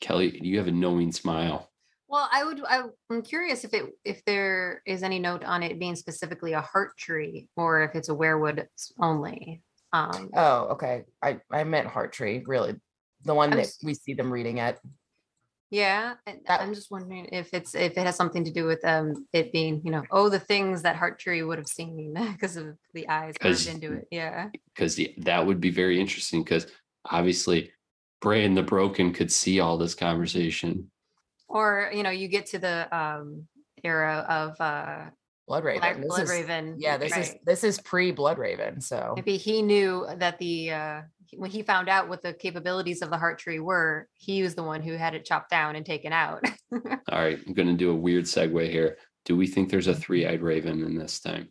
Kelly, 0.01 0.39
you 0.41 0.57
have 0.57 0.67
a 0.67 0.71
knowing 0.71 1.11
smile. 1.11 1.69
Well, 2.07 2.29
I 2.31 2.45
would. 2.45 2.61
I, 2.65 2.83
I'm 3.09 3.21
curious 3.21 3.65
if 3.65 3.73
it 3.73 3.85
if 4.05 4.23
there 4.23 4.81
is 4.85 5.03
any 5.03 5.19
note 5.19 5.43
on 5.43 5.61
it 5.63 5.79
being 5.79 5.95
specifically 5.95 6.53
a 6.53 6.61
heart 6.61 6.97
tree 6.97 7.49
or 7.57 7.81
if 7.81 7.95
it's 7.95 8.09
a 8.09 8.13
weirwood 8.13 8.65
only. 8.99 9.61
Um, 9.91 10.29
Oh, 10.33 10.67
okay. 10.71 11.03
I 11.21 11.39
I 11.51 11.63
meant 11.63 11.87
Heart 11.87 12.13
Tree, 12.13 12.43
really, 12.45 12.75
the 13.23 13.33
one 13.33 13.51
I'm 13.51 13.57
that 13.57 13.73
we 13.83 13.93
see 13.93 14.13
them 14.13 14.31
reading 14.31 14.59
at. 14.59 14.79
Yeah, 15.69 16.13
That- 16.25 16.61
I'm 16.61 16.73
just 16.73 16.89
wondering 16.91 17.27
if 17.31 17.53
it's 17.53 17.75
if 17.75 17.97
it 17.97 18.05
has 18.05 18.15
something 18.15 18.43
to 18.45 18.51
do 18.51 18.65
with 18.65 18.83
um 18.85 19.27
it 19.33 19.51
being 19.51 19.81
you 19.83 19.91
know 19.91 20.03
oh 20.11 20.29
the 20.29 20.39
things 20.39 20.81
that 20.83 20.95
heart 20.95 21.19
tree 21.19 21.43
would 21.43 21.57
have 21.57 21.67
seen 21.67 22.13
because 22.33 22.55
of 22.57 22.77
the 22.93 23.07
eyes 23.09 23.35
into 23.67 23.93
it. 23.93 24.07
Yeah. 24.11 24.49
because 24.73 24.99
that 25.17 25.45
would 25.45 25.59
be 25.59 25.69
very 25.71 25.99
interesting 25.99 26.43
because 26.43 26.67
obviously 27.05 27.71
Bran 28.21 28.55
the 28.55 28.63
Broken 28.63 29.13
could 29.13 29.31
see 29.31 29.59
all 29.59 29.77
this 29.77 29.93
conversation. 29.93 30.89
Or 31.47 31.91
you 31.93 32.03
know 32.03 32.09
you 32.09 32.27
get 32.27 32.47
to 32.47 32.59
the 32.59 32.87
um 32.97 33.47
era 33.83 34.25
of 34.27 34.59
uh 34.59 35.09
Blood 35.47 35.63
Raven. 35.63 35.79
Black 35.79 36.01
Blood 36.01 36.23
is- 36.23 36.29
Raven. 36.29 36.75
Yeah, 36.77 36.97
this 36.97 37.15
is 37.15 37.35
this 37.45 37.63
is 37.63 37.79
pre 37.79 38.11
Blood 38.11 38.37
Raven. 38.37 38.81
So 38.81 39.13
Maybe 39.15 39.37
he 39.37 39.61
knew 39.61 40.05
that 40.17 40.39
the 40.39 40.71
uh, 40.71 41.01
when 41.35 41.49
he 41.49 41.63
found 41.63 41.87
out 41.87 42.09
what 42.09 42.21
the 42.21 42.33
capabilities 42.33 43.01
of 43.01 43.09
the 43.09 43.17
heart 43.17 43.39
tree 43.39 43.59
were, 43.59 44.07
he 44.15 44.43
was 44.43 44.55
the 44.55 44.63
one 44.63 44.81
who 44.81 44.93
had 44.93 45.13
it 45.15 45.25
chopped 45.25 45.49
down 45.49 45.75
and 45.75 45.85
taken 45.85 46.11
out. 46.11 46.43
All 46.73 46.81
right, 47.09 47.39
I'm 47.47 47.53
going 47.53 47.67
to 47.69 47.73
do 47.73 47.91
a 47.91 47.95
weird 47.95 48.25
segue 48.25 48.69
here. 48.69 48.97
Do 49.25 49.35
we 49.35 49.47
think 49.47 49.69
there's 49.69 49.87
a 49.87 49.95
three-eyed 49.95 50.41
raven 50.41 50.83
in 50.83 50.97
this 50.97 51.19
time? 51.19 51.49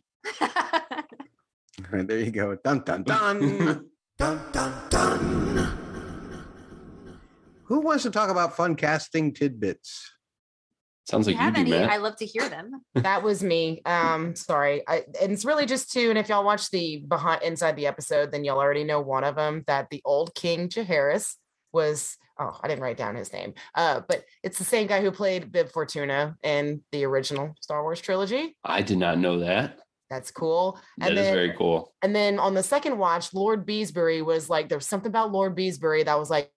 there 1.91 2.19
you 2.19 2.31
go. 2.31 2.55
Dun 2.63 2.83
dun 2.83 3.03
dun. 3.03 3.85
dun 4.17 4.41
dun 4.51 4.73
dun. 4.89 5.77
Who 7.65 7.81
wants 7.81 8.03
to 8.03 8.11
talk 8.11 8.29
about 8.29 8.55
fun 8.55 8.75
casting 8.75 9.33
tidbits? 9.33 10.11
Sounds 11.09 11.27
If 11.27 11.35
like 11.35 11.35
you 11.35 11.39
you 11.39 11.45
have 11.45 11.55
do, 11.55 11.61
any, 11.61 11.69
Matt. 11.71 11.89
I 11.89 11.97
love 11.97 12.17
to 12.17 12.25
hear 12.25 12.49
them. 12.49 12.81
that 12.95 13.23
was 13.23 13.41
me. 13.41 13.81
Um, 13.85 14.35
sorry. 14.35 14.83
I, 14.87 15.03
and 15.21 15.31
it's 15.31 15.45
really 15.45 15.65
just 15.65 15.91
two. 15.91 16.09
And 16.09 16.17
if 16.19 16.27
y'all 16.27 16.43
watch 16.43 16.69
the 16.69 16.97
behind 17.07 17.43
inside 17.43 17.77
the 17.77 17.87
episode, 17.87 18.31
then 18.31 18.43
y'all 18.43 18.59
already 18.59 18.83
know 18.83 18.99
one 18.99 19.23
of 19.23 19.35
them 19.35 19.63
that 19.67 19.89
the 19.89 20.01
old 20.03 20.35
King 20.35 20.67
Jaehaerys 20.69 21.35
was. 21.71 22.17
Oh, 22.39 22.55
I 22.61 22.67
didn't 22.67 22.83
write 22.83 22.97
down 22.97 23.15
his 23.15 23.33
name. 23.33 23.53
Uh, 23.73 24.01
but 24.07 24.23
it's 24.43 24.59
the 24.59 24.63
same 24.63 24.85
guy 24.85 25.01
who 25.01 25.09
played 25.09 25.51
Bib 25.51 25.71
Fortuna 25.71 26.35
in 26.43 26.81
the 26.91 27.03
original 27.05 27.55
Star 27.61 27.81
Wars 27.81 27.99
trilogy. 27.99 28.55
I 28.63 28.83
did 28.83 28.99
not 28.99 29.17
know 29.17 29.39
that. 29.39 29.79
That's 30.09 30.29
cool. 30.29 30.79
That 30.99 31.09
And 31.09 31.17
is 31.17 31.25
then, 31.25 31.33
very 31.33 31.53
cool. 31.57 31.93
And 32.01 32.15
then 32.15 32.37
on 32.37 32.53
the 32.53 32.63
second 32.63 32.97
watch, 32.97 33.33
Lord 33.33 33.65
Beesbury 33.65 34.21
was 34.23 34.49
like, 34.49 34.69
there 34.69 34.77
was 34.77 34.87
something 34.87 35.09
about 35.09 35.31
Lord 35.31 35.55
Beesbury 35.57 36.05
that 36.05 36.19
was 36.19 36.29
like, 36.29 36.45
my 36.45 36.51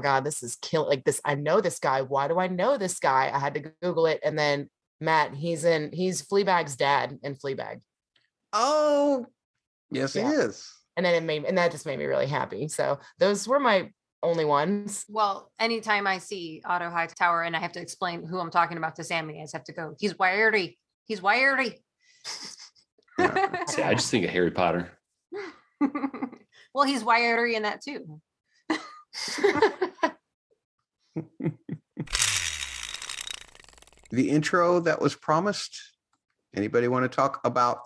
God, 0.00 0.24
this 0.24 0.42
is 0.42 0.56
kill 0.56 0.86
like 0.86 1.04
this. 1.04 1.20
I 1.24 1.34
know 1.34 1.60
this 1.60 1.78
guy. 1.78 2.02
Why 2.02 2.28
do 2.28 2.38
I 2.38 2.48
know 2.48 2.76
this 2.78 2.98
guy? 2.98 3.30
I 3.32 3.38
had 3.38 3.54
to 3.54 3.72
Google 3.82 4.06
it. 4.06 4.20
And 4.24 4.38
then 4.38 4.68
Matt, 5.00 5.34
he's 5.34 5.64
in, 5.64 5.90
he's 5.92 6.22
Fleabag's 6.22 6.76
dad 6.76 7.18
in 7.22 7.34
Fleabag. 7.34 7.80
Oh, 8.52 9.26
yes, 9.90 10.14
Yeah. 10.14 10.28
he 10.30 10.34
is. 10.36 10.70
And 10.96 11.04
then 11.04 11.14
it 11.14 11.22
made, 11.24 11.44
and 11.44 11.58
that 11.58 11.72
just 11.72 11.84
made 11.84 11.98
me 11.98 12.06
really 12.06 12.26
happy. 12.26 12.68
So 12.68 12.98
those 13.18 13.46
were 13.46 13.60
my 13.60 13.90
only 14.22 14.46
ones. 14.46 15.04
Well, 15.08 15.52
anytime 15.58 16.06
I 16.06 16.18
see 16.18 16.62
Otto 16.64 16.88
Hightower 16.88 17.42
and 17.42 17.54
I 17.54 17.60
have 17.60 17.72
to 17.72 17.80
explain 17.80 18.26
who 18.26 18.38
I'm 18.38 18.50
talking 18.50 18.78
about 18.78 18.96
to 18.96 19.04
Sammy, 19.04 19.38
I 19.38 19.42
just 19.42 19.52
have 19.52 19.64
to 19.64 19.72
go, 19.72 19.94
he's 19.98 20.18
wiry. 20.18 20.78
He's 21.04 21.20
wiry. 21.20 21.82
See, 22.24 23.82
I 23.82 23.94
just 23.94 24.10
think 24.10 24.24
of 24.24 24.30
Harry 24.30 24.50
Potter. 24.50 24.90
well, 26.74 26.84
he's 26.86 27.04
wiry 27.04 27.54
in 27.54 27.62
that 27.62 27.82
too. 27.82 28.20
The 34.10 34.30
intro 34.30 34.80
that 34.80 35.00
was 35.00 35.14
promised. 35.14 35.76
Anybody 36.54 36.88
want 36.88 37.10
to 37.10 37.14
talk 37.14 37.40
about 37.44 37.80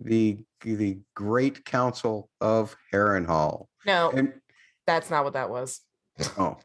the 0.00 0.38
the 0.62 0.98
Great 1.16 1.64
Council 1.64 2.30
of 2.40 2.76
Harrenhal? 2.92 3.66
no, 3.84 4.10
And 4.10 4.34
that's 4.86 5.10
not 5.10 5.24
what 5.24 5.32
that 5.32 5.50
was. 5.50 5.80
oh, 6.38 6.56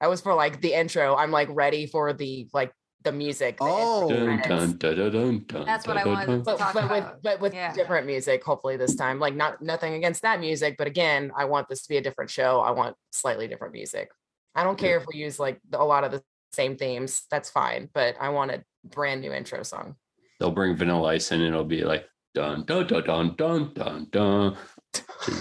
That 0.00 0.10
was 0.10 0.20
for 0.20 0.34
like 0.34 0.60
the 0.60 0.74
intro. 0.74 1.14
I'm 1.14 1.30
like 1.30 1.48
ready 1.50 1.86
for 1.86 2.12
the, 2.12 2.48
like 2.52 2.72
the 3.04 3.12
music. 3.12 3.56
the 3.58 3.64
Oh. 3.64 4.08
Dun, 4.08 4.26
dun, 4.40 4.76
dun, 4.78 4.96
dun, 4.96 5.12
dun, 5.12 5.44
dun, 5.46 5.64
That's 5.66 5.86
what 5.86 5.96
I 5.96 6.04
dun, 6.04 6.12
wanted 6.12 6.26
dun. 6.26 6.38
to 6.38 6.44
but, 6.44 6.58
talk 6.58 6.74
but 6.74 6.82
with 6.90 6.98
about. 7.04 7.22
but 7.22 7.40
with 7.40 7.54
Yeah. 7.54 7.72
different 7.72 8.06
music 8.06 8.44
hopefully 8.44 8.76
this 8.76 8.94
time 8.94 9.18
like 9.18 9.34
not 9.34 9.60
nothing 9.62 9.94
against 9.94 10.22
that 10.22 10.40
music 10.40 10.76
but 10.78 10.86
again 10.86 11.32
i 11.36 11.44
want 11.44 11.68
this 11.68 11.82
to 11.82 11.88
be 11.88 11.96
a 11.96 12.00
different 12.00 12.30
show 12.30 12.60
i 12.60 12.70
want 12.70 12.96
slightly 13.12 13.46
different 13.48 13.72
music 13.72 14.10
i 14.54 14.62
don't 14.64 14.80
Yeah. 14.80 14.88
care 14.88 14.96
if 14.98 15.04
we 15.12 15.18
use 15.18 15.38
like 15.38 15.60
a 15.72 15.84
lot 15.84 16.04
of 16.04 16.10
the 16.12 16.22
same 16.52 16.76
themes 16.76 17.22
that's 17.30 17.50
fine 17.50 17.88
but 17.94 18.16
i 18.20 18.28
want 18.28 18.50
a 18.50 18.62
brand 18.84 19.20
new 19.20 19.32
intro 19.32 19.62
song 19.62 19.96
They'll 20.40 20.50
bring 20.50 20.76
Vanilla 20.76 21.08
Ice 21.10 21.30
in 21.30 21.40
and 21.40 21.48
it'll 21.54 21.64
be 21.64 21.84
like 21.84 22.04
dun 22.34 22.64
dun 22.64 22.86
dun 22.88 23.04
dun 23.04 23.34
dun 23.36 23.72
dun 23.74 24.06
dun. 24.10 24.56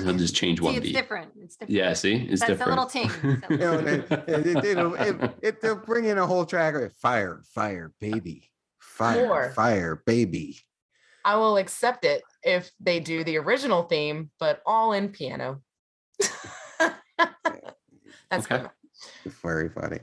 He'll 0.04 0.14
just 0.18 0.36
change 0.36 0.60
See, 0.60 0.66
one 0.66 0.76
it's 0.76 0.84
beat. 0.84 0.94
different. 0.94 1.32
It's 1.42 1.56
different. 1.56 1.72
Yeah, 1.72 1.94
see, 1.94 2.16
it's 2.30 2.42
That's 2.42 2.60
the 2.60 2.66
different. 2.66 2.70
little 2.70 2.86
ting. 2.86 3.40
It's 3.50 3.50
you 3.50 3.58
know, 3.58 3.76
little 3.76 3.88
and 3.88 4.46
it, 4.46 4.46
it, 4.58 4.66
it'll- 4.66 4.96
it, 4.96 5.36
it, 5.42 5.62
they'll 5.62 5.76
bring 5.76 6.06
in 6.06 6.18
a 6.18 6.26
whole 6.28 6.46
track 6.46 6.76
of 6.76 6.94
fire, 6.98 7.42
fire, 7.54 7.92
baby, 8.00 8.50
fire, 8.80 9.28
More. 9.28 9.50
fire, 9.52 10.04
baby. 10.06 10.58
i 11.26 11.36
will 11.36 11.58
accept 11.58 12.06
it 12.06 12.22
if 12.44 12.72
they 12.80 13.00
do 13.00 13.24
the 13.24 13.38
original 13.38 13.84
theme 13.84 14.30
but 14.40 14.62
all 14.66 14.94
in 14.94 15.10
piano 15.10 15.62
that's 16.80 18.46
Okay. 18.52 18.64
Very 19.44 19.70
funny. 19.70 20.00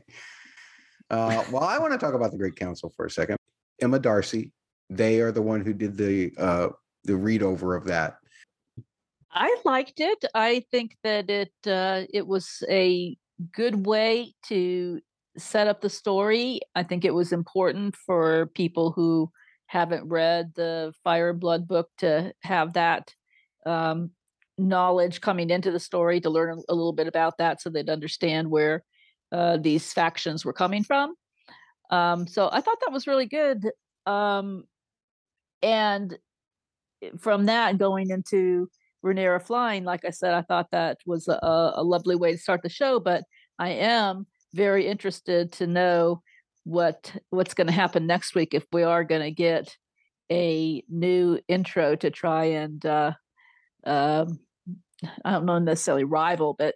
Uh, 1.11 1.43
well, 1.51 1.63
I 1.65 1.79
want 1.79 1.93
to 1.93 1.99
talk 1.99 2.15
about 2.15 2.31
the 2.33 2.39
Great 2.39 2.57
Council 2.57 2.93
for 2.97 3.07
a 3.07 3.11
second. 3.11 3.37
Emma 3.81 3.99
Darcy, 3.99 4.53
they 4.91 5.21
are 5.21 5.33
the 5.33 5.41
one 5.43 5.65
who 5.65 5.73
did 5.73 5.97
the 5.97 6.33
uh, 6.37 6.69
the 7.05 7.17
read 7.17 7.43
over 7.43 7.75
of 7.77 7.85
that. 7.85 8.19
I 9.39 9.57
liked 9.65 10.01
it. 10.01 10.25
I 10.35 10.65
think 10.73 10.97
that 11.05 11.31
it 11.31 11.53
uh, 11.65 12.03
it 12.13 12.27
was 12.27 12.63
a 12.69 13.17
good 13.53 13.87
way 13.87 14.35
to 14.49 15.01
set 15.37 15.69
up 15.69 15.81
the 15.81 15.89
story. 15.89 16.61
I 16.75 16.83
think 16.83 17.05
it 17.05 17.15
was 17.15 17.33
important 17.33 17.95
for 17.95 18.47
people 18.55 18.91
who 18.91 19.31
haven't 19.67 20.09
read 20.09 20.53
the 20.57 20.93
Fire 21.05 21.33
Blood 21.33 21.69
book 21.69 21.89
to 21.99 22.33
have 22.43 22.73
that 22.73 23.15
um, 23.65 24.11
knowledge 24.59 25.21
coming 25.21 25.51
into 25.51 25.71
the 25.71 25.79
story 25.79 26.21
to 26.21 26.31
learn 26.31 26.61
a, 26.69 26.75
little 26.75 26.93
bit 26.93 27.07
about 27.07 27.39
that, 27.39 27.63
so 27.63 27.71
they'd 27.71 27.89
understand 27.89 28.51
where 28.51 28.83
uh, 29.31 29.57
these 29.57 29.93
factions 29.93 30.45
were 30.45 30.53
coming 30.53 30.83
from. 30.83 31.15
Um, 31.91 32.27
so 32.27 32.49
I 32.51 32.61
thought 32.61 32.79
that 32.81 32.93
was 32.93 33.07
really 33.07 33.27
good. 33.27 33.71
Um, 34.05 34.65
and 35.63 36.19
from 37.21 37.47
that, 37.47 37.79
going 37.79 38.11
into 38.11 38.69
Rhaenyra 39.15 39.43
flying, 39.43 39.85
like 39.85 40.05
I 40.05 40.11
said, 40.11 40.35
I 40.35 40.43
thought 40.43 40.69
that 40.73 40.99
was 41.07 41.29
a, 41.29 41.39
a 41.43 41.83
lovely 41.83 42.17
way 42.17 42.33
to 42.33 42.39
start 42.39 42.63
the 42.63 42.69
show. 42.69 43.01
But 43.01 43.25
I 43.59 43.71
am 43.71 44.27
very 44.55 44.87
interested 44.87 45.53
to 45.53 45.67
know 45.67 46.23
what 46.65 47.13
what's 47.31 47.55
going 47.55 47.67
to 47.67 47.73
happen 47.73 48.07
next 48.07 48.35
week 48.35 48.53
if 48.53 48.65
we 48.73 48.83
are 48.83 49.05
going 49.05 49.23
to 49.23 49.31
get 49.31 49.77
a 50.31 50.83
new 50.89 51.41
intro 51.49 51.97
to 51.97 52.11
try 52.11 52.45
and 52.45 52.85
uh, 52.85 53.13
um, 53.85 54.39
I 55.25 55.33
don't 55.33 55.47
know 55.47 55.59
necessarily 55.59 56.05
rival, 56.05 56.55
but 56.59 56.75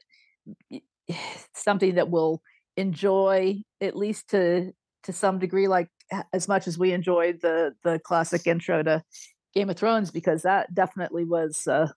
something 1.55 1.97
that 1.97 2.11
will 2.11 2.43
enjoy 2.77 3.63
at 3.81 3.97
least 3.97 4.31
to 4.31 4.73
to 5.05 5.13
some 5.13 5.39
degree, 5.39 5.69
like 5.69 5.89
as 6.33 6.47
much 6.49 6.67
as 6.67 6.79
we 6.79 6.93
enjoyed 6.93 7.41
the 7.43 7.75
the 7.85 7.99
classic 7.99 8.47
intro 8.47 8.83
to 8.83 9.03
Game 9.55 9.69
of 9.69 9.77
Thrones, 9.77 10.11
because 10.11 10.43
that 10.43 10.73
definitely 10.75 11.25
was 11.25 11.67
uh, 11.67 11.89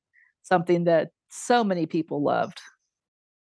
something 0.46 0.86
that 0.86 1.10
so 1.30 1.64
many 1.64 1.86
people 1.86 2.22
loved. 2.24 2.62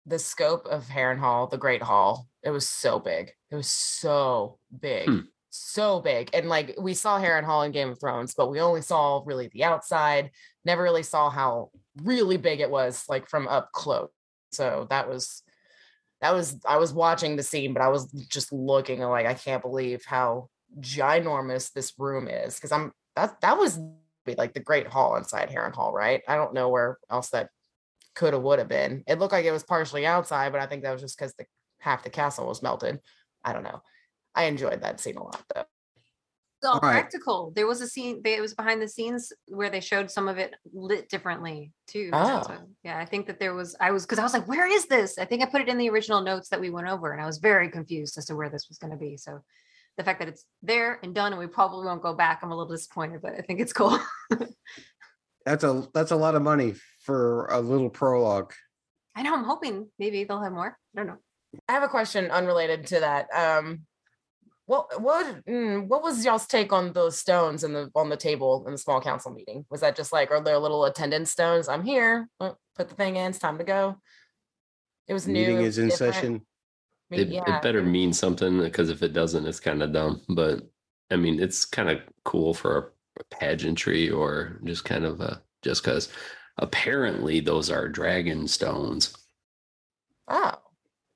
the 0.06 0.18
scope 0.18 0.66
of 0.66 0.84
Harrenhal, 0.86 1.50
the 1.50 1.56
Great 1.56 1.82
Hall, 1.82 2.26
it 2.42 2.50
was 2.50 2.68
so 2.68 2.98
big. 2.98 3.30
It 3.50 3.56
was 3.56 3.68
so 3.68 4.58
big. 4.80 5.08
Hmm. 5.08 5.18
So 5.50 6.00
big. 6.00 6.30
And 6.34 6.48
like 6.48 6.74
we 6.78 6.94
saw 6.94 7.18
Harrenhal 7.20 7.64
in 7.64 7.72
Game 7.72 7.90
of 7.90 8.00
Thrones, 8.00 8.34
but 8.34 8.50
we 8.50 8.60
only 8.60 8.82
saw 8.82 9.22
really 9.24 9.48
the 9.48 9.64
outside, 9.64 10.30
never 10.64 10.82
really 10.82 11.04
saw 11.04 11.30
how 11.30 11.70
really 12.02 12.36
big 12.36 12.60
it 12.60 12.70
was, 12.70 13.04
like 13.08 13.28
from 13.28 13.46
up 13.48 13.70
close. 13.72 14.10
So 14.52 14.86
that 14.90 15.08
was 15.08 15.42
that 16.20 16.34
was 16.34 16.58
I 16.66 16.76
was 16.78 16.92
watching 16.92 17.36
the 17.36 17.42
scene, 17.42 17.72
but 17.72 17.82
I 17.82 17.88
was 17.88 18.10
just 18.28 18.52
looking 18.52 19.00
and 19.00 19.10
like 19.10 19.26
I 19.26 19.34
can't 19.34 19.62
believe 19.62 20.04
how 20.04 20.48
ginormous 20.80 21.72
this 21.72 21.92
room 21.98 22.28
is. 22.28 22.58
Cause 22.58 22.72
I'm 22.72 22.92
that 23.14 23.40
that 23.42 23.56
was 23.56 23.78
like 24.38 24.54
the 24.54 24.60
Great 24.60 24.86
Hall 24.86 25.16
inside 25.16 25.50
Harrenhal, 25.50 25.92
right? 25.92 26.22
I 26.26 26.36
don't 26.36 26.54
know 26.54 26.70
where 26.70 26.98
else 27.10 27.28
that 27.30 27.50
could 28.14 28.32
have 28.32 28.42
would 28.42 28.58
have 28.58 28.68
been. 28.68 29.04
It 29.06 29.18
looked 29.18 29.32
like 29.32 29.44
it 29.44 29.52
was 29.52 29.62
partially 29.64 30.06
outside, 30.06 30.52
but 30.52 30.60
I 30.62 30.66
think 30.66 30.82
that 30.84 30.92
was 30.92 31.02
just 31.02 31.18
because 31.18 31.34
the 31.34 31.44
half 31.80 32.02
the 32.04 32.10
castle 32.10 32.46
was 32.46 32.62
melted. 32.62 33.00
I 33.44 33.52
don't 33.52 33.64
know. 33.64 33.82
I 34.34 34.44
enjoyed 34.44 34.80
that 34.82 35.00
scene 35.00 35.16
a 35.16 35.22
lot 35.22 35.42
though. 35.54 35.60
It's 35.60 36.66
all 36.70 36.74
All 36.74 36.80
right. 36.80 36.92
practical. 36.92 37.52
There 37.54 37.66
was 37.66 37.82
a 37.82 37.86
scene. 37.86 38.22
They, 38.24 38.36
it 38.36 38.40
was 38.40 38.54
behind 38.54 38.80
the 38.80 38.88
scenes 38.88 39.32
where 39.48 39.68
they 39.68 39.80
showed 39.80 40.10
some 40.10 40.28
of 40.28 40.38
it 40.38 40.54
lit 40.72 41.10
differently 41.10 41.72
too. 41.86 42.08
Oh. 42.12 42.18
Ah. 42.18 42.44
what- 42.48 42.66
yeah, 42.82 42.98
I 42.98 43.04
think 43.04 43.26
that 43.26 43.38
there 43.38 43.52
was. 43.54 43.76
I 43.80 43.90
was 43.90 44.06
because 44.06 44.18
I 44.18 44.22
was 44.22 44.32
like, 44.32 44.48
"Where 44.48 44.66
is 44.66 44.86
this?" 44.86 45.18
I 45.18 45.26
think 45.26 45.42
I 45.42 45.46
put 45.46 45.60
it 45.60 45.68
in 45.68 45.76
the 45.76 45.90
original 45.90 46.22
notes 46.22 46.48
that 46.48 46.60
we 46.60 46.70
went 46.70 46.88
over, 46.88 47.12
and 47.12 47.20
I 47.20 47.26
was 47.26 47.36
very 47.38 47.68
confused 47.68 48.16
as 48.16 48.24
to 48.26 48.36
where 48.36 48.48
this 48.48 48.68
was 48.68 48.78
going 48.78 48.92
to 48.92 48.96
be. 48.96 49.18
So, 49.18 49.40
the 49.96 50.04
fact 50.04 50.18
that 50.18 50.28
it's 50.28 50.44
there 50.62 50.98
and 51.02 51.14
done, 51.14 51.32
and 51.32 51.38
we 51.38 51.46
probably 51.46 51.86
won't 51.86 52.02
go 52.02 52.14
back, 52.14 52.40
I'm 52.42 52.50
a 52.50 52.56
little 52.56 52.72
disappointed, 52.72 53.22
but 53.22 53.34
I 53.34 53.42
think 53.42 53.60
it's 53.60 53.72
cool. 53.72 53.98
That's 55.46 55.62
a 55.62 55.86
that's 55.92 56.10
a 56.10 56.16
lot 56.16 56.34
of 56.34 56.42
money 56.42 56.74
for 57.00 57.46
a 57.46 57.60
little 57.60 57.90
prologue. 57.90 58.54
I 59.14 59.22
know. 59.22 59.34
I'm 59.34 59.44
hoping 59.44 59.88
maybe 59.98 60.24
they'll 60.24 60.40
have 60.40 60.52
more. 60.52 60.78
I 60.96 60.98
don't 60.98 61.06
know. 61.06 61.18
I 61.68 61.72
have 61.72 61.82
a 61.82 61.88
question 61.88 62.30
unrelated 62.30 62.86
to 62.88 63.00
that. 63.00 63.28
Um, 63.34 63.82
what 64.66 65.02
what 65.02 65.44
mm, 65.44 65.86
what 65.86 66.02
was 66.02 66.24
y'all's 66.24 66.46
take 66.46 66.72
on 66.72 66.94
those 66.94 67.18
stones 67.18 67.62
in 67.62 67.74
the 67.74 67.90
on 67.94 68.08
the 68.08 68.16
table 68.16 68.64
in 68.66 68.72
the 68.72 68.78
small 68.78 69.00
council 69.02 69.32
meeting? 69.32 69.66
Was 69.70 69.82
that 69.82 69.96
just 69.96 70.12
like 70.12 70.30
are 70.30 70.42
there 70.42 70.58
little 70.58 70.86
attendance 70.86 71.30
stones? 71.30 71.68
I'm 71.68 71.84
here. 71.84 72.28
Put 72.40 72.56
the 72.76 72.94
thing 72.94 73.16
in. 73.16 73.30
It's 73.30 73.38
time 73.38 73.58
to 73.58 73.64
go. 73.64 73.96
It 75.06 75.12
was 75.12 75.28
new. 75.28 75.46
Meeting 75.46 75.60
is 75.60 75.76
in 75.76 75.88
different. 75.88 76.14
session. 76.14 76.46
I 77.14 77.16
mean, 77.18 77.26
It, 77.28 77.32
yeah, 77.32 77.56
it 77.56 77.62
better 77.62 77.82
mean 77.82 78.12
something 78.12 78.58
because 78.60 78.90
if 78.90 79.02
it 79.02 79.12
doesn't, 79.12 79.46
it's 79.46 79.60
kind 79.60 79.82
of 79.82 79.92
dumb. 79.92 80.20
But 80.28 80.62
I 81.10 81.16
mean, 81.16 81.40
it's 81.40 81.64
kind 81.64 81.90
of 81.90 82.00
cool 82.24 82.54
for 82.54 82.78
a, 82.78 82.84
pageantry 83.30 84.10
or 84.10 84.58
just 84.64 84.84
kind 84.84 85.04
of 85.04 85.20
a 85.20 85.40
just 85.62 85.84
because 85.84 86.08
apparently 86.58 87.38
those 87.40 87.70
are 87.70 87.88
dragon 87.88 88.48
stones. 88.48 89.16
Oh, 90.28 90.54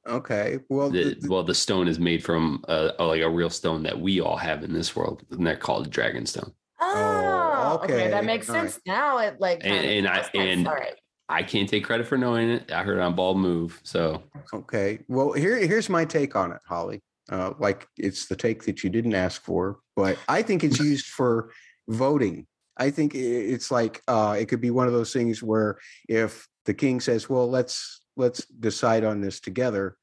Okay. 0.06 0.60
Well, 0.70 0.88
The, 0.90 1.02
the- 1.04 1.14
the- 1.20 1.28
well, 1.28 1.42
the 1.42 1.54
stone 1.54 1.86
is 1.88 1.98
made 1.98 2.24
from 2.24 2.64
a, 2.68 2.92
a- 2.98 3.04
like 3.04 3.20
a 3.22 3.28
real 3.28 3.50
stone 3.50 3.82
that 3.82 4.00
we 4.00 4.20
all 4.20 4.36
have 4.36 4.62
in 4.64 4.72
this 4.72 4.94
world, 4.96 5.22
and 5.32 5.46
they're 5.46 5.56
called 5.56 5.90
dragon 5.90 6.24
stone. 6.24 6.52
oh, 6.80 7.80
okay. 7.82 7.94
okay, 7.94 8.08
That 8.10 8.24
makes 8.24 8.48
all 8.48 8.54
sense 8.54 8.74
right. 8.76 8.82
now. 8.86 9.18
It 9.18 9.40
like 9.40 9.60
And- 9.64 9.84
and 9.84 10.08
I- 10.08 10.14
makes 10.18 10.26
sense. 10.32 10.36
and- 10.36 10.68
all 10.68 10.74
right. 10.74 10.94
I 11.28 11.42
can't 11.42 11.68
take 11.68 11.84
credit 11.84 12.06
for 12.06 12.16
knowing 12.16 12.48
it. 12.50 12.72
I 12.72 12.82
heard 12.82 12.98
it 12.98 13.02
on 13.02 13.14
Bald 13.14 13.38
Move, 13.38 13.80
so 13.82 14.22
okay. 14.54 15.00
Well, 15.08 15.32
here 15.32 15.56
here's 15.56 15.88
my 15.88 16.04
take 16.04 16.34
on 16.34 16.52
it, 16.52 16.60
Holly. 16.66 17.02
uh, 17.30 17.52
like 17.58 17.86
it's 17.98 18.26
the 18.26 18.36
take 18.36 18.64
that 18.64 18.82
you 18.82 18.90
didn't 18.90 19.14
ask 19.14 19.42
for. 19.42 19.80
But 19.94 20.18
I 20.28 20.42
think 20.42 20.64
it's 20.64 20.80
used 20.92 21.06
for 21.06 21.50
voting. 21.88 22.46
I 22.78 22.90
think 22.90 23.14
it's 23.14 23.70
like 23.70 24.02
uh, 24.08 24.36
it 24.38 24.46
could 24.46 24.60
be 24.60 24.70
one 24.70 24.86
of 24.86 24.92
those 24.92 25.12
things 25.12 25.42
where 25.42 25.78
if 26.08 26.46
the 26.64 26.74
king 26.74 27.00
says, 27.00 27.28
"Well, 27.28 27.50
let's 27.50 28.02
let's 28.16 28.46
decide 28.46 29.04
on 29.04 29.20
this 29.20 29.40
together," 29.40 29.96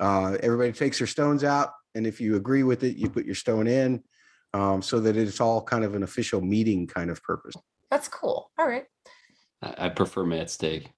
uh, 0.00 0.36
everybody 0.42 0.72
takes 0.72 0.98
their 0.98 1.06
stones 1.06 1.44
out, 1.44 1.70
and 1.94 2.06
if 2.06 2.20
you 2.20 2.36
agree 2.36 2.64
with 2.64 2.84
it, 2.84 2.96
you 2.96 3.08
put 3.08 3.24
your 3.24 3.34
stone 3.34 3.66
in, 3.66 4.02
um, 4.52 4.82
so 4.82 5.00
that 5.00 5.16
it's 5.16 5.40
all 5.40 5.62
kind 5.62 5.84
of 5.84 5.94
an 5.94 6.02
official 6.02 6.40
meeting 6.40 6.86
kind 6.86 7.10
of 7.10 7.22
purpose. 7.22 7.54
That's 7.90 8.08
cool. 8.08 8.50
All 8.58 8.66
right. 8.66 8.84
I, 9.62 9.86
I 9.86 9.88
prefer 9.88 10.24
Matt's 10.24 10.56
take. 10.56 10.90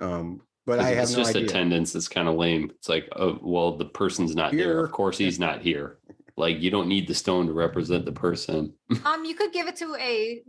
Um, 0.00 0.42
but 0.66 0.76
'Cause 0.78 0.86
I 0.86 0.90
have 0.90 1.02
it's 1.04 1.12
no 1.12 1.18
just 1.18 1.30
idea. 1.36 1.44
attendance. 1.48 1.94
It's 1.94 2.08
kind 2.08 2.28
of 2.28 2.34
lame. 2.36 2.70
It's 2.70 2.88
like, 2.88 3.08
oh, 3.16 3.38
well, 3.42 3.76
the 3.76 3.86
person's 3.86 4.34
not 4.36 4.52
there. 4.52 4.60
Here. 4.60 4.84
Of 4.84 4.92
course, 4.92 5.18
he's 5.18 5.38
not 5.46 5.62
here. 5.62 5.98
Like, 6.36 6.60
you 6.60 6.70
don't 6.70 6.88
need 6.88 7.08
the 7.08 7.14
stone 7.14 7.46
to 7.46 7.52
represent 7.52 8.04
the 8.04 8.12
person. 8.12 8.72
Um, 9.04 9.24
you 9.24 9.34
could 9.34 9.52
give 9.52 9.66
it 9.66 9.76
to 9.76 9.96
a 9.96 10.42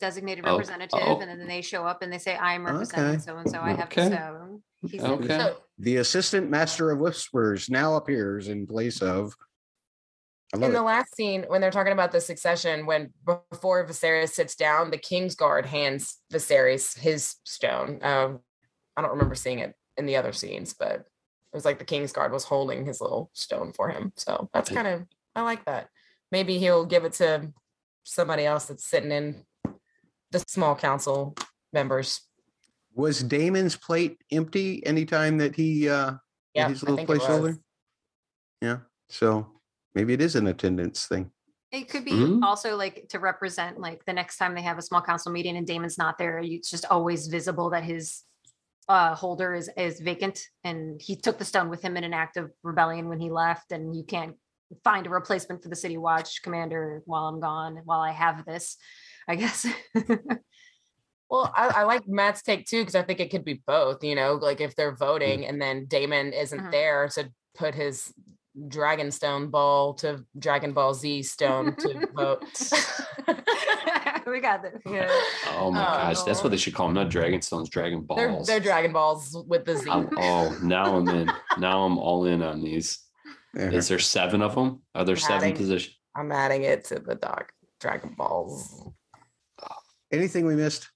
designated 0.00 0.44
Oh, 0.46 0.52
representative, 0.52 0.98
oh. 1.02 1.20
and 1.20 1.28
then 1.40 1.46
they 1.48 1.60
show 1.60 1.84
up 1.84 2.02
and 2.02 2.12
they 2.12 2.18
say, 2.18 2.36
"I'm 2.36 2.64
representing 2.64 3.16
Okay. 3.16 3.18
so 3.20 3.36
and 3.36 3.50
so. 3.50 3.60
I 3.60 3.70
have 3.70 3.80
Okay. 3.88 4.08
the 4.08 4.16
stone." 4.16 4.62
He's 4.90 5.02
in- 5.02 5.10
Okay. 5.10 5.38
So 5.38 5.56
The 5.78 5.96
assistant 5.96 6.48
master 6.50 6.90
of 6.90 6.98
whispers 6.98 7.68
now 7.68 7.96
appears 7.96 8.48
in 8.48 8.66
place 8.66 9.02
of. 9.02 9.34
In 10.62 10.72
the 10.72 10.78
it. 10.78 10.82
last 10.82 11.14
scene, 11.16 11.44
when 11.48 11.60
they're 11.60 11.70
talking 11.70 11.92
about 11.92 12.12
the 12.12 12.20
succession, 12.20 12.86
when 12.86 13.12
before 13.50 13.86
Viserys 13.86 14.30
sits 14.30 14.54
down, 14.54 14.90
the 14.90 14.98
King's 14.98 15.34
Guard 15.34 15.66
hands 15.66 16.18
Viserys 16.32 16.98
his 16.98 17.36
stone. 17.44 17.98
Um, 18.02 18.40
I 18.96 19.02
don't 19.02 19.10
remember 19.10 19.34
seeing 19.34 19.58
it 19.58 19.74
in 19.96 20.06
the 20.06 20.16
other 20.16 20.32
scenes, 20.32 20.74
but 20.74 20.92
it 20.92 21.04
was 21.52 21.64
like 21.64 21.78
the 21.78 21.84
King's 21.84 22.12
Guard 22.12 22.32
was 22.32 22.44
holding 22.44 22.86
his 22.86 23.00
little 23.00 23.30
stone 23.32 23.72
for 23.72 23.88
him. 23.88 24.12
So 24.16 24.48
that's 24.52 24.70
kind 24.70 24.86
of 24.86 25.02
I 25.34 25.42
like 25.42 25.64
that. 25.64 25.88
Maybe 26.30 26.58
he'll 26.58 26.84
give 26.84 27.04
it 27.04 27.12
to 27.14 27.52
somebody 28.04 28.44
else 28.44 28.66
that's 28.66 28.84
sitting 28.84 29.12
in 29.12 29.44
the 30.30 30.44
small 30.46 30.74
council 30.76 31.36
members. 31.72 32.20
Was 32.94 33.22
Daemon's 33.22 33.76
plate 33.76 34.18
empty 34.30 34.84
anytime 34.86 35.38
that 35.38 35.56
he 35.56 35.88
uh 35.88 36.12
Yeah, 36.54 36.68
his 36.68 36.82
little 36.82 37.04
placeholder? 37.04 37.58
Yeah. 38.60 38.78
So 39.08 39.53
maybe 39.94 40.12
it 40.12 40.20
is 40.20 40.36
an 40.36 40.46
attendance 40.46 41.06
thing. 41.06 41.30
It 41.72 41.88
could 41.88 42.04
be 42.04 42.12
Mhm. 42.12 42.42
also 42.44 42.76
like 42.76 43.06
to 43.08 43.18
represent 43.18 43.80
like 43.80 44.04
the 44.04 44.12
next 44.12 44.36
time 44.38 44.54
they 44.54 44.62
have 44.62 44.78
a 44.78 44.82
small 44.82 45.02
council 45.02 45.32
meeting 45.32 45.56
and 45.56 45.66
Daemon's 45.66 45.98
not 45.98 46.18
there, 46.18 46.38
it's 46.38 46.70
just 46.70 46.84
always 46.86 47.26
visible 47.26 47.70
that 47.70 47.84
his 47.84 48.22
uh 48.86 49.14
holder 49.14 49.54
is 49.54 49.70
is 49.78 49.98
vacant 50.00 50.42
and 50.62 51.00
he 51.00 51.16
took 51.16 51.38
the 51.38 51.44
stone 51.44 51.70
with 51.70 51.80
him 51.80 51.96
in 51.96 52.04
an 52.04 52.12
act 52.12 52.36
of 52.36 52.52
rebellion 52.62 53.08
when 53.08 53.18
he 53.18 53.30
left 53.30 53.72
and 53.72 53.96
you 53.96 54.04
can't 54.04 54.36
find 54.82 55.06
a 55.06 55.10
replacement 55.10 55.62
for 55.62 55.70
the 55.70 55.76
city 55.76 55.96
watch 55.96 56.42
commander 56.42 57.02
while 57.06 57.26
I'm 57.26 57.40
gone 57.40 57.80
while 57.84 58.00
I 58.00 58.12
have 58.12 58.44
this 58.44 58.76
I 59.26 59.36
guess 59.36 59.66
Well, 61.30 61.50
I, 61.56 61.68
I 61.68 61.82
like 61.84 62.06
Matt's 62.06 62.42
take 62.42 62.66
too 62.66 62.82
because 62.82 62.94
I 62.94 63.02
think 63.02 63.18
it 63.18 63.30
could 63.30 63.44
be 63.44 63.62
both. 63.66 64.04
You 64.04 64.14
know, 64.14 64.34
like 64.34 64.60
if 64.60 64.76
they're 64.76 64.94
voting 64.94 65.46
and 65.46 65.60
then 65.60 65.86
Daemon 65.86 66.32
isn't 66.32 66.60
Mhm. 66.60 66.70
there 66.70 67.08
to 67.14 67.30
put 67.54 67.74
his 67.74 68.12
Dragonstone 68.58 69.50
ball 69.50 69.94
to 69.94 70.24
Dragon 70.38 70.72
Ball 70.72 70.94
Z 70.94 71.22
stone 71.24 71.74
to 71.76 72.08
vote. 72.14 72.44
we 74.26 74.40
got 74.40 74.62
this 74.62 74.80
Yeah. 74.86 75.08
Oh 75.50 75.70
my 75.70 75.80
Oh, 75.80 75.84
gosh, 76.14 76.22
that's 76.22 76.42
what 76.44 76.50
they 76.50 76.56
should 76.56 76.74
call 76.74 76.86
them. 76.86 76.94
Not 76.94 77.10
Dragon 77.10 77.42
Stones, 77.42 77.68
Dragon 77.68 78.06
They're, 78.16 78.28
Balls. 78.28 78.46
they're 78.46 78.60
Dragon 78.60 78.92
Balls 78.92 79.36
with 79.48 79.64
the 79.64 79.76
Z. 79.76 79.90
I'm- 79.90 80.08
oh, 80.16 80.56
now 80.62 80.96
I'm 80.96 81.08
in. 81.08 81.30
Now 81.58 81.82
I'm 81.84 81.98
all 81.98 82.26
in 82.26 82.42
on 82.42 82.62
these. 82.62 83.00
Uh-huh. 83.56 83.66
Is 83.76 83.88
there 83.88 83.98
seven 83.98 84.42
of 84.42 84.54
them? 84.54 84.82
Are 84.94 85.04
there 85.04 85.16
seven 85.16 85.36
Adding. 85.48 85.56
positions? 85.56 85.96
I'm 86.16 86.30
adding 86.32 86.62
it 86.62 86.84
to 86.86 86.96
the 87.00 87.14
dog 87.16 87.46
Dragon 87.80 88.14
Balls. 88.16 88.82
Anything 90.12 90.46
we 90.46 90.54
missed? 90.54 90.88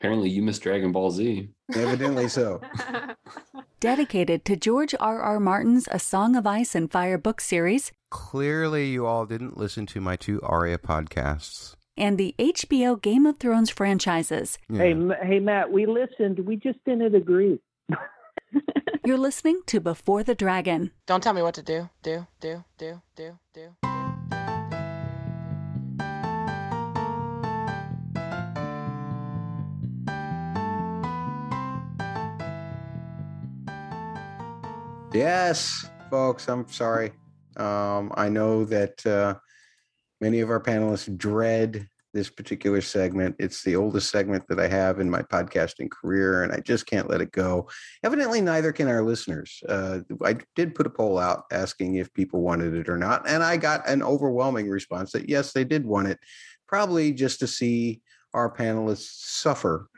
Apparently, 0.00 0.28
you 0.28 0.42
missed 0.42 0.62
Dragon 0.62 0.90
Ball 0.90 1.10
Z. 1.12 1.50
Evidently 1.74 2.28
so. 2.28 2.60
Dedicated 3.84 4.46
to 4.46 4.56
George 4.56 4.94
R. 4.98 5.20
R. 5.20 5.38
Martin's 5.38 5.88
A 5.90 5.98
Song 5.98 6.36
of 6.36 6.46
Ice 6.46 6.74
and 6.74 6.90
Fire 6.90 7.18
book 7.18 7.38
series 7.38 7.92
Clearly, 8.10 8.86
you 8.88 9.04
all 9.04 9.26
didn't 9.26 9.58
listen 9.58 9.84
to 9.88 10.00
my 10.00 10.16
two 10.16 10.40
Aria 10.40 10.78
podcasts. 10.78 11.76
and 11.94 12.16
the 12.16 12.34
HBO 12.38 12.98
Game 13.02 13.26
of 13.26 13.36
Thrones 13.36 13.68
franchises. 13.68 14.56
Hey, 14.72 14.96
hey, 15.22 15.38
Matt, 15.38 15.70
we 15.70 15.84
listened. 15.84 16.38
We 16.38 16.56
just 16.56 16.78
didn't 16.86 17.14
agree. 17.14 17.60
You're 19.04 19.18
listening 19.18 19.60
to 19.66 19.80
Before 19.80 20.22
the 20.22 20.34
Dragon. 20.34 20.90
Don't 21.06 21.22
tell 21.22 21.34
me 21.34 21.42
what 21.42 21.52
to 21.56 21.62
do. 21.62 21.90
Do, 22.02 22.26
do, 22.40 22.64
do, 22.78 23.02
do, 23.16 23.38
do. 23.52 23.93
Yes, 35.14 35.88
folks, 36.10 36.48
I'm 36.48 36.68
sorry. 36.68 37.12
Um, 37.56 38.12
I 38.16 38.28
know 38.28 38.64
that 38.64 39.06
uh, 39.06 39.36
many 40.20 40.40
of 40.40 40.50
our 40.50 40.60
panelists 40.60 41.16
dread 41.16 41.86
this 42.12 42.28
particular 42.28 42.80
segment. 42.80 43.36
It's 43.38 43.62
the 43.62 43.76
oldest 43.76 44.10
segment 44.10 44.44
that 44.48 44.58
I 44.58 44.66
have 44.66 44.98
in 44.98 45.08
my 45.08 45.22
podcasting 45.22 45.88
career, 45.88 46.42
and 46.42 46.52
I 46.52 46.58
just 46.58 46.86
can't 46.86 47.08
let 47.08 47.20
it 47.20 47.30
go. 47.30 47.68
Evidently, 48.02 48.40
neither 48.40 48.72
can 48.72 48.88
our 48.88 49.04
listeners. 49.04 49.62
Uh, 49.68 50.00
I 50.24 50.38
did 50.56 50.74
put 50.74 50.88
a 50.88 50.90
poll 50.90 51.16
out 51.16 51.44
asking 51.52 51.94
if 51.94 52.12
people 52.12 52.40
wanted 52.40 52.74
it 52.74 52.88
or 52.88 52.98
not, 52.98 53.28
and 53.28 53.44
I 53.44 53.56
got 53.56 53.88
an 53.88 54.02
overwhelming 54.02 54.68
response 54.68 55.12
that 55.12 55.28
yes, 55.28 55.52
they 55.52 55.62
did 55.62 55.86
want 55.86 56.08
it, 56.08 56.18
probably 56.66 57.12
just 57.12 57.38
to 57.38 57.46
see 57.46 58.02
our 58.32 58.52
panelists 58.52 59.12
suffer 59.26 59.88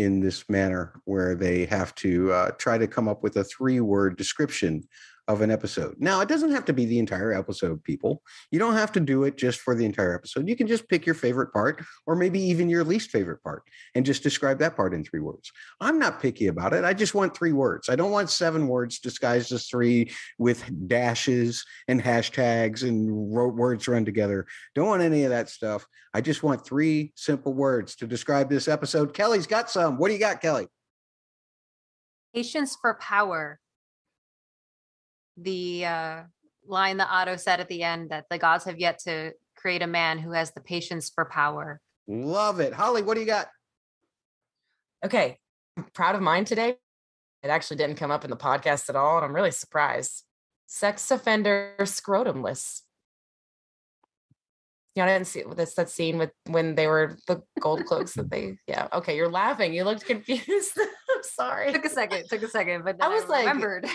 in 0.00 0.20
this 0.20 0.48
manner 0.48 1.00
where 1.04 1.34
they 1.34 1.66
have 1.66 1.94
to 1.94 2.32
uh, 2.32 2.50
try 2.52 2.78
to 2.78 2.86
come 2.86 3.06
up 3.06 3.22
with 3.22 3.36
a 3.36 3.44
three 3.44 3.80
word 3.80 4.16
description 4.16 4.82
of 5.28 5.40
an 5.40 5.50
episode. 5.50 5.96
Now, 5.98 6.20
it 6.20 6.28
doesn't 6.28 6.52
have 6.52 6.64
to 6.66 6.72
be 6.72 6.84
the 6.84 6.98
entire 6.98 7.32
episode, 7.32 7.82
people. 7.84 8.22
You 8.50 8.58
don't 8.58 8.74
have 8.74 8.92
to 8.92 9.00
do 9.00 9.24
it 9.24 9.36
just 9.36 9.60
for 9.60 9.74
the 9.74 9.84
entire 9.84 10.14
episode. 10.14 10.48
You 10.48 10.56
can 10.56 10.66
just 10.66 10.88
pick 10.88 11.06
your 11.06 11.14
favorite 11.14 11.52
part 11.52 11.82
or 12.06 12.16
maybe 12.16 12.40
even 12.40 12.68
your 12.68 12.84
least 12.84 13.10
favorite 13.10 13.42
part 13.42 13.62
and 13.94 14.04
just 14.04 14.22
describe 14.22 14.58
that 14.58 14.76
part 14.76 14.94
in 14.94 15.04
three 15.04 15.20
words. 15.20 15.50
I'm 15.80 15.98
not 15.98 16.20
picky 16.20 16.48
about 16.48 16.72
it. 16.72 16.84
I 16.84 16.94
just 16.94 17.14
want 17.14 17.36
three 17.36 17.52
words. 17.52 17.88
I 17.88 17.96
don't 17.96 18.10
want 18.10 18.30
seven 18.30 18.68
words 18.68 18.98
disguised 18.98 19.52
as 19.52 19.66
three 19.66 20.10
with 20.38 20.64
dashes 20.88 21.64
and 21.88 22.02
hashtags 22.02 22.82
and 22.82 23.10
words 23.10 23.88
run 23.88 24.04
together. 24.04 24.46
Don't 24.74 24.88
want 24.88 25.02
any 25.02 25.24
of 25.24 25.30
that 25.30 25.48
stuff. 25.48 25.86
I 26.12 26.20
just 26.20 26.42
want 26.42 26.64
three 26.64 27.12
simple 27.14 27.54
words 27.54 27.96
to 27.96 28.06
describe 28.06 28.50
this 28.50 28.68
episode. 28.68 29.14
Kelly's 29.14 29.46
got 29.46 29.70
some. 29.70 29.96
What 29.96 30.08
do 30.08 30.14
you 30.14 30.20
got, 30.20 30.40
Kelly? 30.40 30.66
patience 32.34 32.76
for 32.80 32.94
power 32.94 33.58
the 35.40 35.86
uh, 35.86 36.22
line 36.66 36.98
that 36.98 37.08
otto 37.10 37.36
said 37.36 37.60
at 37.60 37.68
the 37.68 37.82
end 37.82 38.10
that 38.10 38.26
the 38.30 38.38
gods 38.38 38.64
have 38.64 38.78
yet 38.78 38.98
to 39.00 39.32
create 39.56 39.82
a 39.82 39.86
man 39.86 40.18
who 40.18 40.32
has 40.32 40.52
the 40.52 40.60
patience 40.60 41.10
for 41.14 41.24
power 41.24 41.80
Love 42.10 42.58
it. 42.58 42.72
Holly, 42.72 43.02
what 43.02 43.14
do 43.14 43.20
you 43.20 43.26
got? 43.26 43.48
Okay, 45.04 45.38
I'm 45.76 45.84
proud 45.94 46.16
of 46.16 46.20
mine 46.22 46.44
today. 46.44 46.70
It 47.42 47.48
actually 47.48 47.76
didn't 47.76 47.96
come 47.96 48.10
up 48.10 48.24
in 48.24 48.30
the 48.30 48.36
podcast 48.36 48.88
at 48.88 48.96
all, 48.96 49.16
and 49.16 49.24
I'm 49.24 49.34
really 49.34 49.52
surprised. 49.52 50.24
Sex 50.66 51.08
offender 51.12 51.74
scrotumless. 51.80 52.80
Yeah, 54.96 55.04
I 55.04 55.06
didn't 55.06 55.28
see 55.28 55.44
this 55.54 55.74
that 55.74 55.88
scene 55.88 56.18
with 56.18 56.32
when 56.46 56.74
they 56.74 56.88
were 56.88 57.16
the 57.28 57.42
gold 57.60 57.84
cloaks 57.86 58.14
that 58.14 58.28
they. 58.28 58.56
Yeah, 58.66 58.88
okay, 58.92 59.16
you're 59.16 59.30
laughing. 59.30 59.72
You 59.72 59.84
looked 59.84 60.04
confused. 60.04 60.72
I'm 60.78 61.22
sorry. 61.22 61.72
took 61.72 61.84
a 61.84 61.90
second 61.90 62.24
took 62.28 62.42
a 62.42 62.48
second 62.48 62.84
but 62.84 62.96
I 63.00 63.08
was 63.08 63.28
like- 63.28 63.46
remembered 63.46 63.86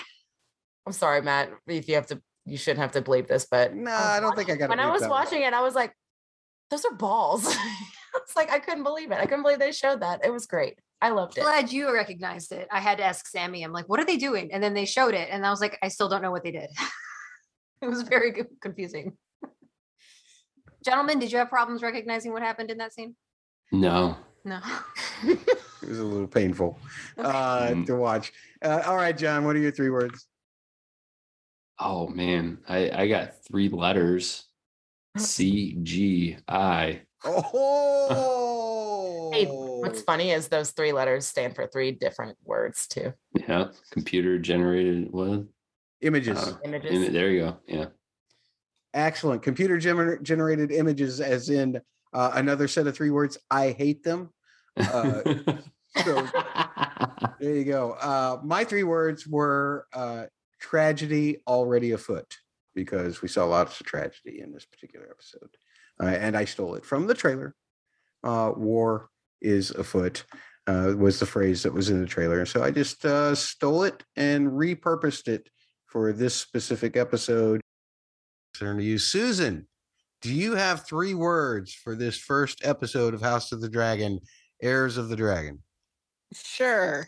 I'm 0.86 0.94
sorry, 0.94 1.22
Matt. 1.22 1.50
If 1.68 1.88
you 1.90 1.96
have 1.96 2.08
to, 2.08 2.22
you 2.46 2.58
shouldn't 2.58 2.80
have 2.82 2.92
to 2.94 3.02
believe 3.02 3.28
this, 3.28 3.46
but 3.50 3.74
No, 3.74 3.92
was 3.92 3.92
I 3.92 4.20
don't 4.20 4.36
think 4.36 4.50
I 4.50 4.56
got 4.56 4.66
it. 4.66 4.70
when 4.70 4.80
I 4.80 4.92
was 4.92 5.08
watching 5.08 5.42
it, 5.42 5.54
I 5.54 5.62
was 5.62 5.74
like, 5.76 5.94
those 6.70 6.86
are 6.86 6.94
balls. 6.94 7.46
it's 8.18 8.36
like 8.36 8.52
I 8.52 8.60
couldn't 8.60 8.84
believe 8.84 9.12
it. 9.12 9.16
I 9.18 9.26
couldn't 9.26 9.44
believe 9.44 9.60
they 9.60 9.72
showed 9.72 10.02
that. 10.02 10.24
It 10.26 10.32
was 10.32 10.46
great. 10.46 10.80
I 11.02 11.10
loved 11.10 11.38
it. 11.38 11.42
glad 11.42 11.72
you 11.72 11.94
recognized 11.94 12.52
it 12.54 12.68
i 12.72 12.80
had 12.80 12.98
to 13.00 13.04
ask 13.04 13.28
sammy 13.28 13.64
i'm 13.64 13.74
like 13.74 13.88
what 13.90 14.00
are 14.00 14.06
they 14.06 14.16
doing 14.18 14.52
and 14.54 14.64
then 14.64 14.74
they 14.74 14.86
showed 14.86 15.14
it 15.14 15.28
and 15.30 15.46
i 15.46 15.52
was 15.52 15.60
like 15.62 15.78
i 15.84 15.90
still 15.90 16.08
don't 16.10 16.22
know 16.22 16.32
what 16.32 16.42
they 16.44 16.52
did 16.52 16.70
it 17.82 17.88
was 17.88 18.02
very 18.04 18.34
confusing 18.62 19.16
gentlemen 20.86 21.20
did 21.20 21.32
you 21.32 21.38
have 21.38 21.50
problems 21.50 21.84
recognizing 21.84 22.32
what 22.32 22.42
happened 22.42 22.72
in 22.72 22.78
that 22.78 22.94
scene 22.94 23.14
No. 23.72 24.18
no 24.46 24.60
It 25.24 25.90
was 25.90 26.00
a 26.00 26.04
little 26.04 26.28
painful 26.28 26.80
uh, 27.20 27.68
Mm. 27.68 27.86
to 27.88 27.96
watch. 27.98 28.32
Uh, 28.64 28.82
all 28.88 28.96
right, 28.96 29.16
John, 29.16 29.44
what 29.46 29.56
are 29.56 29.60
your 29.60 29.72
three 29.72 29.90
words? 29.92 30.26
Oh 31.80 32.08
man, 32.08 32.60
I 32.68 32.90
I 32.92 33.08
got 33.08 33.44
three 33.46 33.70
letters. 33.70 34.46
C 35.18 35.78
G 35.82 36.38
I. 36.48 37.02
Oh, 37.24 39.30
Hey, 39.34 39.46
what's 39.46 40.02
funny 40.02 40.32
is 40.32 40.48
those 40.48 40.72
three 40.72 40.92
letters 40.94 41.26
stand 41.26 41.56
for 41.56 41.68
three 41.68 41.92
different 41.92 42.38
words 42.46 42.88
too. 42.88 43.14
Yeah, 43.34 43.70
computer 43.92 44.40
generated. 44.40 45.12
What? 45.12 45.46
Images. 46.02 46.38
Uh, 46.38 46.58
Images. 46.64 46.92
Im- 46.92 47.14
there 47.14 47.30
you 47.32 47.40
go. 47.42 47.58
Yeah. 47.68 47.86
Excellent. 48.94 49.42
Computer 49.42 49.78
gener- 49.78 50.22
generated 50.22 50.72
images, 50.72 51.20
as 51.20 51.50
in 51.50 51.82
uh, 52.14 52.32
another 52.36 52.68
set 52.68 52.88
of 52.88 52.96
three 52.96 53.10
words. 53.10 53.38
I 53.52 53.72
hate 53.72 54.04
them. 54.04 54.30
Uh, 54.78 55.22
so 56.04 56.28
there 57.40 57.56
you 57.56 57.66
go. 57.66 57.92
Uh, 57.94 58.40
my 58.44 58.64
three 58.64 58.84
words 58.84 59.28
were 59.28 59.88
uh, 59.94 60.26
tragedy 60.60 61.38
already 61.48 61.92
afoot 61.92 62.38
because 62.74 63.22
we 63.22 63.28
saw 63.28 63.46
lots 63.46 63.80
of 63.80 63.86
tragedy 63.86 64.42
in 64.42 64.52
this 64.52 64.66
particular 64.66 65.08
episode. 65.10 65.50
Uh, 66.02 66.08
and 66.08 66.36
I 66.36 66.46
stole 66.46 66.76
it 66.76 66.86
from 66.86 67.08
the 67.08 67.14
trailer. 67.14 67.56
Uh, 68.24 68.52
war 68.56 69.10
is 69.42 69.72
afoot 69.72 70.26
uh, 70.68 70.94
was 70.98 71.20
the 71.20 71.26
phrase 71.26 71.64
that 71.64 71.74
was 71.74 71.90
in 71.90 72.02
the 72.02 72.08
trailer. 72.08 72.46
So 72.46 72.64
I 72.64 72.72
just 72.72 73.06
uh, 73.06 73.36
stole 73.36 73.84
it 73.84 74.04
and 74.16 74.52
repurposed 74.52 75.28
it 75.28 75.50
for 75.86 76.12
this 76.12 76.36
specific 76.36 76.98
episode. 76.98 77.62
Turn 78.58 78.78
to 78.78 78.84
you, 78.84 78.98
Susan. 78.98 79.68
Do 80.22 80.34
you 80.34 80.56
have 80.56 80.86
three 80.86 81.14
words 81.14 81.74
for 81.74 81.96
this 81.96 82.18
first 82.18 82.66
episode 82.66 83.14
of 83.14 83.22
House 83.22 83.52
of 83.52 83.62
the 83.62 83.70
Dragon, 83.70 84.20
Heirs 84.62 84.98
of 84.98 85.10
the 85.10 85.16
Dragon? 85.16 85.60
Sure. 86.34 87.08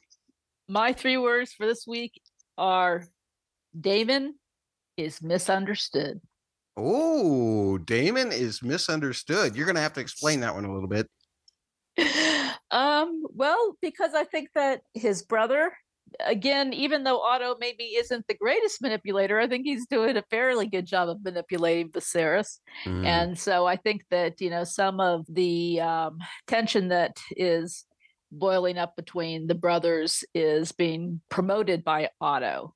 My 0.67 0.93
three 0.93 1.17
words 1.17 1.53
for 1.53 1.65
this 1.65 1.87
week 1.87 2.21
are 2.57 3.07
Daemon 3.79 4.35
is 4.97 5.21
misunderstood. 5.21 6.21
Oh, 6.75 7.77
Daemon 7.79 8.31
is 8.31 8.61
misunderstood. 8.61 9.55
You're 9.55 9.65
going 9.65 9.75
to 9.75 9.81
have 9.81 9.93
to 9.93 9.99
explain 9.99 10.41
that 10.41 10.53
one 10.53 10.65
a 10.65 10.73
little 10.73 10.87
bit. 10.87 11.07
um, 12.71 13.23
well, 13.33 13.75
because 13.81 14.13
I 14.13 14.23
think 14.25 14.49
that 14.53 14.81
his 14.93 15.23
brother, 15.23 15.71
again, 16.23 16.73
even 16.73 17.03
though 17.03 17.19
Otto 17.19 17.55
maybe 17.59 17.83
isn't 17.83 18.25
the 18.27 18.35
greatest 18.35 18.81
manipulator, 18.81 19.39
I 19.39 19.47
think 19.47 19.65
he's 19.65 19.87
doing 19.87 20.17
a 20.17 20.23
fairly 20.29 20.67
good 20.67 20.85
job 20.85 21.09
of 21.09 21.23
manipulating 21.23 21.89
Viserys. 21.91 22.59
Mm. 22.85 23.05
And 23.05 23.39
so 23.39 23.65
I 23.65 23.75
think 23.75 24.03
that, 24.11 24.39
you 24.39 24.51
know, 24.51 24.63
some 24.63 24.99
of 24.99 25.25
the 25.27 25.81
um, 25.81 26.19
tension 26.45 26.89
that 26.89 27.17
is 27.31 27.85
boiling 28.31 28.77
up 28.77 28.95
between 28.95 29.47
the 29.47 29.55
brothers 29.55 30.23
is 30.35 30.71
being 30.71 31.21
promoted 31.29 31.83
by 31.83 32.09
Otto. 32.21 32.75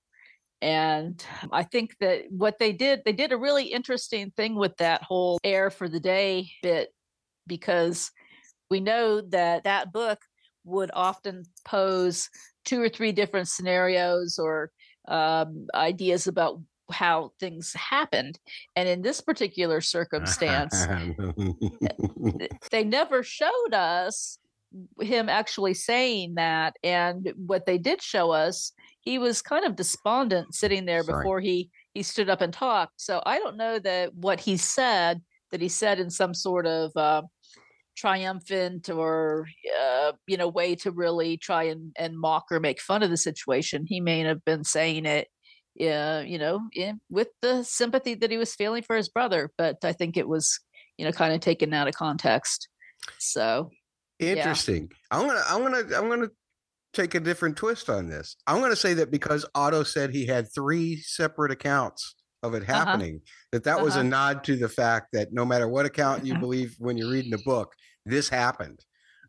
And 0.62 1.24
I 1.52 1.64
think 1.64 1.96
that 2.00 2.24
what 2.30 2.60
they 2.60 2.72
did, 2.72 3.02
they 3.04 3.14
did 3.14 3.32
a 3.32 3.38
really 3.38 3.66
interesting 3.66 4.32
thing 4.32 4.56
with 4.56 4.78
that 4.78 5.02
whole 5.04 5.40
heir 5.44 5.70
for 5.70 5.90
the 5.90 6.00
day 6.00 6.52
bit 6.62 6.94
because 7.48 8.12
we 8.70 8.80
know 8.80 9.22
that 9.22 9.64
that 9.64 9.92
book 9.92 10.20
would 10.64 10.92
often 10.94 11.44
pose 11.66 12.30
two 12.64 12.82
or 12.82 12.90
three 12.90 13.12
different 13.12 13.48
scenarios 13.48 14.38
or 14.38 14.72
um, 15.08 15.68
ideas 15.74 16.28
about 16.28 16.62
how 16.92 17.32
things 17.40 17.74
happened. 17.74 18.40
And 18.76 18.88
in 18.88 19.02
this 19.02 19.22
particular 19.22 19.82
circumstance, 19.82 20.86
they 22.72 22.84
never 22.84 23.24
showed 23.24 23.74
us 23.74 24.38
him 25.00 25.30
actually 25.30 25.74
saying 25.74 26.36
that. 26.36 26.76
And 26.84 27.34
what 27.36 27.66
they 27.66 27.78
did 27.78 28.02
show 28.02 28.32
us, 28.32 28.74
he 29.02 29.18
was 29.18 29.42
kind 29.42 29.66
of 29.66 29.76
despondent 29.76 30.54
sitting 30.54 30.86
there 30.86 31.04
Sorry. 31.04 31.22
before 31.22 31.40
he 31.40 31.70
he 31.94 32.04
stood 32.04 32.30
up 32.30 32.42
and 32.42 32.54
talked. 32.54 32.94
So 33.02 33.22
I 33.26 33.40
don't 33.40 33.58
know 33.58 33.80
that 33.80 34.14
what 34.14 34.40
he 34.40 34.58
said 34.58 35.22
that 35.52 35.62
he 35.62 35.68
said 35.68 36.00
in 36.00 36.10
some 36.10 36.34
sort 36.34 36.66
of 36.66 36.92
uh, 36.96 37.24
triumphant 37.98 38.90
or 38.90 39.48
uh, 39.82 40.14
you 40.28 40.38
know 40.38 40.48
way 40.48 40.76
to 40.76 40.92
really 40.92 41.38
try 41.38 41.64
and, 41.64 41.92
and 41.98 42.18
mock 42.18 42.46
or 42.52 42.60
make 42.60 42.80
fun 42.80 43.04
of 43.04 43.10
the 43.10 43.18
situation. 43.18 43.86
He 43.88 44.00
may 44.00 44.20
have 44.22 44.46
been 44.46 44.64
saying 44.64 45.06
it, 45.06 45.28
uh, 45.82 46.24
you 46.26 46.38
know, 46.38 46.62
in, 46.74 47.02
with 47.10 47.30
the 47.42 47.64
sympathy 47.64 48.16
that 48.16 48.32
he 48.32 48.38
was 48.38 48.56
feeling 48.56 48.84
for 48.84 48.96
his 48.96 49.10
brother. 49.10 49.52
But 49.58 49.78
I 49.84 49.94
think 49.94 50.16
it 50.16 50.28
was 50.28 50.60
you 50.98 51.06
know 51.06 51.12
kind 51.12 51.34
of 51.34 51.42
taken 51.42 51.74
out 51.74 51.88
of 51.88 51.96
context. 51.96 52.70
So 53.18 53.72
Interesting. 54.20 54.92
I'm 55.10 55.28
gonna 55.28 55.44
I'm 55.50 55.62
gonna 55.64 55.98
I'm 55.98 56.10
gonna 56.10 56.30
take 56.94 57.16
a 57.16 57.20
different 57.20 57.56
twist 57.58 57.90
on 57.90 58.08
this. 58.10 58.36
I'm 58.48 58.60
gonna 58.62 58.76
say 58.76 58.94
that 58.96 59.12
because 59.12 59.46
Otto 59.56 59.84
said 59.84 60.12
he 60.12 60.26
had 60.26 60.48
three 60.54 60.98
separate 60.98 61.52
accounts 61.52 62.16
of 62.44 62.54
it 62.56 62.64
Uh-huh. 62.64 62.74
happening, 62.74 63.22
that 63.52 63.64
that 63.66 63.82
was 63.82 63.96
a 63.96 64.00
Uh-huh. 64.00 64.10
nod 64.10 64.44
to 64.46 64.56
the 64.58 64.70
fact 64.70 65.10
that 65.14 65.32
no 65.32 65.46
matter 65.46 65.68
what 65.68 65.86
account 65.86 66.26
you 66.26 66.34
believe 66.40 66.76
when 66.80 66.98
you're 66.98 67.12
reading 67.12 67.32
the 67.32 67.42
book, 67.46 67.74
this 68.06 68.28
happened. 68.30 68.80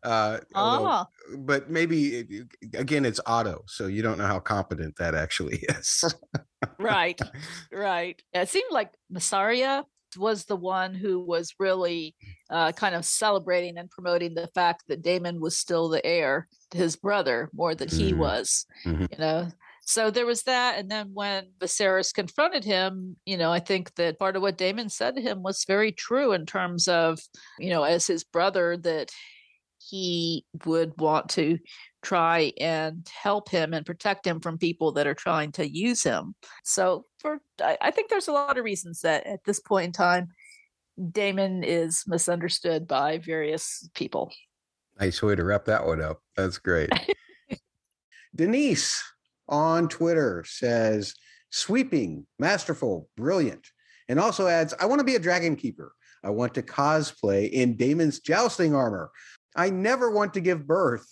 Uh, 0.03 0.39
although- 0.55 0.85
ah, 0.87 1.05
but 1.37 1.69
maybe 1.69 2.43
again, 2.73 3.05
it's 3.05 3.21
Otto, 3.25 3.63
so 3.67 3.87
you 3.87 4.01
don't 4.01 4.17
know 4.17 4.27
how 4.27 4.39
competent 4.39 4.95
that 4.97 5.15
actually 5.15 5.57
is. 5.69 6.03
right, 6.77 7.19
right. 7.71 8.21
It 8.33 8.49
seemed 8.49 8.71
like 8.71 8.91
Mysaria 9.13 9.85
was 10.17 10.45
the 10.45 10.55
one 10.55 10.93
who 10.93 11.19
was 11.19 11.53
really 11.59 12.15
uh, 12.49 12.71
kind 12.71 12.95
of 12.95 13.05
celebrating 13.05 13.77
and 13.77 13.89
promoting 13.89 14.33
the 14.33 14.47
fact 14.53 14.83
that 14.87 15.01
Daemon 15.01 15.39
was 15.39 15.57
still 15.57 15.89
the 15.89 16.05
heir 16.05 16.47
to 16.71 16.77
his 16.77 16.95
brother 16.95 17.49
more 17.53 17.75
than 17.75 17.89
he 17.89 18.13
Mhm. 18.13 18.17
was. 18.17 18.65
Mhm. 18.85 19.11
You 19.11 19.17
know, 19.17 19.51
so 19.85 20.09
there 20.11 20.25
was 20.25 20.43
that, 20.43 20.77
and 20.79 20.89
then 20.89 21.11
when 21.13 21.51
Viserys 21.59 22.13
confronted 22.13 22.63
him, 22.63 23.17
you 23.25 23.37
know, 23.37 23.51
I 23.51 23.59
think 23.59 23.93
that 23.95 24.19
part 24.19 24.35
of 24.35 24.41
what 24.41 24.57
Daemon 24.57 24.89
said 24.89 25.15
to 25.15 25.21
him 25.21 25.43
was 25.43 25.65
very 25.65 25.91
true 25.91 26.31
in 26.33 26.45
terms 26.45 26.87
of, 26.87 27.19
you 27.59 27.69
know, 27.69 27.83
as 27.83 28.07
his 28.07 28.23
brother 28.23 28.77
that 28.77 29.11
he 29.89 30.45
would 30.65 30.93
want 30.99 31.29
to 31.29 31.59
try 32.01 32.51
and 32.59 33.07
help 33.21 33.49
him 33.49 33.73
and 33.73 33.85
protect 33.85 34.27
him 34.27 34.39
from 34.39 34.57
people 34.57 34.91
that 34.93 35.07
are 35.07 35.13
trying 35.13 35.51
to 35.53 35.67
use 35.67 36.03
him. 36.03 36.35
So 36.63 37.05
for 37.19 37.39
I, 37.61 37.77
I 37.81 37.91
think 37.91 38.09
there's 38.09 38.27
a 38.27 38.33
lot 38.33 38.57
of 38.57 38.63
reasons 38.63 39.01
that 39.01 39.25
at 39.25 39.43
this 39.45 39.59
point 39.59 39.85
in 39.85 39.91
time, 39.91 40.29
Daemon 41.11 41.63
is 41.63 42.03
misunderstood 42.05 42.87
by 42.87 43.17
various 43.17 43.89
people. 43.95 44.31
Nice 44.99 45.21
way 45.23 45.35
to 45.35 45.43
wrap 45.43 45.65
that 45.65 45.85
one 45.85 46.01
up. 46.01 46.21
That's 46.35 46.59
great. 46.59 46.91
Denise 48.35 49.03
on 49.47 49.87
Twitter 49.87 50.43
says, 50.47 51.15
sweeping, 51.49 52.25
masterful, 52.39 53.09
brilliant. 53.17 53.67
And 54.07 54.19
also 54.19 54.47
adds, 54.47 54.73
I 54.79 54.85
want 54.85 54.99
to 54.99 55.05
be 55.05 55.15
a 55.15 55.19
dragon 55.19 55.55
keeper. 55.55 55.93
I 56.23 56.29
want 56.29 56.53
to 56.55 56.61
cosplay 56.61 57.51
in 57.51 57.75
Daemon's 57.75 58.19
jousting 58.19 58.73
armor. 58.73 59.11
I 59.55 59.69
never 59.69 60.11
want 60.11 60.33
to 60.33 60.41
give 60.41 60.67
birth. 60.67 61.05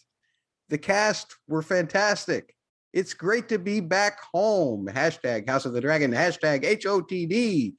The 0.70 0.78
cast 0.78 1.36
were 1.48 1.62
fantastic. 1.62 2.56
It's 2.94 3.14
great 3.14 3.50
to 3.50 3.60
be 3.60 3.80
back 3.80 4.20
home. 4.34 4.88
Hashtag 4.88 5.48
House 5.48 5.66
of 5.66 5.74
the 5.74 5.82
Dragon, 5.82 6.12
hashtag 6.12 6.64
HOTD. 6.64 7.74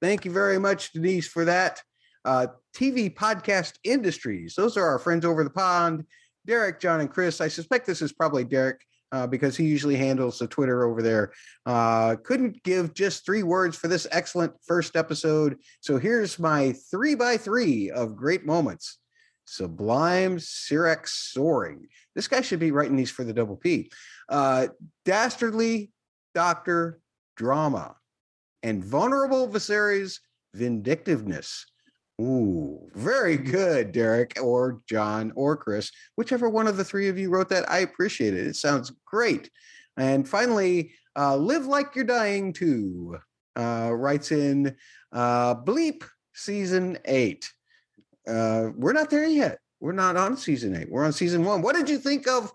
Thank 0.00 0.24
you 0.24 0.30
very 0.30 0.58
much, 0.58 0.92
Denise, 0.92 1.28
for 1.28 1.44
that. 1.44 1.82
Uh, 2.24 2.46
TV 2.74 3.14
podcast 3.14 3.74
industries. 3.84 4.54
Those 4.56 4.76
are 4.76 4.86
our 4.86 4.98
friends 4.98 5.24
over 5.24 5.44
the 5.44 5.50
pond. 5.50 6.04
Derek, 6.46 6.80
John, 6.80 7.00
and 7.00 7.10
Chris. 7.10 7.40
I 7.40 7.48
suspect 7.48 7.86
this 7.86 8.02
is 8.02 8.12
probably 8.12 8.44
Derek 8.44 8.80
uh, 9.12 9.26
because 9.26 9.56
he 9.56 9.64
usually 9.64 9.96
handles 9.96 10.38
the 10.38 10.46
Twitter 10.46 10.84
over 10.84 11.02
there. 11.02 11.32
Uh, 11.66 12.16
couldn't 12.16 12.62
give 12.64 12.94
just 12.94 13.24
three 13.24 13.42
words 13.42 13.76
for 13.76 13.88
this 13.88 14.06
excellent 14.10 14.52
first 14.66 14.96
episode. 14.96 15.56
So 15.80 15.98
here's 15.98 16.38
my 16.38 16.74
three 16.90 17.14
by 17.14 17.36
three 17.36 17.90
of 17.90 18.16
great 18.16 18.44
moments. 18.44 18.98
Sublime 19.44 20.38
Syrax 20.38 21.08
soaring. 21.08 21.86
This 22.14 22.28
guy 22.28 22.40
should 22.40 22.60
be 22.60 22.70
writing 22.70 22.96
these 22.96 23.10
for 23.10 23.24
the 23.24 23.32
double 23.32 23.56
P. 23.56 23.90
Uh, 24.28 24.68
dastardly 25.04 25.90
doctor 26.34 27.00
drama 27.36 27.96
and 28.62 28.84
vulnerable 28.84 29.48
Viserys 29.48 30.18
vindictiveness. 30.54 31.66
Ooh, 32.20 32.88
very 32.94 33.36
good, 33.36 33.90
Derek 33.90 34.38
or 34.40 34.80
John 34.88 35.32
or 35.34 35.56
Chris, 35.56 35.90
whichever 36.16 36.48
one 36.48 36.68
of 36.68 36.76
the 36.76 36.84
three 36.84 37.08
of 37.08 37.18
you 37.18 37.28
wrote 37.28 37.48
that. 37.48 37.68
I 37.70 37.78
appreciate 37.78 38.34
it. 38.34 38.46
It 38.46 38.56
sounds 38.56 38.92
great. 39.04 39.50
And 39.96 40.28
finally, 40.28 40.92
uh, 41.16 41.36
live 41.36 41.66
like 41.66 41.94
you're 41.94 42.04
dying 42.04 42.52
Too 42.52 43.18
uh, 43.56 43.90
writes 43.92 44.32
in 44.32 44.76
uh, 45.12 45.56
Bleep 45.56 46.04
season 46.34 46.98
eight. 47.04 47.50
Uh, 48.26 48.70
we're 48.76 48.92
not 48.92 49.10
there 49.10 49.26
yet. 49.26 49.58
We're 49.80 49.92
not 49.92 50.16
on 50.16 50.36
season 50.36 50.74
eight. 50.76 50.90
We're 50.90 51.04
on 51.04 51.12
season 51.12 51.44
one. 51.44 51.62
What 51.62 51.76
did 51.76 51.88
you 51.88 51.98
think 51.98 52.26
of 52.26 52.50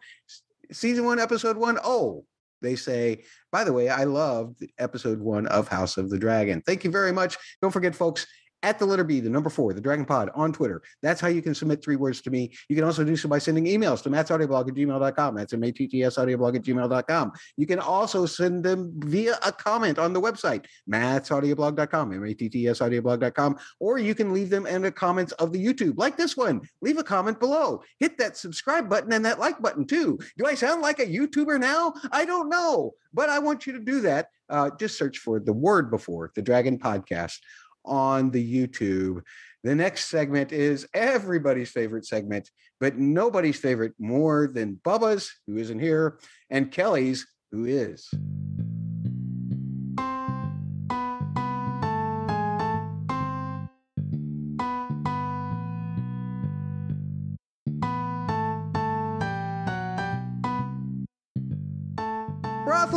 season 0.72 1.05
one, 1.05 1.20
episode 1.20 1.57
one? 1.57 1.78
Oh, 1.84 2.26
they 2.61 2.76
say, 2.76 3.24
by 3.51 3.63
the 3.63 3.74
way, 3.74 3.89
I 3.89 4.03
loved 4.03 4.65
episode 4.78 5.20
one 5.20 5.47
of 5.47 5.67
House 5.67 5.97
of 5.97 6.09
the 6.09 6.17
Dragon. 6.17 6.61
Thank 6.65 6.84
you 6.84 6.91
very 6.91 7.11
much. 7.11 7.38
Don't 7.61 7.72
forget, 7.72 7.95
folks, 7.95 8.26
at 8.64 8.80
the 8.80 8.86
letter 8.86 9.03
B, 9.03 9.20
the 9.20 9.30
number 9.30 9.49
four, 9.49 9.74
the 9.74 9.82
Dragon 9.82 10.05
Pod 10.05 10.30
on 10.36 10.51
Twitter. 10.51 10.82
That's 11.01 11.22
how 11.22 11.28
you 11.28 11.41
can 11.41 11.55
submit 11.55 11.84
three 11.84 11.95
words 11.95 12.22
to 12.22 12.30
me. 12.30 12.51
You 12.68 12.76
can 12.76 12.86
also 12.86 13.03
do 13.03 13.16
so 13.16 13.30
by 13.30 13.39
sending 13.39 13.66
emails 13.66 14.03
to 14.03 14.10
mattsaudioblog 14.10 14.68
at 14.70 14.76
gmail.com. 14.76 15.36
That's 15.36 15.53
M-A-T-T-S 15.53 16.18
audioblog 16.18 16.55
at 16.55 16.64
gmail.com. 16.64 17.32
You 17.57 17.68
can 17.68 17.80
also 17.80 18.26
send 18.26 18.64
them 18.64 18.91
via 18.97 19.38
a 19.45 19.51
comment 19.51 19.97
on 19.97 20.14
the 20.14 20.22
website, 20.22 20.66
mattsaudioblog.com, 20.91 22.14
M-A-T-T-S 22.14 22.80
audioblog.com, 22.80 23.57
or 23.80 23.97
you 23.97 24.14
can 24.14 24.34
leave 24.34 24.49
them 24.49 24.66
in 24.66 24.82
the 24.82 24.91
comments 24.91 25.32
of 25.34 25.53
the 25.53 25.64
YouTube, 25.64 25.97
like 25.97 26.18
this 26.18 26.36
one. 26.36 26.62
Leave 26.82 26.97
a 26.97 27.03
comment 27.03 27.39
below. 27.39 27.82
Hit 27.99 28.18
that 28.18 28.38
subscribe 28.38 28.89
button 28.89 29.14
and 29.14 29.26
that 29.26 29.39
like 29.39 29.62
button 29.62 29.86
too. 29.86 30.20
Do 30.38 30.45
I 30.45 30.55
sound 30.55 30.82
like 30.82 30.99
a 30.99 31.05
YouTuber 31.05 31.60
now? 31.60 31.93
I 32.12 32.26
don't 32.26 32.49
know, 32.49 32.93
but 33.14 33.30
I 33.30 33.39
want 33.39 33.66
you 33.66 33.74
to 33.74 33.80
do 33.80 34.01
that. 34.01 34.30
Uh, 34.49 34.72
just 34.80 34.97
search 34.97 35.20
for 35.20 35.39
the 35.39 35.53
word 35.53 35.91
before 35.91 36.32
the 36.36 36.41
Dragon 36.41 36.80
Podcast 36.80 37.38
on 37.86 38.32
the 38.32 38.67
YouTube. 38.67 39.21
The 39.63 39.75
next 39.75 40.05
segment 40.05 40.51
is 40.51 40.88
everybody's 40.93 41.69
favorite 41.69 42.05
segment, 42.05 42.49
but 42.80 42.97
nobody's 42.97 43.59
favorite 43.59 43.93
more 43.99 44.47
than 44.47 44.80
Bubba's, 44.84 45.32
who 45.47 45.57
isn't 45.57 45.80
here, 45.80 46.19
and 46.49 46.71
Kelly's, 46.71 47.27
who 47.51 47.65
is. 47.65 48.09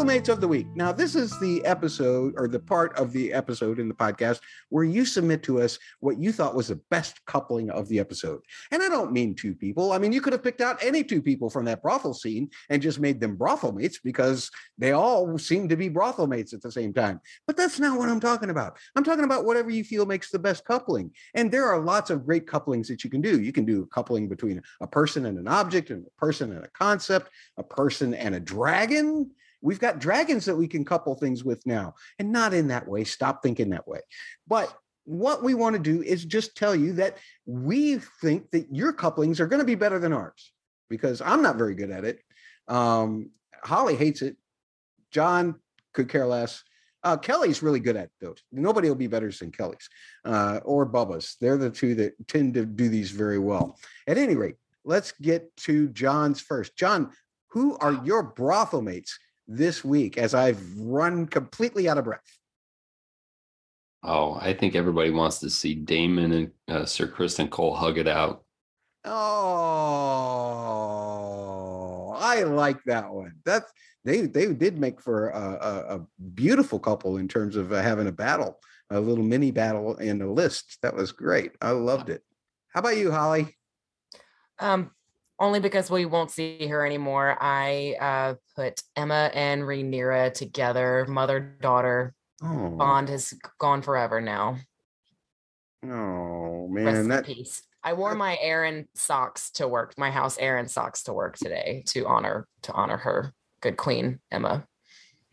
Brothel 0.02 0.34
of 0.34 0.40
the 0.40 0.48
Week. 0.48 0.66
Now, 0.74 0.90
this 0.90 1.14
is 1.14 1.38
the 1.38 1.64
episode 1.64 2.34
or 2.36 2.48
the 2.48 2.58
part 2.58 2.98
of 2.98 3.12
the 3.12 3.32
episode 3.32 3.78
in 3.78 3.88
the 3.88 3.94
podcast 3.94 4.40
where 4.68 4.82
you 4.82 5.04
submit 5.04 5.44
to 5.44 5.62
us 5.62 5.78
what 6.00 6.18
you 6.18 6.32
thought 6.32 6.56
was 6.56 6.68
the 6.68 6.80
best 6.90 7.24
coupling 7.26 7.70
of 7.70 7.86
the 7.88 8.00
episode. 8.00 8.40
And 8.72 8.82
I 8.82 8.88
don't 8.88 9.12
mean 9.12 9.36
two 9.36 9.54
people. 9.54 9.92
I 9.92 9.98
mean, 9.98 10.12
you 10.12 10.20
could 10.20 10.32
have 10.32 10.42
picked 10.42 10.60
out 10.60 10.82
any 10.82 11.04
two 11.04 11.22
people 11.22 11.48
from 11.48 11.66
that 11.66 11.82
brothel 11.82 12.14
scene 12.14 12.50
and 12.68 12.82
just 12.82 12.98
made 12.98 13.20
them 13.20 13.36
brothel 13.36 13.70
mates 13.70 14.00
because 14.02 14.50
they 14.76 14.90
all 14.90 15.38
seem 15.38 15.68
to 15.68 15.76
be 15.76 15.88
brothel 15.88 16.26
mates 16.26 16.52
at 16.52 16.62
the 16.62 16.72
same 16.72 16.92
time. 16.92 17.20
But 17.46 17.56
that's 17.56 17.78
not 17.78 17.96
what 17.96 18.08
I'm 18.08 18.20
talking 18.20 18.50
about. 18.50 18.78
I'm 18.96 19.04
talking 19.04 19.24
about 19.24 19.44
whatever 19.44 19.70
you 19.70 19.84
feel 19.84 20.04
makes 20.04 20.32
the 20.32 20.38
best 20.40 20.64
coupling. 20.64 21.12
And 21.34 21.48
there 21.48 21.68
are 21.68 21.80
lots 21.80 22.10
of 22.10 22.26
great 22.26 22.48
couplings 22.48 22.88
that 22.88 23.04
you 23.04 23.10
can 23.10 23.20
do. 23.20 23.40
You 23.40 23.52
can 23.52 23.64
do 23.64 23.82
a 23.82 23.86
coupling 23.86 24.28
between 24.28 24.62
a 24.80 24.86
person 24.86 25.26
and 25.26 25.38
an 25.38 25.46
object, 25.46 25.90
and 25.90 26.04
a 26.04 26.20
person 26.20 26.50
and 26.50 26.64
a 26.64 26.70
concept, 26.70 27.30
a 27.56 27.62
person 27.62 28.14
and 28.14 28.34
a 28.34 28.40
dragon 28.40 29.30
We've 29.62 29.80
got 29.80 30.00
dragons 30.00 30.44
that 30.46 30.56
we 30.56 30.68
can 30.68 30.84
couple 30.84 31.14
things 31.14 31.44
with 31.44 31.64
now, 31.64 31.94
and 32.18 32.32
not 32.32 32.52
in 32.52 32.68
that 32.68 32.86
way. 32.86 33.04
Stop 33.04 33.42
thinking 33.42 33.70
that 33.70 33.88
way. 33.88 34.00
But 34.46 34.76
what 35.04 35.42
we 35.42 35.54
want 35.54 35.74
to 35.74 35.82
do 35.82 36.02
is 36.02 36.24
just 36.24 36.56
tell 36.56 36.74
you 36.74 36.94
that 36.94 37.18
we 37.46 37.98
think 38.20 38.50
that 38.50 38.66
your 38.70 38.92
couplings 38.92 39.40
are 39.40 39.46
going 39.46 39.60
to 39.60 39.66
be 39.66 39.74
better 39.74 39.98
than 39.98 40.12
ours 40.12 40.52
because 40.88 41.20
I'm 41.20 41.42
not 41.42 41.56
very 41.56 41.74
good 41.74 41.90
at 41.90 42.04
it. 42.04 42.20
Um, 42.68 43.30
Holly 43.62 43.96
hates 43.96 44.22
it. 44.22 44.36
John 45.10 45.56
could 45.92 46.08
care 46.08 46.26
less. 46.26 46.62
Uh, 47.04 47.16
Kelly's 47.16 47.62
really 47.62 47.80
good 47.80 47.96
at 47.96 48.10
those. 48.20 48.38
Nobody 48.52 48.88
will 48.88 48.96
be 48.96 49.08
better 49.08 49.30
than 49.30 49.50
Kelly's 49.50 49.88
uh, 50.24 50.60
or 50.64 50.86
Bubba's. 50.86 51.36
They're 51.40 51.56
the 51.56 51.70
two 51.70 51.94
that 51.96 52.28
tend 52.28 52.54
to 52.54 52.64
do 52.64 52.88
these 52.88 53.10
very 53.10 53.38
well. 53.38 53.76
At 54.06 54.18
any 54.18 54.36
rate, 54.36 54.54
let's 54.84 55.12
get 55.20 55.54
to 55.58 55.88
John's 55.88 56.40
first. 56.40 56.76
John, 56.76 57.10
who 57.48 57.76
are 57.78 58.00
your 58.04 58.22
brothel 58.22 58.82
mates 58.82 59.18
this 59.46 59.84
week 59.84 60.18
as 60.18 60.34
I've 60.34 60.62
run 60.76 61.26
completely 61.26 61.88
out 61.88 61.98
of 61.98 62.04
breath? 62.04 62.20
Oh, 64.02 64.36
I 64.40 64.52
think 64.52 64.74
everybody 64.74 65.10
wants 65.10 65.38
to 65.40 65.50
see 65.50 65.74
Daemon 65.74 66.32
and 66.32 66.50
uh, 66.68 66.84
Sir 66.84 67.06
Criston 67.06 67.48
Cole 67.48 67.74
hug 67.74 67.98
it 67.98 68.08
out. 68.08 68.44
Oh, 69.04 69.42
I 72.16 72.42
like 72.42 72.82
that 72.84 73.12
one. 73.12 73.34
That's 73.44 73.70
they 74.04 74.22
they 74.22 74.52
did 74.52 74.78
make 74.78 75.00
for 75.00 75.28
a, 75.30 75.40
a, 75.40 75.96
a 75.96 76.06
beautiful 76.34 76.78
couple 76.80 77.16
in 77.18 77.28
terms 77.28 77.56
of 77.56 77.72
uh, 77.72 77.80
having 77.80 78.08
a 78.08 78.12
battle, 78.12 78.58
a 78.90 79.00
little 79.00 79.24
mini 79.24 79.50
battle 79.52 79.96
in 79.96 80.18
the 80.18 80.26
list. 80.26 80.78
That 80.82 80.96
was 80.96 81.12
great. 81.12 81.52
I 81.60 81.70
loved 81.70 82.10
it. 82.10 82.22
How 82.74 82.80
about 82.80 82.96
you, 82.96 83.12
Holly? 83.12 83.56
Um, 84.58 84.90
only 85.42 85.58
because 85.58 85.90
we 85.90 86.06
won't 86.06 86.30
see 86.30 86.66
her 86.68 86.86
anymore. 86.86 87.36
I 87.40 87.96
uh, 88.00 88.34
put 88.54 88.80
Aemma 88.96 89.32
and 89.34 89.62
Rhaenyra 89.62 90.32
together, 90.32 91.04
mother 91.08 91.40
daughter. 91.60 92.14
Oh. 92.42 92.70
Bond 92.70 93.08
has 93.08 93.34
gone 93.58 93.82
forever 93.82 94.20
now. 94.20 94.58
Oh 95.84 96.68
man, 96.68 97.08
that 97.08 97.26
peace. 97.26 97.62
I 97.82 97.94
wore 97.94 98.14
my 98.14 98.38
Arryn 98.42 98.86
socks 98.94 99.50
to 99.52 99.66
work, 99.66 99.94
my 99.98 100.12
house 100.12 100.38
Arryn 100.38 100.70
socks 100.70 101.02
to 101.04 101.12
work 101.12 101.36
today 101.36 101.82
to 101.88 102.06
honor 102.06 102.46
to 102.62 102.72
honor 102.72 102.96
her, 102.96 103.34
good 103.60 103.76
queen 103.76 104.20
Aemma. 104.32 104.64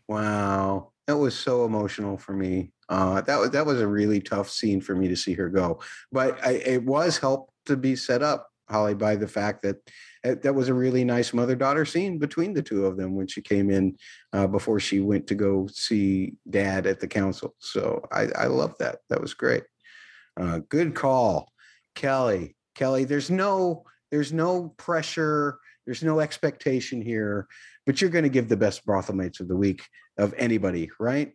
Wow, 0.08 0.90
that 1.06 1.16
was 1.16 1.38
so 1.38 1.64
emotional 1.64 2.18
for 2.18 2.32
me. 2.32 2.72
Uh, 2.88 3.20
that 3.20 3.38
was 3.38 3.50
that 3.50 3.64
was 3.64 3.80
a 3.80 3.86
really 3.86 4.20
tough 4.20 4.50
scene 4.50 4.80
for 4.80 4.96
me 4.96 5.06
to 5.06 5.16
see 5.16 5.34
her 5.34 5.48
go, 5.48 5.80
but 6.10 6.44
I, 6.44 6.54
it 6.54 6.82
was 6.82 7.16
helped 7.18 7.52
to 7.66 7.76
be 7.76 7.94
set 7.94 8.24
up 8.24 8.49
Holly 8.70 8.94
by 8.94 9.16
the 9.16 9.28
fact 9.28 9.62
that 9.62 9.76
that 10.42 10.54
was 10.54 10.68
a 10.68 10.74
really 10.74 11.04
nice 11.04 11.32
mother 11.32 11.56
daughter 11.56 11.84
scene 11.84 12.18
between 12.18 12.52
the 12.52 12.62
two 12.62 12.86
of 12.86 12.96
them 12.96 13.14
when 13.14 13.26
she 13.26 13.40
came 13.40 13.70
in 13.70 13.96
uh, 14.32 14.46
before 14.46 14.78
she 14.78 15.00
went 15.00 15.26
to 15.26 15.34
go 15.34 15.66
see 15.72 16.34
dad 16.48 16.86
at 16.86 17.00
the 17.00 17.08
council. 17.08 17.54
So 17.58 18.02
I, 18.12 18.28
I 18.36 18.46
love 18.46 18.74
that. 18.78 18.98
That 19.08 19.20
was 19.20 19.34
great. 19.34 19.64
Uh, 20.38 20.60
good 20.68 20.94
call, 20.94 21.50
Kelly. 21.94 22.56
Kelly, 22.74 23.04
there's 23.04 23.30
no 23.30 23.84
there's 24.10 24.32
no 24.32 24.74
pressure. 24.76 25.58
There's 25.86 26.02
no 26.02 26.20
expectation 26.20 27.02
here, 27.02 27.48
but 27.86 28.00
you're 28.00 28.10
going 28.10 28.24
to 28.24 28.28
give 28.30 28.48
the 28.48 28.56
best 28.56 28.84
brothel 28.84 29.16
mates 29.16 29.40
of 29.40 29.48
the 29.48 29.56
week 29.56 29.82
of 30.18 30.34
anybody, 30.36 30.90
right? 31.00 31.32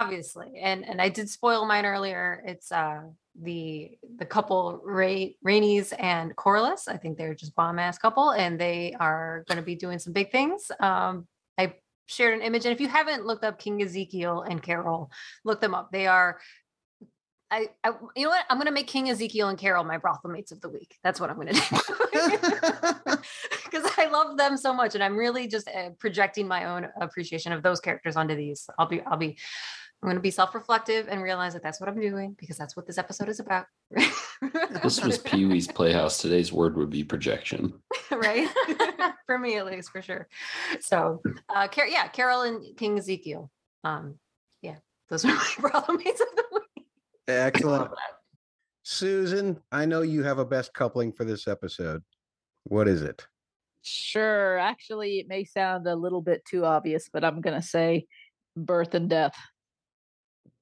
Obviously, 0.00 0.58
and 0.60 0.88
and 0.88 1.00
I 1.02 1.08
did 1.08 1.28
spoil 1.28 1.66
mine 1.66 1.84
earlier. 1.84 2.42
It's 2.46 2.70
uh 2.70 3.02
the 3.40 3.98
the 4.18 4.24
couple 4.24 4.80
Ray 4.84 5.36
Rhaenys 5.44 5.92
and 5.98 6.34
Corlys. 6.36 6.88
I 6.88 6.96
think 6.96 7.18
they're 7.18 7.34
just 7.34 7.54
bomb 7.54 7.78
ass 7.78 7.98
couple, 7.98 8.30
and 8.30 8.60
they 8.60 8.94
are 9.00 9.44
going 9.48 9.56
to 9.56 9.64
be 9.64 9.74
doing 9.74 9.98
some 9.98 10.12
big 10.12 10.30
things. 10.30 10.70
Um, 10.80 11.26
I 11.58 11.74
shared 12.06 12.34
an 12.34 12.42
image, 12.42 12.64
and 12.64 12.72
if 12.72 12.80
you 12.80 12.88
haven't 12.88 13.26
looked 13.26 13.44
up 13.44 13.58
King 13.58 13.82
Ezekiel 13.82 14.42
and 14.42 14.62
Carol, 14.62 15.10
look 15.44 15.60
them 15.60 15.74
up. 15.74 15.90
They 15.90 16.06
are. 16.06 16.38
I, 17.50 17.68
I 17.82 17.92
you 18.16 18.24
know 18.24 18.30
what? 18.30 18.44
I'm 18.50 18.58
gonna 18.58 18.70
make 18.70 18.86
King 18.86 19.10
Ezekiel 19.10 19.48
and 19.48 19.58
Carol 19.58 19.84
my 19.84 19.98
brothel 19.98 20.30
mates 20.30 20.52
of 20.52 20.60
the 20.60 20.68
week. 20.68 20.96
That's 21.02 21.20
what 21.20 21.30
I'm 21.30 21.36
gonna 21.36 21.52
do 21.52 21.60
because 23.64 23.90
I 23.96 24.08
love 24.10 24.36
them 24.36 24.56
so 24.56 24.72
much, 24.72 24.94
and 24.94 25.02
I'm 25.02 25.16
really 25.16 25.48
just 25.48 25.68
uh, 25.68 25.90
projecting 25.98 26.46
my 26.46 26.64
own 26.64 26.88
appreciation 27.00 27.52
of 27.52 27.62
those 27.62 27.80
characters 27.80 28.16
onto 28.16 28.34
these. 28.34 28.68
I'll 28.78 28.86
be 28.86 29.00
I'll 29.02 29.16
be 29.16 29.38
I'm 30.02 30.06
going 30.06 30.16
to 30.16 30.22
be 30.22 30.30
self 30.30 30.54
reflective 30.54 31.08
and 31.08 31.22
realize 31.22 31.54
that 31.54 31.62
that's 31.62 31.80
what 31.80 31.88
I'm 31.88 32.00
doing 32.00 32.36
because 32.38 32.56
that's 32.56 32.76
what 32.76 32.86
this 32.86 32.98
episode 32.98 33.28
is 33.28 33.40
about. 33.40 33.66
this 33.90 35.02
was 35.02 35.18
Pee 35.24 35.44
Wee's 35.44 35.66
Playhouse. 35.66 36.18
Today's 36.18 36.52
word 36.52 36.76
would 36.76 36.90
be 36.90 37.02
projection. 37.02 37.72
right? 38.12 38.48
for 39.26 39.38
me, 39.38 39.56
at 39.56 39.66
least, 39.66 39.90
for 39.90 40.00
sure. 40.00 40.28
So, 40.80 41.20
uh, 41.48 41.66
Car- 41.66 41.88
yeah, 41.88 42.06
Carol 42.06 42.42
and 42.42 42.76
King 42.76 42.96
Ezekiel. 42.96 43.50
Um, 43.82 44.20
yeah, 44.62 44.76
those 45.08 45.24
are 45.24 45.34
my 45.34 45.48
brothel 45.58 45.96
mates 45.96 46.20
of 46.20 46.28
the 46.36 46.44
week. 46.52 46.57
Excellent. 47.28 47.90
Susan, 48.82 49.60
I 49.70 49.84
know 49.84 50.00
you 50.02 50.22
have 50.22 50.38
a 50.38 50.44
best 50.44 50.72
coupling 50.72 51.12
for 51.12 51.24
this 51.24 51.46
episode. 51.46 52.02
What 52.64 52.88
is 52.88 53.02
it? 53.02 53.26
Sure. 53.82 54.58
Actually, 54.58 55.18
it 55.18 55.28
may 55.28 55.44
sound 55.44 55.86
a 55.86 55.94
little 55.94 56.22
bit 56.22 56.42
too 56.44 56.64
obvious, 56.64 57.08
but 57.12 57.24
I'm 57.24 57.40
going 57.40 57.60
to 57.60 57.66
say 57.66 58.06
birth 58.56 58.94
and 58.94 59.08
death 59.08 59.36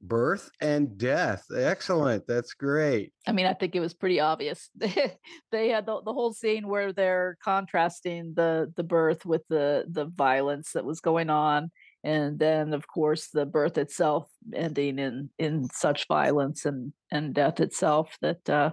birth 0.02 0.50
and 0.60 0.98
death 0.98 1.44
excellent 1.56 2.26
that's 2.26 2.52
great 2.52 3.12
i 3.26 3.32
mean 3.32 3.46
i 3.46 3.54
think 3.54 3.74
it 3.74 3.80
was 3.80 3.94
pretty 3.94 4.20
obvious 4.20 4.68
they 4.76 5.68
had 5.68 5.86
the, 5.86 6.02
the 6.02 6.12
whole 6.12 6.32
scene 6.32 6.68
where 6.68 6.92
they're 6.92 7.36
contrasting 7.42 8.32
the 8.36 8.70
the 8.76 8.84
birth 8.84 9.24
with 9.24 9.42
the 9.48 9.84
the 9.88 10.04
violence 10.04 10.72
that 10.72 10.84
was 10.84 11.00
going 11.00 11.30
on 11.30 11.70
and 12.06 12.38
then 12.38 12.72
of 12.72 12.86
course 12.86 13.28
the 13.28 13.44
birth 13.44 13.76
itself 13.76 14.28
ending 14.54 14.98
in 14.98 15.28
in 15.38 15.68
such 15.72 16.06
violence 16.06 16.64
and 16.64 16.92
and 17.10 17.34
death 17.34 17.60
itself 17.60 18.16
that 18.22 18.48
uh 18.48 18.70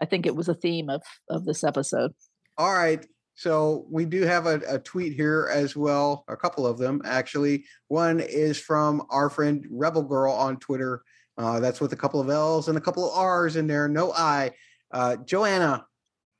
i 0.00 0.04
think 0.04 0.24
it 0.24 0.36
was 0.36 0.48
a 0.48 0.54
theme 0.54 0.88
of 0.88 1.02
of 1.28 1.44
this 1.44 1.64
episode 1.64 2.14
all 2.56 2.72
right 2.72 3.04
so 3.34 3.86
we 3.88 4.04
do 4.04 4.22
have 4.22 4.46
a, 4.46 4.60
a, 4.68 4.80
tweet 4.80 5.12
here 5.12 5.48
as 5.52 5.76
well, 5.76 6.24
a 6.26 6.36
couple 6.36 6.66
of 6.66 6.76
them 6.76 7.00
actually. 7.04 7.66
One 7.86 8.18
is 8.18 8.58
from 8.58 9.06
our 9.10 9.30
friend 9.30 9.64
Rebel 9.70 10.02
Girl 10.02 10.32
on 10.32 10.56
Twitter. 10.56 11.04
Uh, 11.36 11.60
that's 11.60 11.80
with 11.80 11.92
a 11.92 11.96
couple 11.96 12.20
of 12.20 12.28
L's 12.28 12.66
and 12.66 12.76
a 12.76 12.80
couple 12.80 13.08
of 13.08 13.16
R's 13.16 13.54
in 13.54 13.68
there, 13.68 13.88
no 13.88 14.12
I. 14.12 14.50
Uh, 14.90 15.18
Joanna 15.24 15.86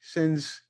sends 0.01 0.61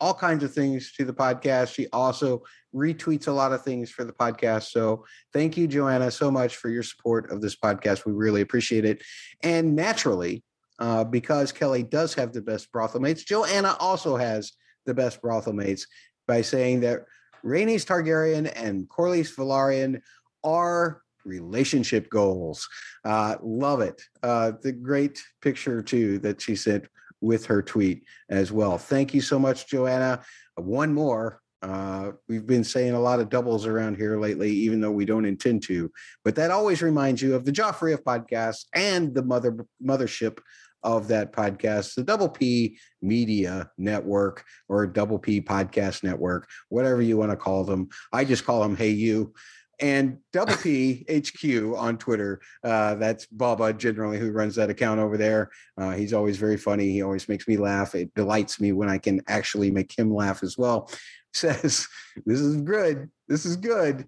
all 0.00 0.14
kinds 0.14 0.44
of 0.44 0.52
things 0.52 0.92
to 0.92 1.04
the 1.04 1.12
podcast. 1.12 1.74
She 1.74 1.86
also 1.92 2.42
retweets 2.74 3.28
a 3.28 3.32
lot 3.32 3.52
of 3.52 3.62
things 3.62 3.90
for 3.90 4.04
the 4.04 4.12
podcast. 4.12 4.64
So 4.64 5.04
thank 5.32 5.56
you, 5.56 5.66
Joanna, 5.66 6.10
so 6.10 6.30
much 6.30 6.56
for 6.56 6.68
your 6.68 6.82
support 6.82 7.30
of 7.30 7.40
this 7.40 7.56
podcast. 7.56 8.04
We 8.04 8.12
really 8.12 8.42
appreciate 8.42 8.84
it. 8.84 9.02
And 9.42 9.74
naturally, 9.74 10.42
uh, 10.78 11.04
because 11.04 11.52
Kelly 11.52 11.82
does 11.82 12.14
have 12.14 12.32
the 12.32 12.42
best 12.42 12.70
brothel 12.70 13.00
mates. 13.00 13.24
Joanna 13.24 13.76
also 13.80 14.16
has 14.16 14.52
the 14.84 14.94
best 14.94 15.22
brothel 15.22 15.54
mates 15.54 15.86
by 16.26 16.42
saying 16.42 16.80
that 16.80 17.00
Rhaenys 17.44 17.86
Targaryen 17.86 18.52
and 18.56 18.88
Corlys 18.88 19.34
Velaryon 19.34 20.00
are 20.44 21.02
relationship 21.24 22.08
goals. 22.10 22.68
Uh, 23.04 23.36
love 23.42 23.80
it. 23.80 24.00
Uh, 24.22 24.52
the 24.62 24.72
great 24.72 25.22
picture 25.40 25.82
too 25.82 26.18
that 26.20 26.40
she 26.40 26.54
sent 26.56 26.86
with 27.20 27.46
her 27.46 27.62
tweet 27.62 28.04
as 28.28 28.52
well. 28.52 28.78
Thank 28.78 29.14
you 29.14 29.20
so 29.20 29.38
much, 29.38 29.68
Joanna. 29.68 30.22
One 30.56 30.92
more. 30.92 31.40
Uh, 31.62 32.12
we've 32.28 32.46
been 32.46 32.64
saying 32.64 32.92
a 32.92 33.00
lot 33.00 33.18
of 33.18 33.28
doubles 33.28 33.66
around 33.66 33.96
here 33.96 34.20
lately, 34.20 34.50
even 34.50 34.80
though 34.80 34.90
we 34.90 35.04
don't 35.04 35.24
intend 35.24 35.62
to. 35.64 35.90
But 36.24 36.36
that 36.36 36.50
always 36.50 36.82
reminds 36.82 37.22
you 37.22 37.34
of 37.34 37.44
the 37.44 37.52
Joffrey 37.52 37.94
of 37.94 38.04
podcasts 38.04 38.66
and 38.74 39.14
the 39.14 39.22
mother 39.22 39.56
mothership 39.84 40.38
of 40.82 41.08
that 41.08 41.32
podcast, 41.32 41.94
the 41.94 42.04
Double 42.04 42.28
P 42.28 42.78
Media 43.02 43.70
Network 43.78 44.44
or 44.68 44.86
Double 44.86 45.18
P 45.18 45.40
Podcast 45.40 46.04
Network, 46.04 46.48
whatever 46.68 47.02
you 47.02 47.16
want 47.16 47.32
to 47.32 47.36
call 47.36 47.64
them. 47.64 47.88
I 48.12 48.24
just 48.24 48.44
call 48.44 48.62
them 48.62 48.76
Hey 48.76 48.90
You. 48.90 49.34
And 49.78 50.18
Double 50.32 50.56
P 50.56 51.04
HQ 51.10 51.76
on 51.76 51.98
Twitter. 51.98 52.40
Uh, 52.64 52.94
that's 52.94 53.26
Bubba 53.26 53.76
generally 53.76 54.18
who 54.18 54.32
runs 54.32 54.54
that 54.56 54.70
account 54.70 55.00
over 55.00 55.16
there. 55.16 55.50
Uh, 55.76 55.92
he's 55.92 56.14
always 56.14 56.38
very 56.38 56.56
funny. 56.56 56.90
He 56.90 57.02
always 57.02 57.28
makes 57.28 57.46
me 57.46 57.56
laugh. 57.56 57.94
It 57.94 58.14
delights 58.14 58.58
me 58.58 58.72
when 58.72 58.88
I 58.88 58.98
can 58.98 59.20
actually 59.28 59.70
make 59.70 59.96
him 59.96 60.14
laugh 60.14 60.42
as 60.42 60.56
well. 60.56 60.90
Says, 61.34 61.86
This 62.24 62.40
is 62.40 62.56
good. 62.62 63.10
This 63.28 63.44
is 63.44 63.56
good. 63.56 64.06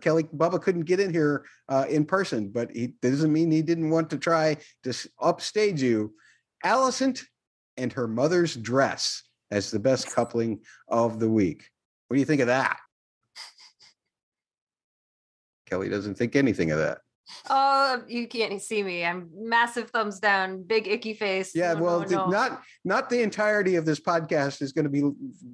Kelly 0.00 0.24
Bubba 0.24 0.60
couldn't 0.60 0.84
get 0.84 1.00
in 1.00 1.12
here 1.12 1.44
uh, 1.68 1.84
in 1.88 2.06
person, 2.06 2.48
but 2.48 2.70
he 2.70 2.94
doesn't 3.02 3.32
mean 3.32 3.50
he 3.50 3.62
didn't 3.62 3.90
want 3.90 4.08
to 4.10 4.18
try 4.18 4.56
to 4.84 5.08
upstage 5.20 5.82
you. 5.82 6.14
Alicent 6.64 7.22
and 7.76 7.92
her 7.92 8.08
mother's 8.08 8.56
dress 8.56 9.22
as 9.50 9.70
the 9.70 9.78
best 9.78 10.10
coupling 10.10 10.60
of 10.88 11.20
the 11.20 11.28
week. 11.28 11.68
What 12.08 12.14
do 12.16 12.20
you 12.20 12.26
think 12.26 12.40
of 12.40 12.46
that? 12.46 12.78
Kelly 15.72 15.88
doesn't 15.88 16.16
think 16.16 16.36
anything 16.36 16.70
of 16.70 16.76
that. 16.76 16.98
Oh, 17.48 18.02
you 18.06 18.28
can't 18.28 18.60
see 18.60 18.82
me. 18.82 19.06
I'm 19.06 19.30
massive 19.34 19.88
thumbs 19.88 20.20
down, 20.20 20.64
big 20.64 20.86
icky 20.86 21.14
face. 21.14 21.52
Yeah, 21.54 21.72
No, 21.72 21.82
well, 21.82 22.00
no, 22.00 22.06
no. 22.08 22.26
not 22.26 22.62
not 22.84 23.08
the 23.08 23.22
entirety 23.22 23.76
of 23.76 23.86
this 23.86 23.98
podcast 23.98 24.60
is 24.60 24.72
going 24.72 24.84
to 24.84 24.90
be 24.90 25.02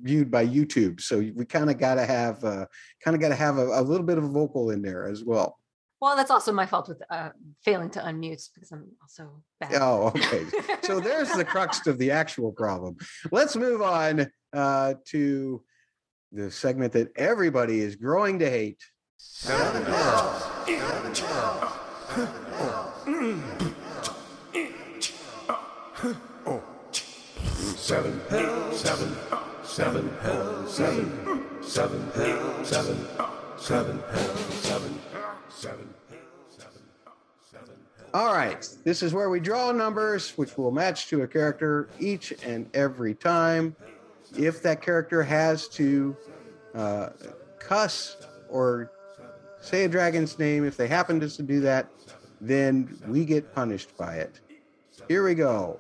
viewed 0.03 0.29
by 0.29 0.45
YouTube, 0.45 1.01
so 1.01 1.19
we 1.19 1.45
kind 1.45 1.71
of 1.71 1.79
got 1.79 1.95
to 1.95 2.05
have 2.05 2.43
uh, 2.43 2.67
kind 3.05 3.15
of 3.15 3.21
got 3.21 3.29
to 3.29 3.37
have 3.37 3.59
a, 3.59 3.67
a 3.81 3.83
little 3.83 4.05
bit 4.05 4.19
of 4.19 4.25
a 4.25 4.29
vocal 4.29 4.71
in 4.71 4.83
there 4.83 5.07
as 5.07 5.23
well. 5.23 5.61
Well, 6.01 6.17
that's 6.17 6.33
also 6.33 6.51
my 6.51 6.67
fault 6.67 6.89
with 6.89 7.01
uh, 7.11 7.31
failing 7.65 7.91
to 7.91 8.01
unmute 8.01 8.49
because 8.55 8.73
I'm 8.73 8.87
also 9.01 9.43
bad. 9.61 9.75
Oh, 9.81 10.09
okay. 10.09 10.47
so 10.83 10.99
there's 11.09 11.31
the 11.31 11.45
crux 11.45 11.87
of 11.87 11.99
the 11.99 12.11
actual 12.11 12.51
problem. 12.51 12.97
Let's 13.31 13.55
move 13.55 13.83
on 13.83 14.29
uh, 14.53 14.95
to 15.11 15.63
the 16.33 16.51
segment 16.51 16.93
that 16.95 17.17
everybody 17.17 17.79
is 17.79 17.95
growing 17.95 18.41
to 18.41 18.51
hate. 18.51 18.83
All 38.15 38.33
right, 38.35 38.69
this 38.85 39.03
is 39.03 39.15
where 39.15 39.31
we 39.31 39.41
draw 39.41 39.73
numbers 39.73 40.37
which 40.37 40.59
will 40.59 40.71
match 40.71 41.09
to 41.09 41.23
a 41.23 41.27
character 41.27 41.89
each 41.99 42.35
and 42.45 42.69
every 42.75 43.15
time. 43.15 43.75
If 44.37 44.63
that 44.63 44.83
character 44.83 45.23
has 45.23 45.69
to 45.69 46.17
uh, 46.75 47.11
cuss 47.59 48.17
or 48.51 48.91
say 49.61 49.85
a 49.85 49.89
dragon's 49.89 50.39
name, 50.39 50.65
if 50.65 50.77
they 50.77 50.89
happen 50.89 51.21
to 51.21 51.43
do 51.43 51.61
that, 51.61 51.89
then 52.41 52.99
we 53.07 53.25
get 53.25 53.55
punished 53.55 53.97
by 53.97 54.17
it. 54.17 54.41
Here 55.09 55.25
we 55.25 55.35
go. 55.35 55.79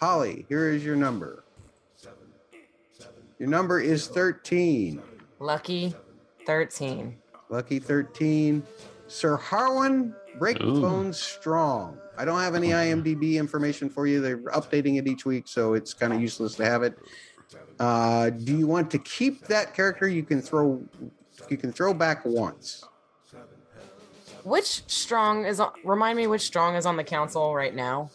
Holly, 0.00 0.44
here 0.48 0.70
is 0.70 0.84
your 0.84 0.96
number. 0.96 1.44
Your 3.38 3.48
number 3.48 3.80
is 3.80 4.06
13. 4.08 5.02
Lucky 5.38 5.94
13. 6.46 7.16
Lucky 7.48 7.78
13. 7.78 8.62
Sir 9.08 9.36
Harwin 9.36 10.14
Breakbone 10.38 11.14
Strong. 11.14 11.98
I 12.18 12.24
don't 12.24 12.40
have 12.40 12.54
any 12.54 12.68
IMDb 12.68 13.34
information 13.34 13.90
for 13.90 14.06
you. 14.06 14.20
They're 14.20 14.38
updating 14.38 14.98
it 14.98 15.06
each 15.06 15.24
week, 15.24 15.48
so 15.48 15.74
it's 15.74 15.92
kind 15.92 16.12
of 16.12 16.20
useless 16.20 16.54
to 16.56 16.64
have 16.64 16.82
it. 16.82 16.98
Uh, 17.78 18.30
do 18.30 18.56
you 18.56 18.66
want 18.66 18.90
to 18.90 18.98
keep 18.98 19.46
that 19.46 19.74
character? 19.74 20.08
You 20.08 20.22
can 20.22 20.40
throw 20.40 20.82
you 21.50 21.56
can 21.56 21.72
throw 21.72 21.94
back 21.94 22.24
once. 22.24 22.84
Which 24.44 24.82
strong 24.86 25.44
is 25.44 25.58
on, 25.58 25.72
remind 25.84 26.16
me 26.16 26.26
which 26.26 26.42
strong 26.42 26.76
is 26.76 26.86
on 26.86 26.96
the 26.96 27.04
council 27.04 27.54
right 27.54 27.74
now? 27.74 28.10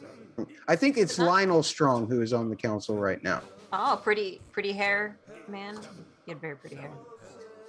I 0.67 0.75
think 0.75 0.97
it's 0.97 1.17
Lyonel 1.17 1.63
Strong 1.63 2.07
who 2.07 2.21
is 2.21 2.31
on 2.31 2.49
the 2.49 2.55
council 2.55 2.97
right 2.97 3.21
now. 3.21 3.41
Oh, 3.73 3.99
pretty, 4.01 4.41
pretty 4.51 4.71
hair, 4.71 5.17
man. 5.47 5.75
You 6.25 6.33
had 6.33 6.41
very 6.41 6.55
pretty 6.55 6.77
hair. 6.77 6.91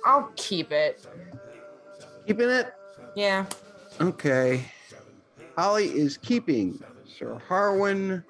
I'll 0.04 0.30
keep 0.36 0.72
it. 0.72 1.06
Keeping 2.26 2.50
it? 2.50 2.72
Yeah. 3.16 3.46
Okay. 4.00 4.64
Holly 5.56 5.86
is 5.88 6.16
keeping 6.16 6.82
Sir 7.04 7.40
Harwin 7.48 8.24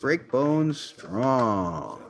Breakbone 0.00 0.74
Strong. 0.74 2.02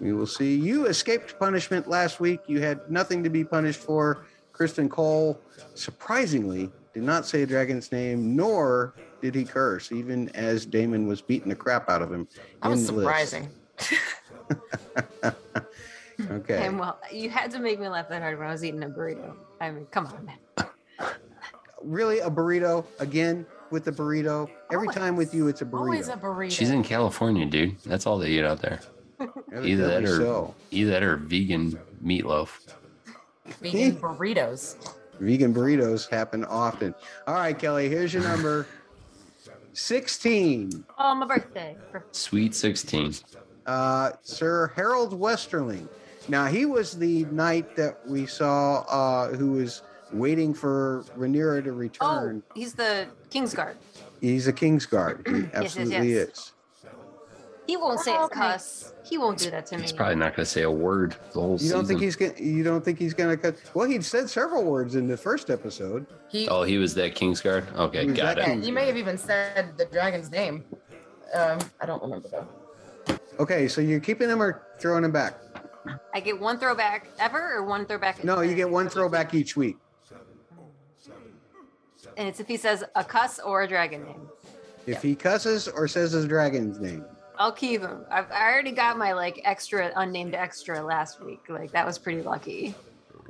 We 0.00 0.12
will 0.12 0.26
see. 0.26 0.56
You 0.56 0.86
escaped 0.86 1.38
punishment 1.38 1.88
last 1.88 2.20
week. 2.20 2.40
You 2.46 2.60
had 2.60 2.90
nothing 2.90 3.22
to 3.24 3.30
be 3.30 3.44
punished 3.44 3.80
for. 3.80 4.24
Criston 4.52 4.90
Cole, 4.90 5.40
surprisingly, 5.74 6.70
did 6.92 7.02
not 7.04 7.26
say 7.26 7.42
a 7.42 7.46
dragon's 7.46 7.90
name, 7.90 8.36
nor 8.36 8.94
did 9.22 9.34
he 9.34 9.44
curse, 9.44 9.90
even 9.92 10.28
as 10.30 10.66
Daemon 10.66 11.06
was 11.06 11.22
beating 11.22 11.48
the 11.48 11.54
crap 11.54 11.88
out 11.88 12.02
of 12.02 12.12
him. 12.12 12.28
That 12.62 12.68
was 12.70 12.88
in 12.88 12.96
the 12.96 13.02
list. 13.02 13.30
surprising. 13.30 13.48
Okay. 16.30 16.66
And 16.66 16.78
well, 16.78 16.98
you 17.10 17.30
had 17.30 17.50
to 17.52 17.58
make 17.58 17.80
me 17.80 17.88
laugh 17.88 18.08
that 18.08 18.22
hard 18.22 18.38
when 18.38 18.48
I 18.48 18.52
was 18.52 18.64
eating 18.64 18.82
a 18.84 18.88
burrito. 18.88 19.34
I 19.60 19.70
mean, 19.70 19.86
come 19.86 20.06
on, 20.06 20.26
man. 20.26 20.68
Really, 21.82 22.20
a 22.20 22.30
burrito 22.30 22.84
again 23.00 23.44
with 23.70 23.84
the 23.84 23.92
burrito. 23.92 24.48
Every 24.70 24.86
Always. 24.86 24.96
time 24.96 25.16
with 25.16 25.34
you, 25.34 25.48
it's 25.48 25.62
a 25.62 25.64
burrito. 25.64 25.80
Always 25.80 26.08
a 26.08 26.16
burrito. 26.16 26.52
She's 26.52 26.70
in 26.70 26.84
California, 26.84 27.46
dude. 27.46 27.78
That's 27.80 28.06
all 28.06 28.18
they 28.18 28.30
eat 28.30 28.44
out 28.44 28.60
there. 28.60 28.80
Either 29.62 29.86
that 29.88 30.04
or 30.04 30.16
so. 30.16 30.54
either 30.70 30.90
that 30.90 31.02
or 31.02 31.16
vegan 31.16 31.78
meatloaf. 32.04 32.48
vegan 33.60 33.96
burritos. 33.96 34.76
Vegan 35.20 35.54
burritos 35.54 36.08
happen 36.08 36.44
often. 36.46 36.94
All 37.26 37.34
right, 37.34 37.56
Kelly, 37.58 37.88
here's 37.88 38.12
your 38.14 38.22
number 38.24 38.66
16. 39.74 40.84
Oh, 40.98 41.14
my 41.14 41.26
birthday. 41.26 41.76
Sweet 42.12 42.54
16. 42.54 43.14
Uh, 43.66 44.10
Sir 44.22 44.72
Harold 44.74 45.18
Westerling. 45.18 45.88
Now, 46.28 46.46
he 46.46 46.66
was 46.66 46.92
the 46.98 47.24
knight 47.26 47.74
that 47.76 48.06
we 48.08 48.26
saw 48.26 48.80
uh, 48.88 49.28
who 49.28 49.52
was 49.52 49.82
waiting 50.12 50.52
for 50.54 51.04
Rhaenyra 51.16 51.64
to 51.64 51.70
Oh, 51.70 51.74
return. 51.74 52.42
he's 52.54 52.74
the 52.74 53.06
Kingsguard. 53.30 53.76
He's 54.20 54.46
a 54.46 54.52
Kingsguard. 54.52 55.26
He 55.26 55.40
yes, 55.42 55.50
absolutely 55.54 56.12
yes. 56.14 56.28
is. 56.28 56.52
He 57.66 57.76
won't 57.76 58.00
say 58.00 58.14
a 58.16 58.28
cuss. 58.28 58.92
He 59.04 59.18
won't 59.18 59.38
do 59.38 59.50
that 59.50 59.66
to 59.66 59.76
me. 59.76 59.82
He's 59.82 59.92
probably 59.92 60.16
not 60.16 60.34
going 60.34 60.44
to 60.44 60.50
say 60.50 60.62
a 60.62 60.70
word 60.70 61.16
the 61.32 61.40
whole 61.40 61.56
You 61.60 61.70
don't 61.70 61.86
think 61.86 62.00
he's 62.00 62.16
gonna? 62.16 62.34
You 62.36 62.64
don't 62.64 62.84
think 62.84 62.98
he's 62.98 63.14
gonna 63.14 63.36
cut? 63.36 63.56
Well, 63.74 63.88
he 63.88 64.00
said 64.02 64.28
several 64.28 64.64
words 64.64 64.94
in 64.96 65.06
the 65.06 65.16
first 65.16 65.48
episode. 65.48 66.06
He, 66.28 66.48
Oh, 66.48 66.64
he 66.64 66.78
was 66.78 66.94
that 66.94 67.14
Kingsguard? 67.14 67.72
Okay, 67.76 68.00
He 68.02 68.06
was 68.10 68.16
got 68.16 68.36
that 68.36 68.48
it. 68.48 68.58
yeah, 68.58 68.64
he 68.64 68.70
may 68.70 68.86
have 68.86 68.96
even 68.96 69.16
said 69.16 69.76
the 69.78 69.84
dragon's 69.86 70.30
name. 70.30 70.64
Um, 71.34 71.58
I 71.80 71.86
don't 71.86 72.02
remember 72.02 72.28
though. 72.28 73.18
Okay, 73.38 73.68
so 73.68 73.80
you're 73.80 74.00
keeping 74.00 74.28
him 74.28 74.42
or 74.42 74.62
throwing 74.78 75.04
him 75.04 75.12
back? 75.12 75.38
I 76.14 76.20
get 76.20 76.38
one 76.38 76.58
throwback 76.58 77.08
ever 77.18 77.54
or 77.54 77.64
one 77.64 77.86
throwback. 77.86 78.22
No, 78.24 78.40
you 78.40 78.54
get 78.54 78.68
one 78.70 78.88
throwback 78.88 79.34
each 79.34 79.56
week. 79.56 79.76
And 82.16 82.28
it's 82.28 82.40
if 82.40 82.46
he 82.48 82.56
says 82.56 82.84
a 82.94 83.02
cuss 83.04 83.38
or 83.40 83.62
a 83.62 83.68
dragon 83.68 84.04
name. 84.04 84.28
If 84.86 85.00
he 85.02 85.14
cusses 85.14 85.68
or 85.68 85.88
says 85.88 86.12
his 86.12 86.26
dragon's 86.26 86.78
name. 86.78 87.04
I'll 87.38 87.52
keep 87.52 87.80
him. 87.80 88.04
I've, 88.10 88.30
I 88.30 88.50
already 88.52 88.72
got 88.72 88.98
my 88.98 89.12
like 89.12 89.40
extra 89.44 89.90
unnamed 89.96 90.34
extra 90.34 90.82
last 90.82 91.20
week. 91.22 91.40
Like 91.48 91.72
that 91.72 91.86
was 91.86 91.98
pretty 91.98 92.22
lucky. 92.22 92.74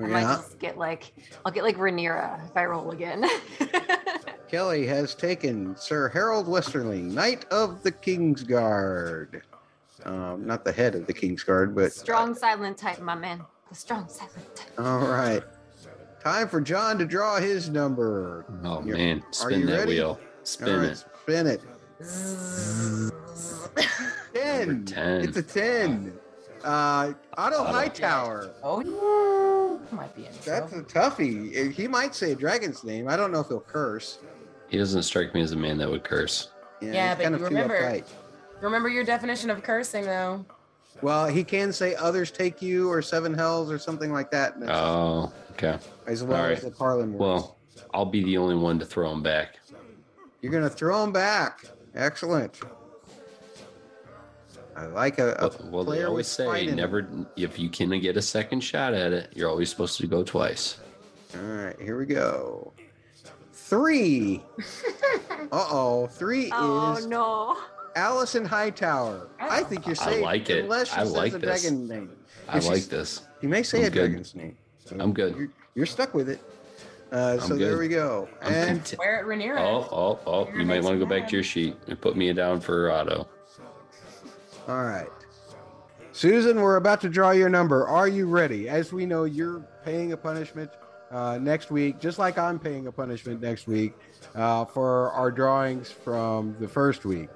I 0.03 0.07
might 0.07 0.23
just 0.23 0.59
get 0.59 0.77
like 0.79 1.13
I'll 1.45 1.53
get 1.53 1.65
like 1.65 1.77
Rhaenyra 1.77 2.45
if 2.49 2.57
I 2.57 2.65
roll 2.65 2.91
again. 2.91 3.25
Kelly 4.49 4.87
has 4.87 5.15
taken 5.15 5.77
Sir 5.77 6.09
Harold 6.09 6.47
Westerling, 6.47 7.13
Knight 7.13 7.45
of 7.51 7.83
the 7.83 7.93
Kingsguard. 7.93 9.43
Um, 10.05 10.47
not 10.47 10.65
the 10.65 10.73
head 10.73 10.95
of 10.95 11.07
the 11.07 11.15
Kingsguard, 11.15 11.75
but 11.75 11.93
strong 11.93 12.35
silent 12.35 12.77
type, 12.77 13.01
my 13.01 13.15
man. 13.15 13.43
The 13.69 13.75
strong 13.75 14.09
silent 14.09 14.57
type. 14.57 14.73
all 14.81 14.99
right. 15.07 15.43
Time 16.23 16.49
for 16.49 16.61
John 16.61 16.99
to 16.99 17.05
draw 17.05 17.39
his 17.39 17.69
number. 17.69 18.45
Oh, 18.65 18.83
You're- 18.85 18.99
man. 18.99 19.19
are 19.21 19.33
Spin 19.33 19.61
you 19.61 19.67
that 19.67 19.79
ready? 19.81 19.89
wheel. 19.95 20.21
Spin 20.45 20.81
right, 20.81 20.91
it. 20.91 21.05
spin 21.23 21.47
it. 21.47 21.61
10. 24.67 24.85
10. 24.85 25.21
It's 25.23 25.37
a 25.37 25.43
10. 25.43 26.13
Uh, 26.65 26.67
Otto 26.67 27.59
Otto. 27.59 27.65
Hightower. 27.65 28.51
Oh 28.63 28.81
yeah, 28.81 29.97
might 29.97 30.15
be 30.15 30.27
in 30.27 30.33
That's 30.45 30.73
a 30.73 30.83
toughie. 30.83 31.73
He 31.73 31.89
might 31.89 32.15
say 32.15 32.33
a 32.33 32.35
dragon's 32.37 32.85
name. 32.85 33.09
I 33.09 33.17
don't 33.17 33.33
know 33.33 33.41
if 33.41 33.49
he'll 33.49 33.61
curse. 33.61 34.19
He 34.69 34.79
doesn't 34.79 35.03
strike 35.03 35.35
me 35.35 35.43
as 35.43 35.53
a 35.53 35.57
man 35.57 35.79
that 35.79 35.91
would 35.91 36.05
curse. 36.05 36.51
Yeah, 36.81 37.17
he's 37.17 37.25
but 37.25 37.39
you 37.39 37.45
remember- 37.45 37.81
uptight. 37.81 38.05
Remember 38.61 38.89
your 38.89 39.03
definition 39.03 39.51
of 39.51 39.63
cursing, 39.65 40.05
though. 40.05 40.47
Well, 41.03 41.27
he 41.27 41.43
can 41.43 41.73
say 41.73 41.97
others 41.97 42.31
take 42.31 42.63
you 42.63 42.89
or 42.89 43.03
seven 43.03 43.35
hells 43.35 43.73
or 43.73 43.79
something 43.79 44.13
like 44.13 44.31
that. 44.31 44.55
Oh, 44.69 45.33
okay. 45.53 45.79
as 46.07 46.23
well 46.23 46.45
all 46.45 46.51
as 46.51 46.63
the 46.63 46.71
Carlin 46.71 47.13
words. 47.15 47.21
Well, 47.21 47.57
I'll 47.93 48.05
be 48.05 48.23
the 48.23 48.37
only 48.37 48.55
one 48.55 48.79
to 48.79 48.87
throw 48.87 49.11
him 49.11 49.21
back. 49.23 49.59
You're 50.41 50.53
gonna 50.53 50.71
throw 50.71 51.03
him 51.03 51.13
back. 51.13 51.65
Excellent. 51.97 52.61
I 54.77 54.87
like 54.87 55.19
a, 55.19 55.35
a 55.35 55.49
Well, 55.49 55.69
well 55.71 55.85
they 55.85 56.05
always 56.05 56.25
with 56.25 56.27
say 56.29 56.47
fight 56.47 56.75
never. 56.75 57.07
If 57.37 57.59
you 57.59 57.69
can 57.69 57.91
get 58.01 58.17
a 58.17 58.23
second 58.23 58.61
shot 58.61 58.95
at 58.95 59.13
it, 59.13 59.33
you're 59.35 59.49
always 59.49 59.71
supposed 59.71 59.99
to 60.01 60.07
go 60.07 60.23
twice. 60.23 60.79
All 61.35 61.43
right, 61.43 61.79
here 61.81 61.99
we 61.99 62.07
go. 62.07 62.73
Three. 63.53 64.43
uh 65.53 65.67
oh. 65.71 66.07
Three 66.09 66.51
Oh 66.53 66.95
is 66.97 67.05
Oh 67.05 67.09
no. 67.09 67.57
Alicent 67.97 68.47
Hightower. 68.47 69.29
I 69.39 69.63
think 69.65 69.87
you're 69.87 69.95
safe. 69.95 70.19
I 70.19 70.21
like 70.21 70.49
it. 70.51 70.65
unless 70.65 70.89
she 70.89 70.95
I 70.95 71.05
says 71.05 71.13
like 71.13 71.35
a 71.35 71.39
this. 71.39 71.63
dragon 71.63 71.89
name. 71.89 72.11
I 72.49 72.59
If 72.59 72.67
like 72.67 72.85
this. 72.85 73.23
You 73.41 73.49
may 73.49 73.63
say 73.63 73.81
I'm 73.81 73.85
a 73.85 73.91
good. 73.91 74.09
dragon's 74.09 74.35
name. 74.35 74.57
So 74.85 74.97
I'm 74.99 75.13
good. 75.13 75.37
You're, 75.37 75.51
you're 75.75 75.87
stuck 75.87 76.15
with 76.15 76.29
it. 76.29 76.41
Uh, 77.11 77.39
so 77.39 77.55
I'm 77.55 77.61
there 77.61 77.77
we 77.79 77.89
go. 77.89 78.29
I'm 78.41 78.53
And 78.53 78.69
content. 78.79 78.99
Wear 78.99 79.21
it, 79.21 79.27
Rhaenyra. 79.27 79.61
Oh, 79.61 79.89
oh, 79.93 80.19
oh! 80.27 80.47
You're 80.49 80.61
You 80.61 80.67
might 80.67 80.83
want 80.83 80.99
to 80.99 80.99
go 80.99 81.07
back 81.07 81.29
to 81.29 81.37
your 81.37 81.43
sheet 81.43 81.77
and 81.87 82.01
put 82.01 82.17
me 82.17 82.33
down 82.33 82.61
for 82.61 82.91
Otto. 82.91 83.29
All 84.69 84.85
right. 84.85 85.09
Susan, 86.13 86.61
we're 86.61 86.77
about 86.77 87.01
to 87.01 87.09
draw 87.09 87.31
your 87.31 87.49
number. 87.49 87.87
Are 87.89 88.07
you 88.07 88.27
ready? 88.27 88.69
As 88.69 88.93
we 88.93 89.07
know, 89.07 89.25
you're 89.25 89.61
paying 89.85 90.13
a 90.13 90.17
punishment 90.17 90.71
uh, 91.11 91.39
next 91.39 91.71
week, 91.71 92.01
just 92.01 92.19
like 92.19 92.39
I'm 92.39 92.59
paying 92.59 92.87
a 92.87 92.93
punishment 92.93 93.41
next 93.41 93.67
week 93.67 93.95
uh, 94.35 94.65
for 94.67 95.11
our 95.13 95.31
drawings 95.31 95.91
from 95.91 96.55
the 96.61 96.69
first 96.69 97.05
week. 97.05 97.31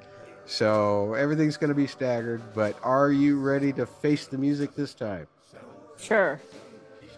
So 0.45 1.15
everything's 1.15 1.57
going 1.57 1.71
to 1.71 1.75
be 1.75 1.87
staggered, 1.87 2.43
but 2.55 2.79
are 2.83 3.11
you 3.11 3.41
ready 3.41 3.73
to 3.73 3.87
face 3.87 4.27
the 4.27 4.39
music 4.39 4.75
this 4.75 4.95
time? 4.95 5.27
Sure. 5.99 6.41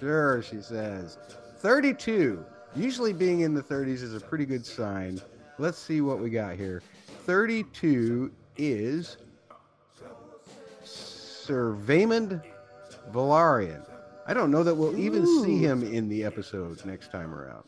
Sure, 0.00 0.42
she 0.42 0.62
says. 0.62 1.18
32. 1.58 2.44
Usually 2.74 3.12
being 3.12 3.40
in 3.40 3.52
the 3.52 3.62
30s 3.62 4.02
is 4.02 4.14
a 4.14 4.20
pretty 4.20 4.46
good 4.46 4.64
sign. 4.64 5.20
Let's 5.58 5.78
see 5.78 6.00
what 6.00 6.20
we 6.20 6.30
got 6.30 6.56
here. 6.56 6.82
32 7.26 8.30
is 8.56 9.16
Sir 11.48 11.74
Vaemond 11.86 12.42
Velaryon. 13.10 13.82
I 14.26 14.34
don't 14.34 14.50
know 14.50 14.62
that 14.62 14.74
we'll 14.74 14.98
even 14.98 15.24
see 15.42 15.56
him 15.56 15.82
in 15.82 16.06
the 16.10 16.22
episode 16.24 16.84
next 16.84 17.10
time 17.10 17.34
around. 17.34 17.64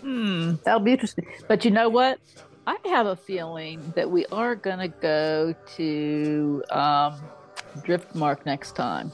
Hmm, 0.00 0.54
that'll 0.64 0.80
be 0.80 0.92
interesting. 0.92 1.26
But 1.46 1.62
you 1.66 1.70
know 1.70 1.90
what? 1.90 2.18
I 2.66 2.78
have 2.86 3.04
a 3.04 3.16
feeling 3.16 3.92
that 3.94 4.10
we 4.10 4.24
are 4.32 4.54
gonna 4.54 4.88
go 4.88 5.54
to 5.76 6.62
um, 6.70 7.20
Driftmark 7.80 8.46
next 8.46 8.74
time. 8.74 9.12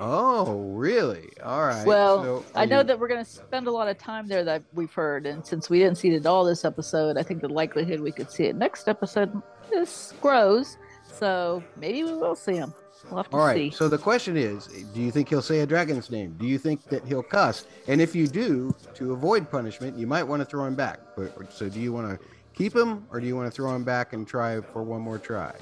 Oh, 0.00 0.72
really? 0.72 1.28
All 1.44 1.64
right. 1.64 1.86
well, 1.86 2.24
So 2.24 2.44
I 2.56 2.64
know 2.64 2.78
you- 2.78 2.84
that 2.88 2.98
we're 2.98 3.06
gonna 3.06 3.24
spend 3.24 3.68
a 3.68 3.70
lot 3.70 3.86
of 3.86 3.98
time 3.98 4.26
there 4.26 4.42
that 4.42 4.64
we've 4.72 4.92
heard, 4.92 5.26
and 5.26 5.46
since 5.46 5.70
we 5.70 5.78
didn't 5.78 5.98
see 5.98 6.08
it 6.12 6.16
at 6.16 6.26
all 6.26 6.44
this 6.44 6.64
episode, 6.64 7.16
I 7.16 7.22
think 7.22 7.40
the 7.40 7.48
likelihood 7.48 8.00
we 8.00 8.10
could 8.10 8.32
see 8.32 8.46
it 8.46 8.56
next 8.56 8.88
episode 8.88 9.30
is 9.72 10.12
grows. 10.20 10.76
So 11.06 11.62
maybe 11.76 12.02
we 12.02 12.14
will 12.14 12.34
see 12.34 12.56
him. 12.56 12.74
We'll 13.10 13.18
have 13.18 13.30
to 13.30 13.36
All 13.36 13.46
right. 13.46 13.56
see. 13.56 13.70
So 13.70 13.88
the 13.88 13.98
question 13.98 14.36
is, 14.36 14.66
do 14.66 15.00
you 15.00 15.10
think 15.10 15.28
he'll 15.28 15.42
say 15.42 15.60
a 15.60 15.66
dragon's 15.66 16.10
name? 16.10 16.34
Do 16.38 16.46
you 16.46 16.58
think 16.58 16.82
that 16.84 17.04
he'll 17.06 17.22
cuss? 17.22 17.66
And 17.86 18.00
if 18.00 18.14
you 18.14 18.26
do, 18.26 18.74
to 18.94 19.12
avoid 19.12 19.50
punishment, 19.50 19.96
you 19.96 20.06
might 20.06 20.22
want 20.22 20.40
to 20.40 20.46
throw 20.46 20.64
him 20.64 20.74
back. 20.74 21.00
But 21.16 21.52
so 21.52 21.68
do 21.68 21.80
you 21.80 21.92
want 21.92 22.18
to 22.18 22.26
keep 22.54 22.74
him 22.74 23.06
or 23.10 23.20
do 23.20 23.26
you 23.26 23.36
want 23.36 23.46
to 23.46 23.54
throw 23.54 23.74
him 23.74 23.84
back 23.84 24.12
and 24.12 24.26
try 24.26 24.60
for 24.60 24.82
one 24.82 25.02
more 25.02 25.18
try? 25.18 25.54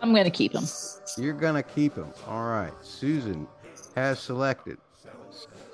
I'm 0.00 0.14
gonna 0.14 0.30
keep 0.30 0.52
him. 0.52 0.64
You're 1.16 1.32
gonna 1.32 1.62
keep 1.62 1.94
him. 1.96 2.12
All 2.28 2.44
right. 2.44 2.72
Susan 2.82 3.46
has 3.94 4.18
selected 4.20 4.76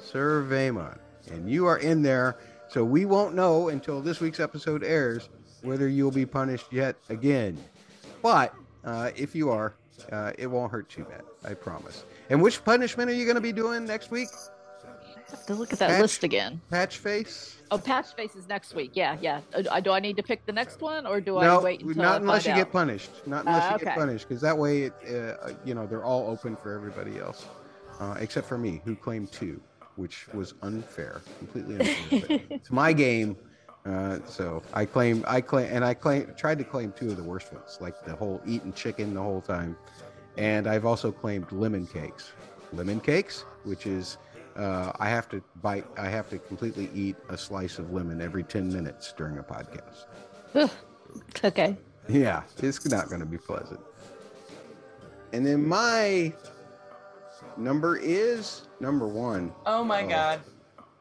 Sir 0.00 0.42
Vaymon, 0.42 0.96
and 1.32 1.50
you 1.50 1.66
are 1.66 1.78
in 1.78 2.00
there. 2.02 2.36
So 2.68 2.84
we 2.84 3.04
won't 3.04 3.34
know 3.34 3.70
until 3.70 4.00
this 4.00 4.20
week's 4.20 4.38
episode 4.38 4.84
airs 4.84 5.28
whether 5.62 5.88
you'll 5.88 6.12
be 6.12 6.24
punished 6.26 6.66
yet 6.72 6.94
again. 7.08 7.58
But 8.22 8.54
uh, 8.84 9.10
if 9.16 9.34
you 9.34 9.50
are, 9.50 9.74
uh, 10.12 10.32
it 10.38 10.46
won't 10.46 10.70
hurt 10.72 10.88
too 10.88 11.04
bad. 11.04 11.22
I 11.44 11.54
promise. 11.54 12.04
And 12.28 12.40
which 12.42 12.64
punishment 12.64 13.10
are 13.10 13.14
you 13.14 13.24
going 13.24 13.36
to 13.36 13.40
be 13.40 13.52
doing 13.52 13.84
next 13.84 14.10
week? 14.10 14.28
I 14.84 15.30
have 15.30 15.46
to 15.46 15.54
look 15.54 15.72
at 15.72 15.78
that 15.78 15.90
Patch- 15.90 16.00
list 16.02 16.24
again. 16.24 16.60
Patch 16.70 16.98
face? 16.98 17.56
Oh, 17.70 17.78
patch 17.78 18.14
faces 18.16 18.48
next 18.48 18.74
week. 18.74 18.90
Yeah, 18.94 19.16
yeah. 19.20 19.40
Uh, 19.54 19.78
do 19.80 19.92
I 19.92 20.00
need 20.00 20.16
to 20.16 20.24
pick 20.24 20.44
the 20.44 20.52
next 20.52 20.80
one, 20.80 21.06
or 21.06 21.20
do 21.20 21.34
no, 21.34 21.60
I 21.60 21.62
wait 21.62 21.82
until 21.82 22.02
not 22.02 22.20
unless 22.20 22.44
you 22.44 22.50
find 22.52 22.64
get 22.64 22.72
punished. 22.72 23.10
Not 23.26 23.46
unless 23.46 23.62
Uh, 23.72 23.76
you 23.78 23.84
get 23.84 23.94
punished, 23.96 24.28
because 24.28 24.42
that 24.42 24.58
way, 24.58 24.82
it, 24.82 24.92
uh, 25.08 25.50
you 25.64 25.74
know, 25.74 25.86
they're 25.86 26.02
all 26.04 26.28
open 26.28 26.56
for 26.56 26.74
everybody 26.74 27.18
else, 27.18 27.46
uh, 28.00 28.16
except 28.18 28.48
for 28.48 28.58
me, 28.58 28.82
who 28.84 28.96
claimed 28.96 29.30
two, 29.30 29.60
which 29.94 30.26
was 30.34 30.54
unfair, 30.62 31.20
completely 31.38 31.76
unfair. 31.78 32.40
it's 32.50 32.72
my 32.72 32.92
game, 32.92 33.36
uh, 33.86 34.18
so 34.26 34.62
I 34.74 34.84
claim, 34.84 35.24
I 35.26 35.40
claim, 35.40 35.68
and 35.72 35.84
I 35.84 35.94
claim, 35.94 36.32
tried 36.36 36.58
to 36.58 36.64
claim 36.64 36.92
two 36.92 37.10
of 37.10 37.16
the 37.16 37.22
worst 37.22 37.52
ones, 37.52 37.78
like 37.80 38.04
the 38.04 38.14
whole 38.14 38.40
eating 38.46 38.72
chicken 38.72 39.14
the 39.14 39.22
whole 39.22 39.40
time, 39.40 39.76
and 40.36 40.66
I've 40.66 40.84
also 40.84 41.10
claimed 41.12 41.50
lemon 41.52 41.86
cakes, 41.86 42.32
lemon 42.72 43.00
cakes, 43.00 43.44
which 43.64 43.86
is. 43.86 44.18
Uh, 44.56 44.92
I 44.98 45.08
have 45.08 45.28
to 45.30 45.40
bite. 45.62 45.86
I 45.96 46.08
have 46.08 46.28
to 46.30 46.38
completely 46.38 46.90
eat 46.92 47.16
a 47.28 47.38
slice 47.38 47.78
of 47.78 47.92
lemon 47.92 48.20
every 48.20 48.42
ten 48.42 48.70
minutes 48.70 49.14
during 49.16 49.38
a 49.38 49.42
podcast. 49.42 50.04
Ugh. 50.56 50.70
okay. 51.44 51.76
Yeah, 52.08 52.42
it's 52.58 52.84
not 52.90 53.08
going 53.08 53.20
to 53.20 53.26
be 53.26 53.38
pleasant. 53.38 53.80
And 55.32 55.46
then 55.46 55.66
my 55.66 56.32
number 57.56 57.96
is 57.96 58.62
number 58.80 59.06
one. 59.06 59.52
Oh 59.66 59.84
my 59.84 60.02
Oh. 60.04 60.08
god. 60.08 60.40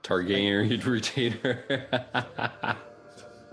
Targaryen 0.10 0.86
retainer. 0.86 1.86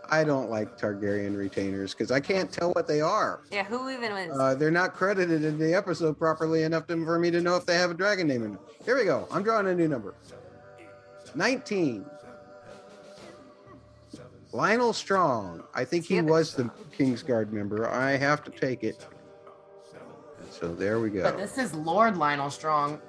I 0.09 0.25
don't 0.25 0.49
like 0.51 0.79
Targaryen 0.79 1.37
retainers 1.37 1.93
because 1.93 2.11
I 2.11 2.21
can't 2.21 2.51
tell 2.51 2.73
what 2.73 2.87
they 2.87 3.01
are. 3.01 3.41
Yeah, 3.51 3.65
who 3.65 3.91
even 3.91 4.13
was? 4.13 4.39
Uh, 4.39 4.55
they're 4.55 4.71
not 4.71 4.95
credited 4.95 5.45
in 5.45 5.59
the 5.59 5.75
episode 5.75 6.17
properly 6.17 6.63
enough 6.63 6.87
to, 6.87 7.05
for 7.05 7.19
me 7.19 7.31
to 7.33 7.41
know 7.41 7.57
if 7.57 7.67
they 7.67 7.75
have 7.75 7.91
a 7.91 7.95
dragon 7.95 8.29
name 8.29 8.45
in 8.45 8.53
them. 8.53 8.61
Here 8.85 8.97
we 8.97 9.05
go. 9.05 9.27
I'm 9.31 9.43
drawing 9.43 9.67
a 9.67 9.75
new 9.75 9.89
number 9.89 10.15
19. 11.35 12.07
Lyonel 14.53 14.95
Strong. 14.95 15.65
I 15.75 15.85
think 15.85 16.07
he 16.07 16.23
was 16.23 16.55
the 16.55 16.71
Kingsguard 16.97 17.53
member. 17.53 17.91
I 17.91 18.13
have 18.13 18.43
to 18.45 18.51
take 18.51 18.85
it. 18.85 19.05
So 20.51 20.75
there 20.75 21.01
we 21.01 21.11
go. 21.11 21.25
But 21.25 21.37
this 21.37 21.59
is 21.59 21.75
Lord 21.75 22.15
Lyonel 22.15 22.51
Strong. 22.51 23.01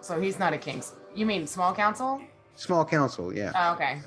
So 0.00 0.18
he's 0.20 0.38
not 0.38 0.52
a 0.52 0.58
king's. 0.58 0.94
You 1.14 1.26
mean 1.26 1.46
small 1.46 1.74
council? 1.74 2.22
Small 2.58 2.84
council, 2.84 3.32
yeah. 3.32 3.52
Oh, 3.54 3.74
okay. 3.74 4.00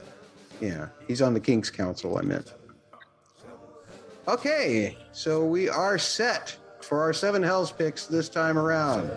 Yeah, 0.59 0.89
he's 1.07 1.21
on 1.21 1.33
the 1.33 1.39
King's 1.39 1.69
Council, 1.69 2.17
I 2.17 2.21
meant. 2.21 2.53
Okay, 4.27 4.97
so 5.13 5.45
we 5.45 5.69
are 5.69 5.97
set 5.97 6.57
for 6.81 7.01
our 7.01 7.13
seven 7.13 7.41
Hells 7.41 7.71
picks 7.71 8.07
this 8.07 8.27
time 8.27 8.57
around. 8.57 9.09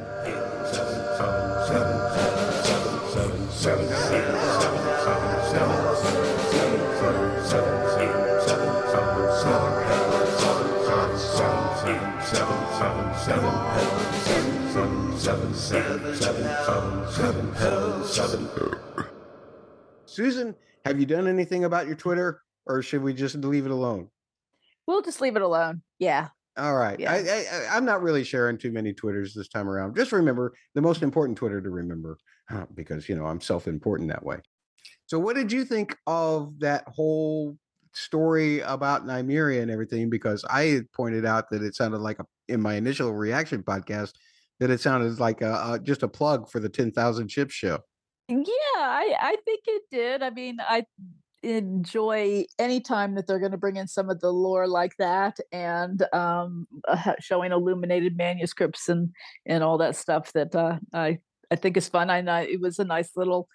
Susan, 20.15 20.55
have 20.85 21.01
you 21.01 21.07
done 21.07 21.27
anything 21.27 21.65
about 21.65 21.87
your 21.87 21.97
Twitter, 21.97 22.41
or 22.67 22.83
should 22.83 23.03
we 23.03 23.13
just 23.13 23.35
leave 23.37 23.67
it 23.67 23.73
alone? 23.73 24.09
We'll 24.87 25.03
just 25.03 25.21
leave 25.21 25.35
it 25.35 25.43
alone. 25.43 25.83
Yeah. 25.99 26.29
All 26.57 26.77
right. 26.77 26.99
Yeah. 27.01 27.13
I, 27.13 27.17
I, 27.17 27.77
I'm 27.77 27.85
not 27.85 28.01
really 28.01 28.23
sharing 28.23 28.57
too 28.57 28.71
many 28.71 28.93
Twitters 28.93 29.35
this 29.35 29.49
time 29.49 29.69
around. 29.69 29.97
Just 29.97 30.13
remember 30.13 30.55
the 30.75 30.81
most 30.81 31.03
important 31.03 31.37
Twitter 31.37 31.61
to 31.61 31.71
remember, 31.71 32.17
because 32.75 33.09
you 33.09 33.17
know 33.17 33.27
I'm 33.27 33.41
self-important 33.41 34.09
that 34.11 34.25
way. 34.25 34.39
So, 35.07 35.19
what 35.19 35.35
did 35.35 35.51
you 35.51 35.65
think 35.65 35.97
of 36.07 36.61
that 36.61 36.85
whole 36.87 37.57
story 37.93 38.61
about 38.61 39.05
Nymeria 39.05 39.63
and 39.63 39.71
everything? 39.71 40.11
Because 40.11 40.45
I 40.49 40.83
pointed 40.95 41.27
out 41.27 41.51
that 41.51 41.63
it 41.63 41.75
sounded 41.75 41.99
like 41.99 42.21
a 42.21 42.27
in 42.49 42.61
my 42.61 42.75
initial 42.75 43.13
reaction 43.13 43.65
podcast 43.65 44.13
that 44.61 44.71
it 44.71 44.81
sounded 44.81 45.19
like 45.19 45.41
a, 45.41 45.73
a 45.73 45.81
just 45.83 46.05
a 46.05 46.09
plug 46.09 46.49
for 46.51 46.61
the 46.61 46.69
Ten 46.69 46.93
Thousand 46.93 47.33
Ships 47.33 47.55
show. 47.55 47.81
Yeah, 48.29 48.45
I, 48.77 49.15
I 49.21 49.37
think 49.45 49.61
it 49.67 49.83
did. 49.91 50.23
I 50.23 50.31
mean, 50.31 50.57
I 50.61 50.85
enjoy 51.43 52.45
any 52.59 52.81
time 52.81 53.15
that 53.15 53.27
they're 53.27 53.39
going 53.39 53.53
to 53.53 53.59
bring 53.59 53.77
in 53.77 53.87
some 53.87 54.09
of 54.09 54.21
the 54.21 54.31
lore 54.31 54.67
like 54.67 54.97
that 54.99 55.37
and 55.53 56.03
um, 56.15 56.67
uh, 56.89 57.15
showing 57.21 57.53
illuminated 57.53 58.17
manuscripts 58.17 58.89
and 58.89 59.11
and 59.47 59.63
all 59.63 59.79
that 59.79 59.95
stuff 59.97 60.33
that 60.33 60.55
uh, 60.55 60.79
I 60.95 61.19
I 61.51 61.57
think 61.57 61.77
is 61.77 61.89
fun. 61.89 62.09
I 62.11 62.43
it 62.43 62.61
was 62.61 62.79
a 62.79 62.85
nice 62.85 63.11
little 63.15 63.49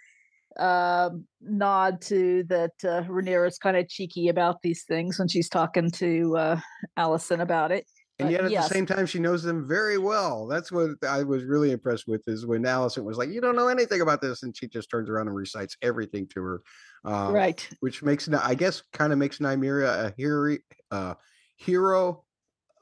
um, 0.60 1.26
nod 1.42 2.02
to 2.04 2.44
that 2.50 2.74
uh, 2.84 3.04
Rhaenyra 3.04 3.48
is 3.48 3.58
kind 3.58 3.78
of 3.78 3.90
cheeky 3.90 4.28
about 4.28 4.62
these 4.62 4.84
things 4.84 5.18
when 5.18 5.28
she's 5.28 5.50
talking 5.50 5.90
to 5.92 6.38
uh, 6.38 6.60
Alicent 6.98 7.42
about 7.42 7.72
it. 7.72 7.86
And 8.20 8.30
yet 8.30 8.44
at 8.44 8.52
yes. 8.52 8.68
the 8.68 8.74
same 8.74 8.86
time, 8.86 9.06
she 9.06 9.20
knows 9.20 9.44
them 9.44 9.66
very 9.66 9.98
well. 9.98 10.46
That's 10.46 10.72
what 10.74 10.92
I 11.08 11.24
was 11.24 11.46
really 11.46 11.72
impressed 11.72 12.06
with 12.06 12.28
is 12.28 12.46
when 12.46 12.64
Alicent 12.64 13.06
was 13.06 13.18
like, 13.18 13.30
You 13.30 13.40
don't 13.40 13.56
know 13.56 13.70
anything 13.70 14.02
about 14.02 14.22
this. 14.22 14.44
And 14.44 14.56
she 14.56 14.68
just 14.68 14.90
turns 14.90 15.10
around 15.10 15.28
and 15.28 15.36
recites 15.36 15.78
everything 15.82 16.28
to 16.36 16.42
her. 16.42 16.62
Um, 17.06 17.34
right. 17.34 17.68
Which 17.80 18.04
makes, 18.04 18.28
I 18.28 18.56
guess, 18.56 18.84
kind 18.92 19.14
of 19.14 19.20
makes 19.20 19.38
Nymeria 19.40 20.08
a 20.08 20.14
hero, 20.18 20.58
uh, 20.92 21.14
hero 21.56 22.26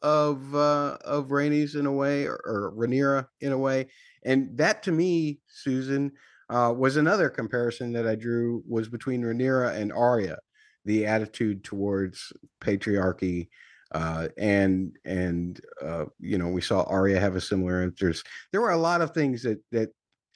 of 0.02 0.56
uh, 0.56 0.98
of 1.06 1.28
Rhaenys 1.28 1.76
in 1.76 1.86
a 1.86 1.92
way, 1.92 2.26
or, 2.26 2.42
or 2.44 2.74
Rhaenyra 2.76 3.28
in 3.40 3.52
a 3.52 3.58
way. 3.58 3.88
And 4.26 4.58
that 4.58 4.82
to 4.84 4.92
me, 4.92 5.40
Susan, 5.48 6.14
uh, 6.50 6.74
was 6.76 6.98
another 6.98 7.30
comparison 7.30 7.94
that 7.94 8.08
I 8.08 8.16
drew 8.16 8.64
was 8.68 8.90
between 8.90 9.22
Rhaenyra 9.22 9.76
and 9.76 9.94
Arya, 9.94 10.40
the 10.86 11.06
attitude 11.06 11.64
towards 11.64 12.34
patriarchy 12.62 13.50
uh, 13.92 14.28
and 14.38 14.96
and 15.06 15.62
uh, 15.84 16.06
you 16.20 16.38
know 16.38 16.50
we 16.50 16.62
saw 16.62 16.84
Arya 16.84 17.20
have 17.20 17.36
a 17.36 17.42
similar 17.42 17.84
interest. 17.84 18.26
There 18.52 18.62
were 18.62 18.72
a 18.72 18.78
lot 18.78 19.02
of 19.02 19.12
things 19.12 19.44
that 19.44 19.60
that 19.72 19.90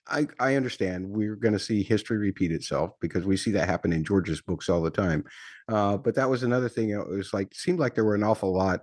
I 0.08 0.28
I 0.40 0.56
understand 0.56 1.10
we're 1.10 1.36
going 1.36 1.54
to 1.54 1.60
see 1.60 1.84
history 1.84 2.18
repeat 2.18 2.52
itself 2.52 2.92
because 3.00 3.26
we 3.26 3.38
see 3.38 3.52
that 3.52 3.68
happen 3.70 3.94
in 3.94 4.04
George's 4.04 4.42
books 4.42 4.70
all 4.70 4.82
the 4.82 4.90
time. 4.90 5.24
Uh, 5.68 5.98
but 5.98 6.16
that 6.16 6.30
was 6.30 6.44
another 6.44 6.70
thing. 6.70 6.90
It 6.90 7.08
was 7.08 7.34
like 7.34 7.54
seemed 7.54 7.80
like 7.80 7.96
there 7.96 8.06
were 8.06 8.16
an 8.16 8.24
awful 8.24 8.54
lot 8.54 8.82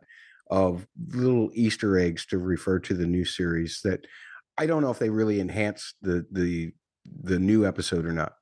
of 0.50 0.86
little 1.12 1.50
Easter 1.52 1.98
eggs 1.98 2.24
to 2.26 2.38
refer 2.38 2.78
to 2.78 2.94
the 2.94 3.06
new 3.06 3.24
series 3.24 3.80
that 3.84 4.06
I 4.56 4.66
don't 4.66 4.82
know 4.82 4.90
if 4.90 4.98
they 4.98 5.10
really 5.10 5.40
enhanced 5.40 5.96
the 6.02 6.26
the 6.30 6.72
the 7.22 7.38
new 7.38 7.66
episode 7.66 8.04
or 8.04 8.12
not. 8.12 8.32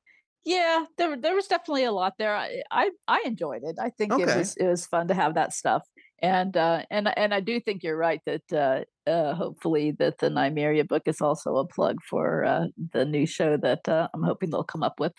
Yeah, 0.45 0.85
there 0.97 1.17
there 1.17 1.35
was 1.35 1.49
definitely 1.49 1.85
a 1.85 1.93
lot 1.93 2.15
there. 2.19 2.35
I 2.35 2.63
I, 2.71 2.91
I 3.09 3.23
enjoyed 3.27 3.63
it. 3.65 3.77
I 3.81 3.91
think 3.91 4.13
it 4.13 4.27
was 4.27 4.57
it 4.57 4.67
was 4.67 4.87
fun 4.87 5.09
to 5.09 5.15
have 5.15 5.35
that 5.35 5.53
stuff. 5.53 5.83
And 6.21 6.57
uh 6.57 6.83
and 6.91 7.09
and 7.17 7.35
I 7.35 7.41
do 7.41 7.61
think 7.61 7.83
you're 7.83 7.97
right 7.97 8.21
that 8.25 8.53
uh 8.53 9.11
uh 9.11 9.35
hopefully 9.35 9.91
that 9.99 10.19
the 10.19 10.29
Nymeria 10.29 10.89
book 10.89 11.03
is 11.07 11.21
also 11.21 11.57
a 11.57 11.67
plug 11.67 11.99
for 12.09 12.45
uh 12.45 12.67
the 12.93 13.05
new 13.05 13.27
show 13.27 13.57
that 13.59 13.89
uh, 13.89 14.09
I'm 14.15 14.23
hoping 14.23 14.51
they'll 14.51 14.65
come 14.65 14.83
up 14.83 14.99
with. 14.99 15.13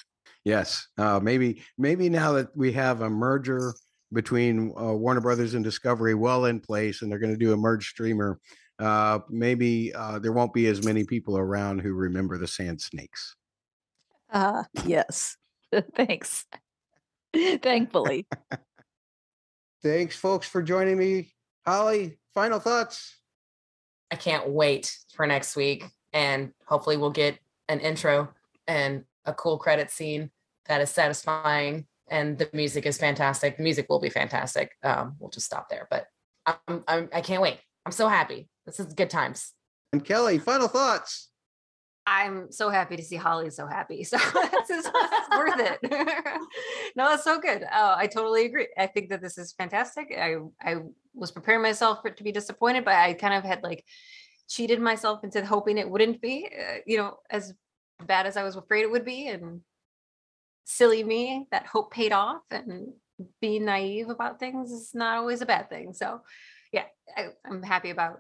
Yes, 0.44 0.88
uh, 0.98 1.20
maybe 1.22 1.62
maybe 1.78 2.10
now 2.10 2.34
that 2.34 2.56
we 2.56 2.72
have 2.74 3.02
a 3.02 3.10
merger 3.10 3.74
between 4.14 4.74
uh, 4.80 4.94
Warner 4.94 5.22
Brothers 5.22 5.54
and 5.54 5.64
Discovery 5.64 6.16
well 6.16 6.46
in 6.46 6.60
place, 6.60 7.02
and 7.02 7.12
they're 7.12 7.20
going 7.20 7.34
to 7.34 7.38
do 7.38 7.52
a 7.52 7.58
merge 7.58 7.90
streamer, 7.90 8.40
uh, 8.80 9.20
maybe 9.30 9.94
uh, 9.94 10.20
there 10.20 10.32
won't 10.32 10.54
be 10.54 10.68
as 10.68 10.86
many 10.86 11.04
people 11.04 11.38
around 11.38 11.80
who 11.80 11.94
remember 11.94 12.38
the 12.38 12.48
Sand 12.48 12.82
Snakes. 12.82 13.36
Uh 14.32 14.64
yes. 14.86 15.38
Thanks. 15.96 16.46
Thankfully. 17.62 18.28
Thanks, 19.84 20.16
folks, 20.16 20.48
for 20.48 20.62
joining 20.62 20.98
me. 20.98 21.34
Holly, 21.66 22.18
final 22.34 22.60
thoughts. 22.60 23.16
I 24.12 24.16
can't 24.16 24.50
wait 24.50 24.98
for 25.14 25.28
next 25.28 25.56
week. 25.56 25.86
And 26.14 26.54
hopefully 26.66 26.98
we'll 26.98 27.12
get 27.12 27.38
an 27.70 27.80
intro 27.80 28.30
and 28.68 29.04
a 29.26 29.34
cool 29.34 29.58
credit 29.58 29.92
scene 29.92 30.32
that 30.66 30.82
is 30.82 30.90
satisfying. 30.90 31.86
And 32.10 32.38
the 32.38 32.50
music 32.54 32.86
is 32.86 32.98
fantastic. 32.98 33.58
The 33.58 33.64
music 33.64 33.88
will 33.90 34.00
be 34.00 34.10
fantastic. 34.10 34.72
Um, 34.84 35.16
we'll 35.20 35.30
just 35.30 35.46
stop 35.46 35.70
there. 35.70 35.88
But 35.92 36.08
I'm, 36.46 36.84
I'm 36.88 37.10
I 37.14 37.22
can't 37.22 37.42
wait. 37.42 37.60
I'm 37.86 37.92
so 37.92 38.08
happy. 38.08 38.50
This 38.66 38.80
is 38.80 38.94
good 38.94 39.10
times. 39.10 39.54
And 39.94 40.04
Kelly, 40.04 40.38
final 40.38 40.68
thoughts. 40.68 41.30
I'm 42.10 42.54
so 42.54 42.70
happy 42.70 42.96
to 42.96 43.04
see 43.04 43.18
Holly 43.18 43.50
so 43.50 43.68
happy. 43.68 44.04
So 44.08 44.18
this 44.68 44.70
is 44.70 44.90
worth 45.36 45.60
it. 45.60 45.80
no, 46.96 47.14
it's 47.14 47.26
so 47.26 47.38
good. 47.38 47.64
Oh, 47.64 47.96
I 47.98 48.08
totally 48.08 48.46
agree. 48.46 48.70
I 48.78 48.88
think 48.88 49.10
that 49.10 49.22
this 49.22 49.38
is 49.38 49.52
fantastic. 49.52 50.16
I 50.18 50.38
I 50.62 50.78
was 51.14 51.32
preparing 51.32 51.62
myself 51.62 52.02
for 52.02 52.08
it 52.08 52.18
to 52.18 52.24
be 52.24 52.32
disappointed, 52.32 52.86
but 52.86 52.96
I 52.96 53.14
kind 53.14 53.34
of 53.34 53.44
had 53.44 53.62
like 53.62 53.84
cheated 54.48 54.80
myself 54.80 55.26
into 55.26 55.46
hoping 55.46 55.78
it 55.78 55.90
wouldn't 55.90 56.22
be, 56.22 56.48
uh, 56.58 56.78
you 56.86 56.98
know, 56.98 57.18
as 57.30 57.54
bad 58.06 58.26
as 58.26 58.38
I 58.38 58.44
was 58.44 58.56
afraid 58.56 58.84
it 58.84 58.92
would 58.92 59.04
be, 59.04 59.28
and 59.28 59.60
silly 60.64 61.04
me 61.04 61.48
that 61.52 61.66
hope 61.68 61.92
paid 61.92 62.14
off. 62.14 62.42
And 62.52 62.94
being 63.42 63.66
naive 63.66 64.10
about 64.10 64.40
things 64.40 64.72
is 64.72 64.92
not 64.94 65.18
always 65.18 65.42
a 65.42 65.46
bad 65.46 65.70
thing. 65.70 65.94
So, 65.94 66.22
yeah, 66.72 66.86
I, 67.18 67.28
I'm 67.46 67.64
happy 67.64 67.90
about 67.90 68.20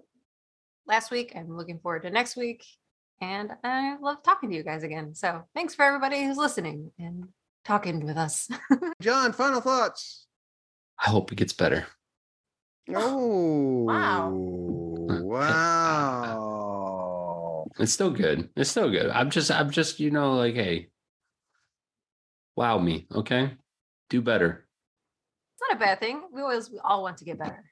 last 0.88 1.09
week. 1.09 1.31
I'm 1.38 1.55
looking 1.55 1.79
forward 1.79 2.01
to 2.01 2.09
next 2.09 2.35
week 2.35 2.65
and 3.22 3.51
I 3.63 3.97
love 3.97 4.22
talking 4.24 4.49
to 4.49 4.55
you 4.55 4.63
guys 4.63 4.84
again. 4.84 5.13
So 5.15 5.43
thanks 5.55 5.74
for 5.76 5.84
everybody 5.84 6.24
who's 6.24 6.38
listening 6.38 6.91
and 6.99 7.30
talking 7.65 8.05
with 8.05 8.18
us. 8.18 8.47
John, 9.01 9.34
final 9.34 9.61
thoughts. 9.61 10.28
I 10.99 11.09
hope 11.09 11.32
it 11.32 11.36
gets 11.36 11.53
better. 11.53 11.86
Oh, 12.95 13.84
Wow. 13.84 14.30
wow. 16.38 17.68
It's 17.80 17.93
still 17.93 18.11
good. 18.11 18.49
It's 18.55 18.70
still 18.72 18.89
good. 18.89 19.09
I'm 19.09 19.30
just, 19.30 19.51
I'm 19.51 19.70
just, 19.70 19.99
you 19.99 20.09
know, 20.11 20.34
like, 20.36 20.55
hey, 20.55 20.89
wow 22.55 22.78
me, 22.80 23.05
okay? 23.13 23.51
Do 24.09 24.22
better. 24.22 24.65
it's 25.53 25.61
not 25.70 25.76
a 25.78 25.80
bad 25.80 25.99
thing. 25.99 26.24
We 26.32 26.41
always 26.41 26.72
we 26.72 26.80
all 26.84 27.03
want 27.03 27.18
to 27.18 27.26
get 27.26 27.38
better. 27.38 27.63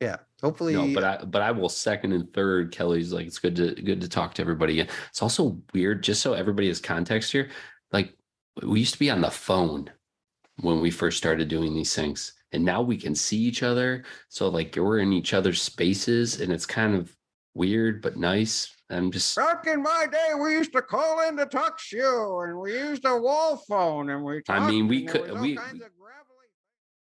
Yeah, 0.00 0.16
hopefully. 0.40 0.74
No, 0.74 0.92
but 0.94 1.04
I, 1.04 1.24
but 1.24 1.42
I 1.42 1.50
will 1.50 1.68
second 1.68 2.12
and 2.12 2.32
third. 2.32 2.72
Kelly's 2.72 3.12
like, 3.12 3.26
it's 3.26 3.38
good 3.38 3.56
to, 3.56 3.74
good 3.74 4.00
to 4.00 4.08
talk 4.08 4.34
to 4.34 4.42
everybody 4.42 4.80
again. 4.80 4.94
It's 5.08 5.22
also 5.22 5.60
weird, 5.74 6.02
just 6.02 6.22
so 6.22 6.32
everybody 6.32 6.68
has 6.68 6.80
context 6.80 7.32
here. 7.32 7.50
Like, 7.92 8.14
we 8.62 8.80
used 8.80 8.94
to 8.94 8.98
be 8.98 9.10
on 9.10 9.20
the 9.20 9.30
phone 9.30 9.90
when 10.60 10.80
we 10.80 10.90
first 10.90 11.18
started 11.18 11.48
doing 11.48 11.74
these 11.74 11.94
things, 11.94 12.34
and 12.52 12.64
now 12.64 12.82
we 12.82 12.96
can 12.96 13.14
see 13.14 13.38
each 13.38 13.62
other. 13.62 14.04
So 14.28 14.48
like, 14.48 14.74
we're 14.76 14.98
in 14.98 15.12
each 15.12 15.32
other's 15.34 15.62
spaces, 15.62 16.40
and 16.40 16.52
it's 16.52 16.66
kind 16.66 16.94
of 16.94 17.14
weird 17.54 18.02
but 18.02 18.16
nice. 18.16 18.74
I'm 18.90 19.12
just 19.12 19.36
Back 19.36 19.66
in 19.68 19.82
my 19.82 20.06
day, 20.10 20.30
we 20.40 20.52
used 20.52 20.72
to 20.72 20.82
call 20.82 21.26
in 21.28 21.36
to 21.36 21.46
talk 21.46 21.78
show, 21.78 22.40
and 22.40 22.58
we 22.58 22.72
used 22.72 23.04
a 23.04 23.16
wall 23.16 23.56
phone, 23.68 24.10
and 24.10 24.24
we. 24.24 24.42
I 24.48 24.68
mean, 24.68 24.88
we 24.88 25.04
could- 25.04 25.40
we- 25.40 25.54
kinds 25.56 25.80
of 25.82 25.90
gravel 25.98 26.19